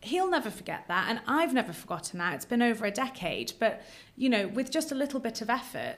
He'll 0.02 0.28
never 0.28 0.50
forget 0.50 0.84
that. 0.88 1.06
And 1.08 1.22
I've 1.26 1.54
never 1.54 1.72
forgotten 1.72 2.18
that. 2.18 2.34
It's 2.34 2.44
been 2.44 2.60
over 2.60 2.84
a 2.84 2.90
decade. 2.90 3.54
But, 3.58 3.80
you 4.14 4.28
know, 4.28 4.46
with 4.46 4.70
just 4.70 4.92
a 4.92 4.94
little 4.94 5.18
bit 5.18 5.40
of 5.40 5.48
effort, 5.48 5.96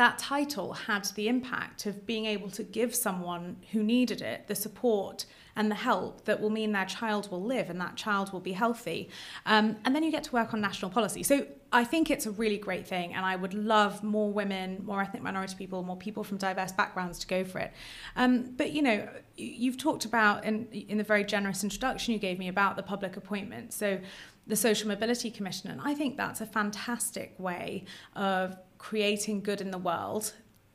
that 0.00 0.18
title 0.18 0.72
had 0.72 1.04
the 1.14 1.28
impact 1.28 1.84
of 1.84 2.06
being 2.06 2.24
able 2.24 2.48
to 2.48 2.62
give 2.62 2.94
someone 2.94 3.54
who 3.72 3.82
needed 3.82 4.22
it 4.22 4.46
the 4.46 4.54
support 4.54 5.26
and 5.54 5.70
the 5.70 5.74
help 5.74 6.24
that 6.24 6.40
will 6.40 6.48
mean 6.48 6.72
their 6.72 6.86
child 6.86 7.30
will 7.30 7.42
live 7.42 7.68
and 7.68 7.78
that 7.78 7.96
child 7.96 8.32
will 8.32 8.40
be 8.40 8.52
healthy. 8.52 9.10
Um, 9.44 9.76
and 9.84 9.94
then 9.94 10.02
you 10.02 10.10
get 10.10 10.24
to 10.24 10.32
work 10.32 10.54
on 10.54 10.60
national 10.62 10.90
policy. 10.90 11.22
So 11.22 11.46
I 11.70 11.84
think 11.84 12.10
it's 12.10 12.24
a 12.24 12.30
really 12.30 12.56
great 12.56 12.88
thing, 12.88 13.12
and 13.12 13.26
I 13.26 13.36
would 13.36 13.52
love 13.52 14.02
more 14.02 14.32
women, 14.32 14.82
more 14.86 15.02
ethnic 15.02 15.22
minority 15.22 15.54
people, 15.58 15.82
more 15.82 15.98
people 15.98 16.24
from 16.24 16.38
diverse 16.38 16.72
backgrounds 16.72 17.18
to 17.18 17.26
go 17.26 17.44
for 17.44 17.58
it. 17.58 17.70
Um, 18.16 18.54
but 18.56 18.72
you 18.72 18.80
know, 18.80 19.06
you've 19.36 19.76
talked 19.76 20.06
about 20.06 20.46
in, 20.46 20.66
in 20.72 20.96
the 20.96 21.04
very 21.04 21.24
generous 21.24 21.62
introduction 21.62 22.14
you 22.14 22.18
gave 22.18 22.38
me 22.38 22.48
about 22.48 22.76
the 22.76 22.82
public 22.82 23.18
appointment. 23.18 23.74
So 23.74 24.00
the 24.46 24.56
Social 24.56 24.88
Mobility 24.88 25.30
Commission, 25.30 25.70
and 25.70 25.82
I 25.84 25.92
think 25.92 26.16
that's 26.16 26.40
a 26.40 26.46
fantastic 26.46 27.34
way 27.38 27.84
of 28.16 28.56
creating 28.80 29.42
good 29.42 29.60
in 29.60 29.70
the 29.70 29.78
world. 29.78 30.32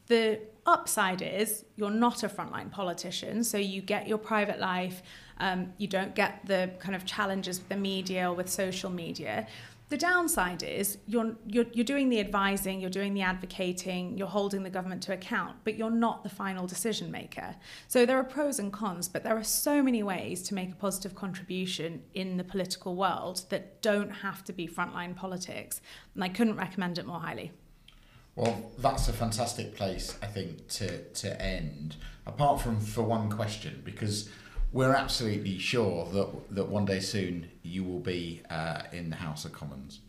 The 0.08 0.40
upside 0.68 1.24
is 1.24 1.66
you're 1.76 1.90
not 1.90 2.22
a 2.24 2.30
frontline 2.30 2.72
politician, 2.72 3.44
so 3.44 3.58
you 3.58 3.82
get 3.82 4.08
your 4.08 4.20
private 4.20 4.60
life, 4.60 5.02
um, 5.40 5.74
you 5.80 5.88
don't 5.88 6.14
get 6.14 6.46
the 6.46 6.70
kind 6.80 6.96
of 6.96 7.04
challenges 7.06 7.58
with 7.58 7.68
the 7.68 7.76
media 7.76 8.30
or 8.30 8.36
with 8.36 8.48
social 8.48 8.92
media. 8.92 9.48
The 9.90 9.98
downside 9.98 10.62
is 10.62 11.00
you're, 11.08 11.36
you're, 11.48 11.66
you're 11.74 11.86
doing 11.86 12.10
the 12.10 12.20
advising, 12.20 12.80
you're 12.80 12.90
doing 12.92 13.16
the 13.16 13.22
advocating, 13.22 14.18
you're 14.18 14.28
holding 14.28 14.62
the 14.62 14.70
government 14.70 15.02
to 15.04 15.14
account, 15.14 15.58
but 15.64 15.76
you're 15.76 15.92
not 15.92 16.24
the 16.24 16.30
final 16.30 16.68
decision 16.68 17.12
maker. 17.12 17.56
So 17.88 18.06
there 18.06 18.18
are 18.18 18.24
pros 18.24 18.60
and 18.60 18.72
cons, 18.72 19.08
but 19.08 19.24
there 19.24 19.38
are 19.38 19.44
so 19.44 19.82
many 19.82 20.04
ways 20.04 20.44
to 20.44 20.56
make 20.56 20.72
a 20.72 20.76
positive 20.76 21.16
contribution 21.16 22.04
in 22.14 22.38
the 22.38 22.44
political 22.44 22.96
world 22.96 23.46
that 23.50 23.82
don't 23.82 24.10
have 24.10 24.44
to 24.46 24.54
be 24.54 24.68
frontline 24.68 25.16
politics. 25.16 25.82
And 26.14 26.24
I 26.24 26.30
couldn't 26.30 26.56
recommend 26.56 27.00
it 27.00 27.06
more 27.08 27.20
highly. 27.20 27.52
Well, 28.36 28.72
that's 28.78 29.08
a 29.08 29.14
fantastic 29.14 29.76
place, 29.76 30.18
I 30.22 30.26
think, 30.26 30.68
to, 30.70 31.04
to 31.04 31.42
end. 31.42 31.96
Apart 32.28 32.60
from 32.62 32.80
for 32.80 33.02
one 33.04 33.30
question, 33.30 33.82
because 33.86 34.30
we're 34.74 34.94
absolutely 34.94 35.58
sure 35.58 36.06
that 36.12 36.56
that 36.56 36.68
one 36.68 36.86
day 36.86 37.00
soon 37.00 37.50
you 37.64 37.84
will 37.84 38.00
be 38.00 38.42
uh, 38.50 38.82
in 38.92 39.10
the 39.10 39.16
House 39.18 39.46
of 39.46 39.54
Commons. 39.54 40.00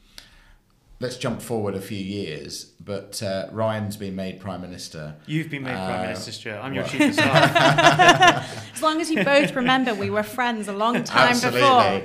Let's 0.99 1.19
jump 1.19 1.43
forward 1.43 1.75
a 1.75 1.81
few 1.81 1.99
years, 2.03 2.73
but 2.81 3.23
uh, 3.23 3.49
Ryan's 3.53 3.99
been 3.99 4.17
made 4.17 4.41
Prime 4.41 4.63
Minister. 4.63 5.15
You've 5.27 5.51
been 5.51 5.63
made 5.63 5.75
Prime 5.75 6.01
Uh, 6.01 6.03
Minister, 6.05 6.33
Stewart. 6.33 6.59
I'm 6.65 6.73
your 6.73 6.85
well- 6.85 6.91
Chief 6.93 7.09
of 7.09 7.15
Staff. 7.15 8.73
As 8.75 8.83
long 8.83 9.01
as 9.03 9.11
you 9.11 9.23
both 9.23 9.55
remember 9.55 9.95
we 9.95 10.09
were 10.11 10.23
friends 10.23 10.69
a 10.69 10.73
long 10.73 11.05
time 11.05 11.29
Absolutely. 11.31 11.61
before. 11.61 12.03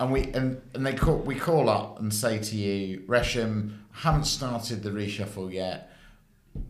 And 0.00 0.10
we 0.10 0.22
and, 0.32 0.62
and 0.74 0.86
they 0.86 0.94
call 0.94 1.18
we 1.18 1.34
call 1.34 1.68
up 1.68 2.00
and 2.00 2.12
say 2.12 2.38
to 2.38 2.56
you, 2.56 3.00
Resham, 3.06 3.76
haven't 4.00 4.24
started 4.24 4.82
the 4.82 4.90
reshuffle 4.90 5.52
yet. 5.52 5.90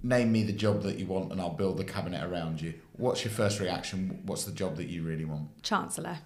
Name 0.03 0.31
me 0.33 0.43
the 0.43 0.53
job 0.53 0.83
that 0.83 0.99
you 0.99 1.07
want, 1.07 1.33
and 1.33 1.41
I'll 1.41 1.55
build 1.55 1.79
the 1.79 1.85
cabinet 1.85 2.23
around 2.23 2.61
you. 2.61 2.75
What's 2.97 3.25
your 3.25 3.33
first 3.33 3.61
reaction? 3.61 4.21
What's 4.27 4.45
the 4.45 4.53
job 4.53 4.77
that 4.77 4.89
you 4.89 5.03
really 5.03 5.25
want? 5.25 5.63
Chancellor. 5.63 6.19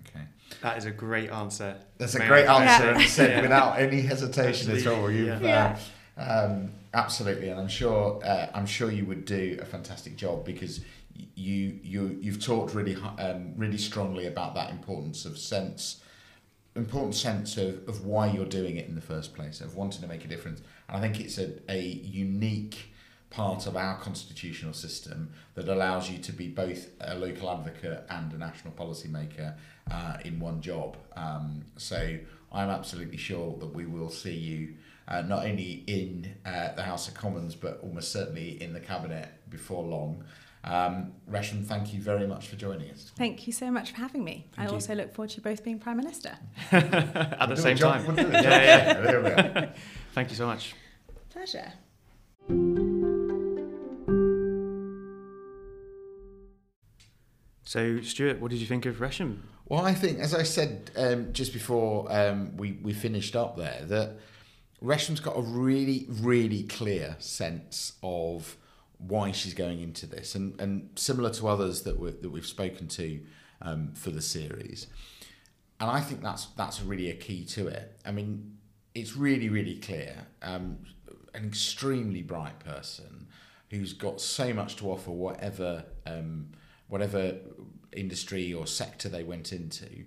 Okay, 0.00 0.24
that 0.62 0.76
is 0.78 0.84
a 0.84 0.90
great 0.90 1.30
answer. 1.30 1.76
that's 1.98 2.14
a 2.14 2.18
May 2.20 2.28
great 2.28 2.46
I- 2.46 2.64
answer, 2.64 3.00
Yeah. 3.00 3.06
said 3.06 3.30
Yeah. 3.30 3.40
without 3.42 3.78
any 3.80 4.00
hesitation 4.02 4.70
at 4.72 4.86
all. 4.86 4.94
Absolutely, 5.06 5.26
You've, 5.26 5.42
yeah. 5.42 5.78
uh, 6.16 6.46
um, 6.52 6.70
absolutely, 6.92 7.48
and 7.48 7.58
I'm 7.58 7.68
sure 7.68 8.20
uh, 8.24 8.48
I'm 8.54 8.66
sure 8.66 8.90
you 8.90 9.06
would 9.06 9.24
do 9.24 9.58
a 9.60 9.64
fantastic 9.64 10.16
job 10.16 10.44
because 10.44 10.80
you 11.34 11.78
you 11.82 12.18
you've 12.20 12.42
talked 12.44 12.74
really 12.74 12.96
um, 13.18 13.54
really 13.56 13.78
strongly 13.78 14.26
about 14.26 14.54
that 14.56 14.70
importance 14.70 15.24
of 15.24 15.38
sense 15.38 16.00
important 16.76 17.14
sense 17.14 17.56
of, 17.56 17.88
of 17.88 18.04
why 18.04 18.26
you're 18.26 18.44
doing 18.44 18.76
it 18.76 18.88
in 18.88 18.94
the 18.94 19.00
first 19.00 19.34
place, 19.34 19.60
of 19.60 19.76
wanting 19.76 20.02
to 20.02 20.08
make 20.08 20.24
a 20.24 20.28
difference. 20.28 20.60
And 20.88 20.96
I 20.96 21.00
think 21.00 21.20
it's 21.20 21.38
a, 21.38 21.52
a 21.68 21.80
unique 21.80 22.90
part 23.30 23.66
of 23.66 23.76
our 23.76 23.98
constitutional 23.98 24.72
system 24.72 25.32
that 25.54 25.68
allows 25.68 26.08
you 26.08 26.18
to 26.18 26.32
be 26.32 26.48
both 26.48 26.88
a 27.00 27.16
local 27.16 27.50
advocate 27.50 28.04
and 28.08 28.32
a 28.32 28.38
national 28.38 28.72
policymaker 28.74 29.54
uh, 29.90 30.16
in 30.24 30.38
one 30.38 30.60
job. 30.60 30.96
Um, 31.16 31.64
so 31.76 32.18
I'm 32.52 32.70
absolutely 32.70 33.16
sure 33.16 33.56
that 33.58 33.74
we 33.74 33.86
will 33.86 34.10
see 34.10 34.34
you 34.34 34.74
uh, 35.08 35.22
not 35.22 35.44
only 35.44 35.84
in 35.86 36.34
uh, 36.46 36.72
the 36.74 36.82
House 36.82 37.08
of 37.08 37.14
Commons, 37.14 37.54
but 37.54 37.80
almost 37.82 38.12
certainly 38.12 38.62
in 38.62 38.72
the 38.72 38.80
Cabinet 38.80 39.28
before 39.50 39.82
long. 39.82 40.24
Um, 40.64 41.12
Resham, 41.30 41.64
thank 41.64 41.92
you 41.92 42.00
very 42.00 42.26
much 42.26 42.48
for 42.48 42.56
joining 42.56 42.90
us. 42.90 43.12
Thank 43.16 43.46
you 43.46 43.52
so 43.52 43.70
much 43.70 43.90
for 43.90 43.98
having 43.98 44.24
me. 44.24 44.46
Thank 44.56 44.66
I 44.68 44.70
you. 44.70 44.74
also 44.74 44.94
look 44.94 45.12
forward 45.14 45.30
to 45.30 45.36
you 45.36 45.42
both 45.42 45.62
being 45.62 45.78
Prime 45.78 45.98
Minister. 45.98 46.38
At 46.72 46.90
the 46.90 47.36
We'll 47.46 47.56
do 47.56 47.62
same 47.62 47.76
time. 47.76 48.06
we'll 48.06 48.16
do 48.16 48.22
a 48.28 48.32
job. 48.32 48.42
Yeah, 48.44 48.62
yeah. 48.62 49.00
There 49.02 49.20
we 49.22 49.28
are. 49.30 49.74
Thank 50.14 50.30
you 50.30 50.36
so 50.36 50.46
much. 50.46 50.74
Pleasure. 51.30 51.72
So, 57.64 58.00
Stewart, 58.02 58.40
what 58.40 58.50
did 58.50 58.60
you 58.60 58.66
think 58.66 58.86
of 58.86 58.96
Resham? 58.96 59.38
Well, 59.66 59.84
I 59.84 59.94
think, 59.94 60.18
as 60.18 60.34
I 60.34 60.42
said 60.42 60.90
um, 60.96 61.32
just 61.32 61.52
before 61.52 62.06
um, 62.10 62.56
we, 62.56 62.72
we 62.82 62.92
finished 62.92 63.34
up 63.34 63.56
there, 63.56 63.80
that 63.86 64.16
Resham's 64.82 65.20
got 65.20 65.36
a 65.36 65.40
really, 65.40 66.06
really 66.08 66.64
clear 66.64 67.16
sense 67.18 67.94
of 68.02 68.56
why 68.98 69.32
she's 69.32 69.54
going 69.54 69.80
into 69.80 70.06
this. 70.06 70.34
And, 70.34 70.60
and 70.60 70.90
similar 70.96 71.30
to 71.30 71.48
others 71.48 71.82
that, 71.82 71.98
we 71.98 72.10
that 72.10 72.30
we've 72.30 72.46
spoken 72.46 72.88
to 72.88 73.20
um, 73.62 73.92
for 73.94 74.10
the 74.10 74.22
series, 74.22 74.86
and 75.80 75.90
I 75.90 76.00
think 76.00 76.22
that's 76.22 76.46
that's 76.56 76.82
really 76.82 77.10
a 77.10 77.14
key 77.14 77.44
to 77.46 77.66
it. 77.68 77.98
I 78.04 78.12
mean, 78.12 78.58
it's 78.94 79.16
really 79.16 79.48
really 79.48 79.76
clear. 79.76 80.26
Um, 80.42 80.78
an 81.34 81.44
extremely 81.44 82.22
bright 82.22 82.60
person 82.60 83.26
who's 83.70 83.92
got 83.92 84.20
so 84.20 84.52
much 84.52 84.76
to 84.76 84.90
offer, 84.90 85.10
whatever 85.10 85.84
um, 86.06 86.52
whatever 86.88 87.36
industry 87.92 88.52
or 88.52 88.66
sector 88.66 89.08
they 89.08 89.22
went 89.22 89.52
into. 89.52 90.04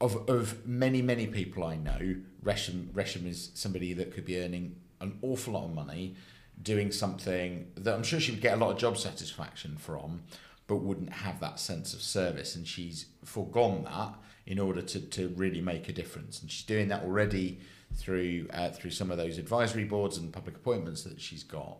Of, 0.00 0.28
of 0.28 0.66
many 0.66 1.02
many 1.02 1.26
people 1.26 1.64
I 1.64 1.76
know, 1.76 2.16
Resham 2.44 2.88
Resham 2.88 3.26
is 3.26 3.50
somebody 3.54 3.92
that 3.94 4.12
could 4.12 4.24
be 4.24 4.40
earning 4.40 4.76
an 5.00 5.18
awful 5.22 5.54
lot 5.54 5.64
of 5.64 5.74
money, 5.74 6.16
doing 6.62 6.90
something 6.90 7.70
that 7.76 7.94
I'm 7.94 8.02
sure 8.02 8.20
she 8.20 8.32
would 8.32 8.40
get 8.40 8.54
a 8.54 8.56
lot 8.56 8.70
of 8.70 8.78
job 8.78 8.96
satisfaction 8.96 9.76
from, 9.76 10.22
but 10.66 10.76
wouldn't 10.76 11.12
have 11.12 11.40
that 11.40 11.60
sense 11.60 11.94
of 11.94 12.00
service. 12.00 12.56
And 12.56 12.66
she's 12.66 13.06
foregone 13.24 13.84
that 13.84 14.14
in 14.46 14.58
order 14.58 14.82
to, 14.82 15.00
to 15.00 15.28
really 15.36 15.60
make 15.60 15.88
a 15.88 15.92
difference. 15.92 16.40
And 16.40 16.50
she's 16.50 16.66
doing 16.66 16.88
that 16.88 17.02
already 17.02 17.60
through 17.94 18.48
uh, 18.52 18.70
through 18.70 18.90
some 18.90 19.10
of 19.10 19.18
those 19.18 19.38
advisory 19.38 19.84
boards 19.84 20.18
and 20.18 20.32
public 20.32 20.56
appointments 20.56 21.02
that 21.04 21.20
she's 21.20 21.42
got. 21.42 21.78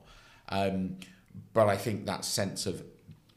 Um, 0.49 0.99
but 1.53 1.69
I 1.69 1.77
think 1.77 2.07
that 2.07 2.25
sense 2.25 2.67
of 2.67 2.85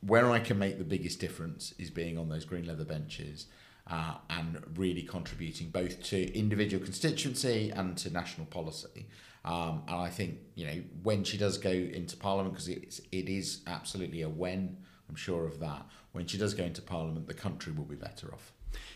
where 0.01 0.29
I 0.29 0.39
can 0.39 0.59
make 0.59 0.77
the 0.77 0.83
biggest 0.83 1.19
difference 1.19 1.73
is 1.79 1.89
being 1.89 2.17
on 2.17 2.29
those 2.29 2.45
green 2.45 2.67
leather 2.67 2.85
benches 2.85 3.47
uh, 3.89 4.15
and 4.29 4.61
really 4.75 5.01
contributing 5.01 5.69
both 5.69 6.03
to 6.03 6.37
individual 6.37 6.83
constituency 6.83 7.71
and 7.71 7.97
to 7.97 8.11
national 8.11 8.47
policy. 8.47 9.07
Um, 9.47 9.83
and 9.87 9.95
I 9.95 10.09
think 10.09 10.39
you 10.55 10.67
know 10.67 10.83
when 11.03 11.23
she 11.23 11.37
does 11.37 11.57
go 11.57 11.69
into 11.69 12.17
Parliament, 12.17 12.53
because 12.53 12.67
it's 12.67 12.99
it 13.11 13.29
is 13.29 13.61
absolutely 13.65 14.21
a 14.21 14.29
when. 14.29 14.77
I'm 15.09 15.15
sure 15.15 15.45
of 15.45 15.61
that. 15.61 15.85
When 16.11 16.27
she 16.27 16.37
does 16.37 16.53
go 16.53 16.65
into 16.65 16.81
Parliament, 16.81 17.27
the 17.27 17.33
country 17.33 17.71
will 17.71 17.85
be 17.85 17.95
better 17.95 18.33
off. 18.33 18.51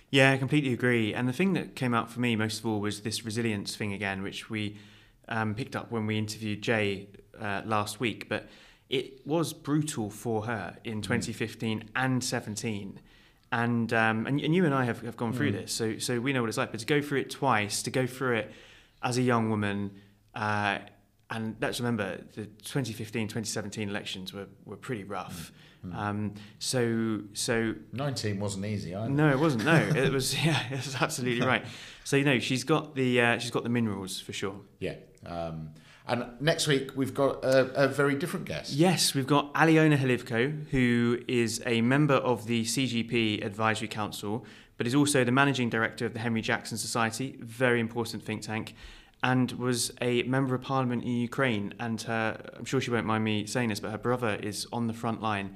Yeah, 0.10 0.34
I 0.34 0.38
completely 0.38 0.74
agree. 0.74 1.14
And 1.14 1.26
the 1.26 1.34
thing 1.34 1.54
that 1.54 1.76
came 1.76 1.94
out 1.94 2.12
for 2.12 2.20
me 2.20 2.36
most 2.36 2.60
of 2.60 2.66
all 2.66 2.82
was 2.82 3.02
this 3.02 3.24
resilience 3.24 3.78
thing 3.78 3.94
again, 3.94 4.22
which 4.22 4.50
we 4.50 4.78
um, 5.30 5.56
picked 5.56 5.74
up 5.74 5.90
when 5.90 6.06
we 6.06 6.18
interviewed 6.18 6.62
Jay 6.62 7.08
uh, 7.40 7.62
last 7.66 8.02
week. 8.02 8.28
But 8.28 8.50
it 8.90 9.26
was 9.26 9.54
brutal 9.54 10.10
for 10.10 10.48
her 10.48 10.78
in 10.84 11.02
2015 11.02 11.80
mm. 11.80 11.88
and 11.96 12.22
17. 12.22 13.00
And, 13.54 13.94
um, 13.94 14.28
and 14.28 14.42
and 14.42 14.54
you 14.54 14.66
and 14.66 14.74
I 14.74 14.84
have, 14.84 15.02
have 15.02 15.16
gone 15.16 15.32
through 15.32 15.52
mm. 15.52 15.62
this, 15.62 15.74
so 15.74 15.98
so 15.98 16.20
we 16.22 16.32
know 16.32 16.42
what 16.42 16.48
it's 16.48 16.58
like. 16.58 16.72
But 16.72 16.82
to 16.82 16.86
go 16.86 17.02
through 17.02 17.20
it 17.20 17.30
twice, 17.30 17.84
to 17.84 17.90
go 17.90 18.08
through 18.08 18.38
it 18.38 18.52
as 19.04 19.18
a 19.18 19.22
young 19.22 19.50
woman, 19.50 19.92
uh, 20.36 20.80
and 21.30 21.56
let's 21.62 21.80
remember 21.80 22.18
the 22.36 22.46
2015 22.46 23.28
2017 23.28 23.90
elections 23.90 24.34
were, 24.34 24.48
were 24.66 24.76
pretty 24.76 25.04
rough. 25.04 25.52
Mm. 25.86 25.96
Um, 25.96 26.34
so 26.60 27.22
so 27.34 27.74
19 27.94 28.40
wasn't 28.40 28.66
easy 28.66 28.94
either. 28.94 29.10
No, 29.10 29.30
it 29.30 29.40
wasn't. 29.40 29.66
No, 29.66 29.76
it 29.76 30.12
was. 30.14 30.36
Yeah, 30.44 30.62
it 30.68 30.86
was 30.86 30.96
absolutely 31.00 31.46
right. 31.46 31.66
So 32.04 32.18
you 32.18 32.26
know 32.26 32.40
she's 32.40 32.64
got 32.64 32.96
the 32.96 33.22
uh, 33.22 33.40
she's 33.40 33.52
got 33.52 33.64
the 33.64 33.70
minerals 33.70 34.20
for 34.20 34.34
sure. 34.34 34.60
Yeah. 34.80 34.96
Um, 35.26 35.70
and 36.08 36.26
next 36.42 36.68
week 36.68 36.92
we've 36.96 37.14
got 37.14 37.44
a, 37.46 37.86
a, 37.86 37.88
very 37.88 38.16
different 38.16 38.46
guest. 38.46 38.74
Yes, 38.74 39.14
we've 39.14 39.28
got 39.28 39.54
Alyona 39.54 39.98
Hlivco, 39.98 40.68
who 40.70 41.20
is 41.28 41.62
a 41.66 41.82
member 41.82 42.16
of 42.16 42.48
the 42.48 42.66
CGP 42.66 43.46
Advisory 43.46 43.88
Council, 43.88 44.44
but 44.78 44.88
is 44.88 44.96
also 44.96 45.24
the 45.24 45.32
managing 45.32 45.70
director 45.70 46.08
of 46.08 46.14
the 46.14 46.20
Henry 46.20 46.42
Jackson 46.42 46.78
Society, 46.78 47.38
very 47.40 47.80
important 47.80 48.24
think 48.24 48.42
tank 48.42 48.74
and 49.24 49.52
was 49.54 49.92
a 50.02 50.24
member 50.24 50.56
of 50.56 50.62
parliament 50.62 51.04
in 51.04 51.12
Ukraine. 51.12 51.74
And 51.80 52.02
her, 52.04 52.42
I'm 52.58 52.66
sure 52.66 52.82
she 52.82 52.92
won't 52.92 53.06
mind 53.06 53.24
me 53.24 53.46
saying 53.46 53.70
this, 53.70 53.80
but 53.80 53.92
her 53.92 53.98
brother 53.98 54.36
is 54.36 54.68
on 54.74 54.88
the 54.88 54.94
front 54.94 55.22
line 55.22 55.56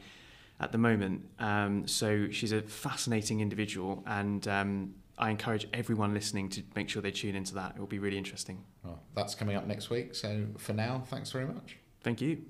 at 0.59 0.71
the 0.71 0.77
moment. 0.77 1.27
Um, 1.39 1.87
so 1.87 2.29
she's 2.31 2.51
a 2.51 2.61
fascinating 2.61 3.41
individual, 3.41 4.03
and 4.05 4.47
um, 4.47 4.93
I 5.17 5.29
encourage 5.29 5.67
everyone 5.73 6.13
listening 6.13 6.49
to 6.49 6.63
make 6.75 6.89
sure 6.89 7.01
they 7.01 7.11
tune 7.11 7.35
into 7.35 7.55
that. 7.55 7.73
It 7.75 7.79
will 7.79 7.87
be 7.87 7.99
really 7.99 8.17
interesting. 8.17 8.63
Well, 8.83 9.01
that's 9.15 9.35
coming 9.35 9.55
up 9.55 9.65
next 9.65 9.89
week. 9.89 10.15
So 10.15 10.45
for 10.57 10.73
now, 10.73 11.03
thanks 11.07 11.31
very 11.31 11.45
much. 11.45 11.77
Thank 12.03 12.21
you. 12.21 12.41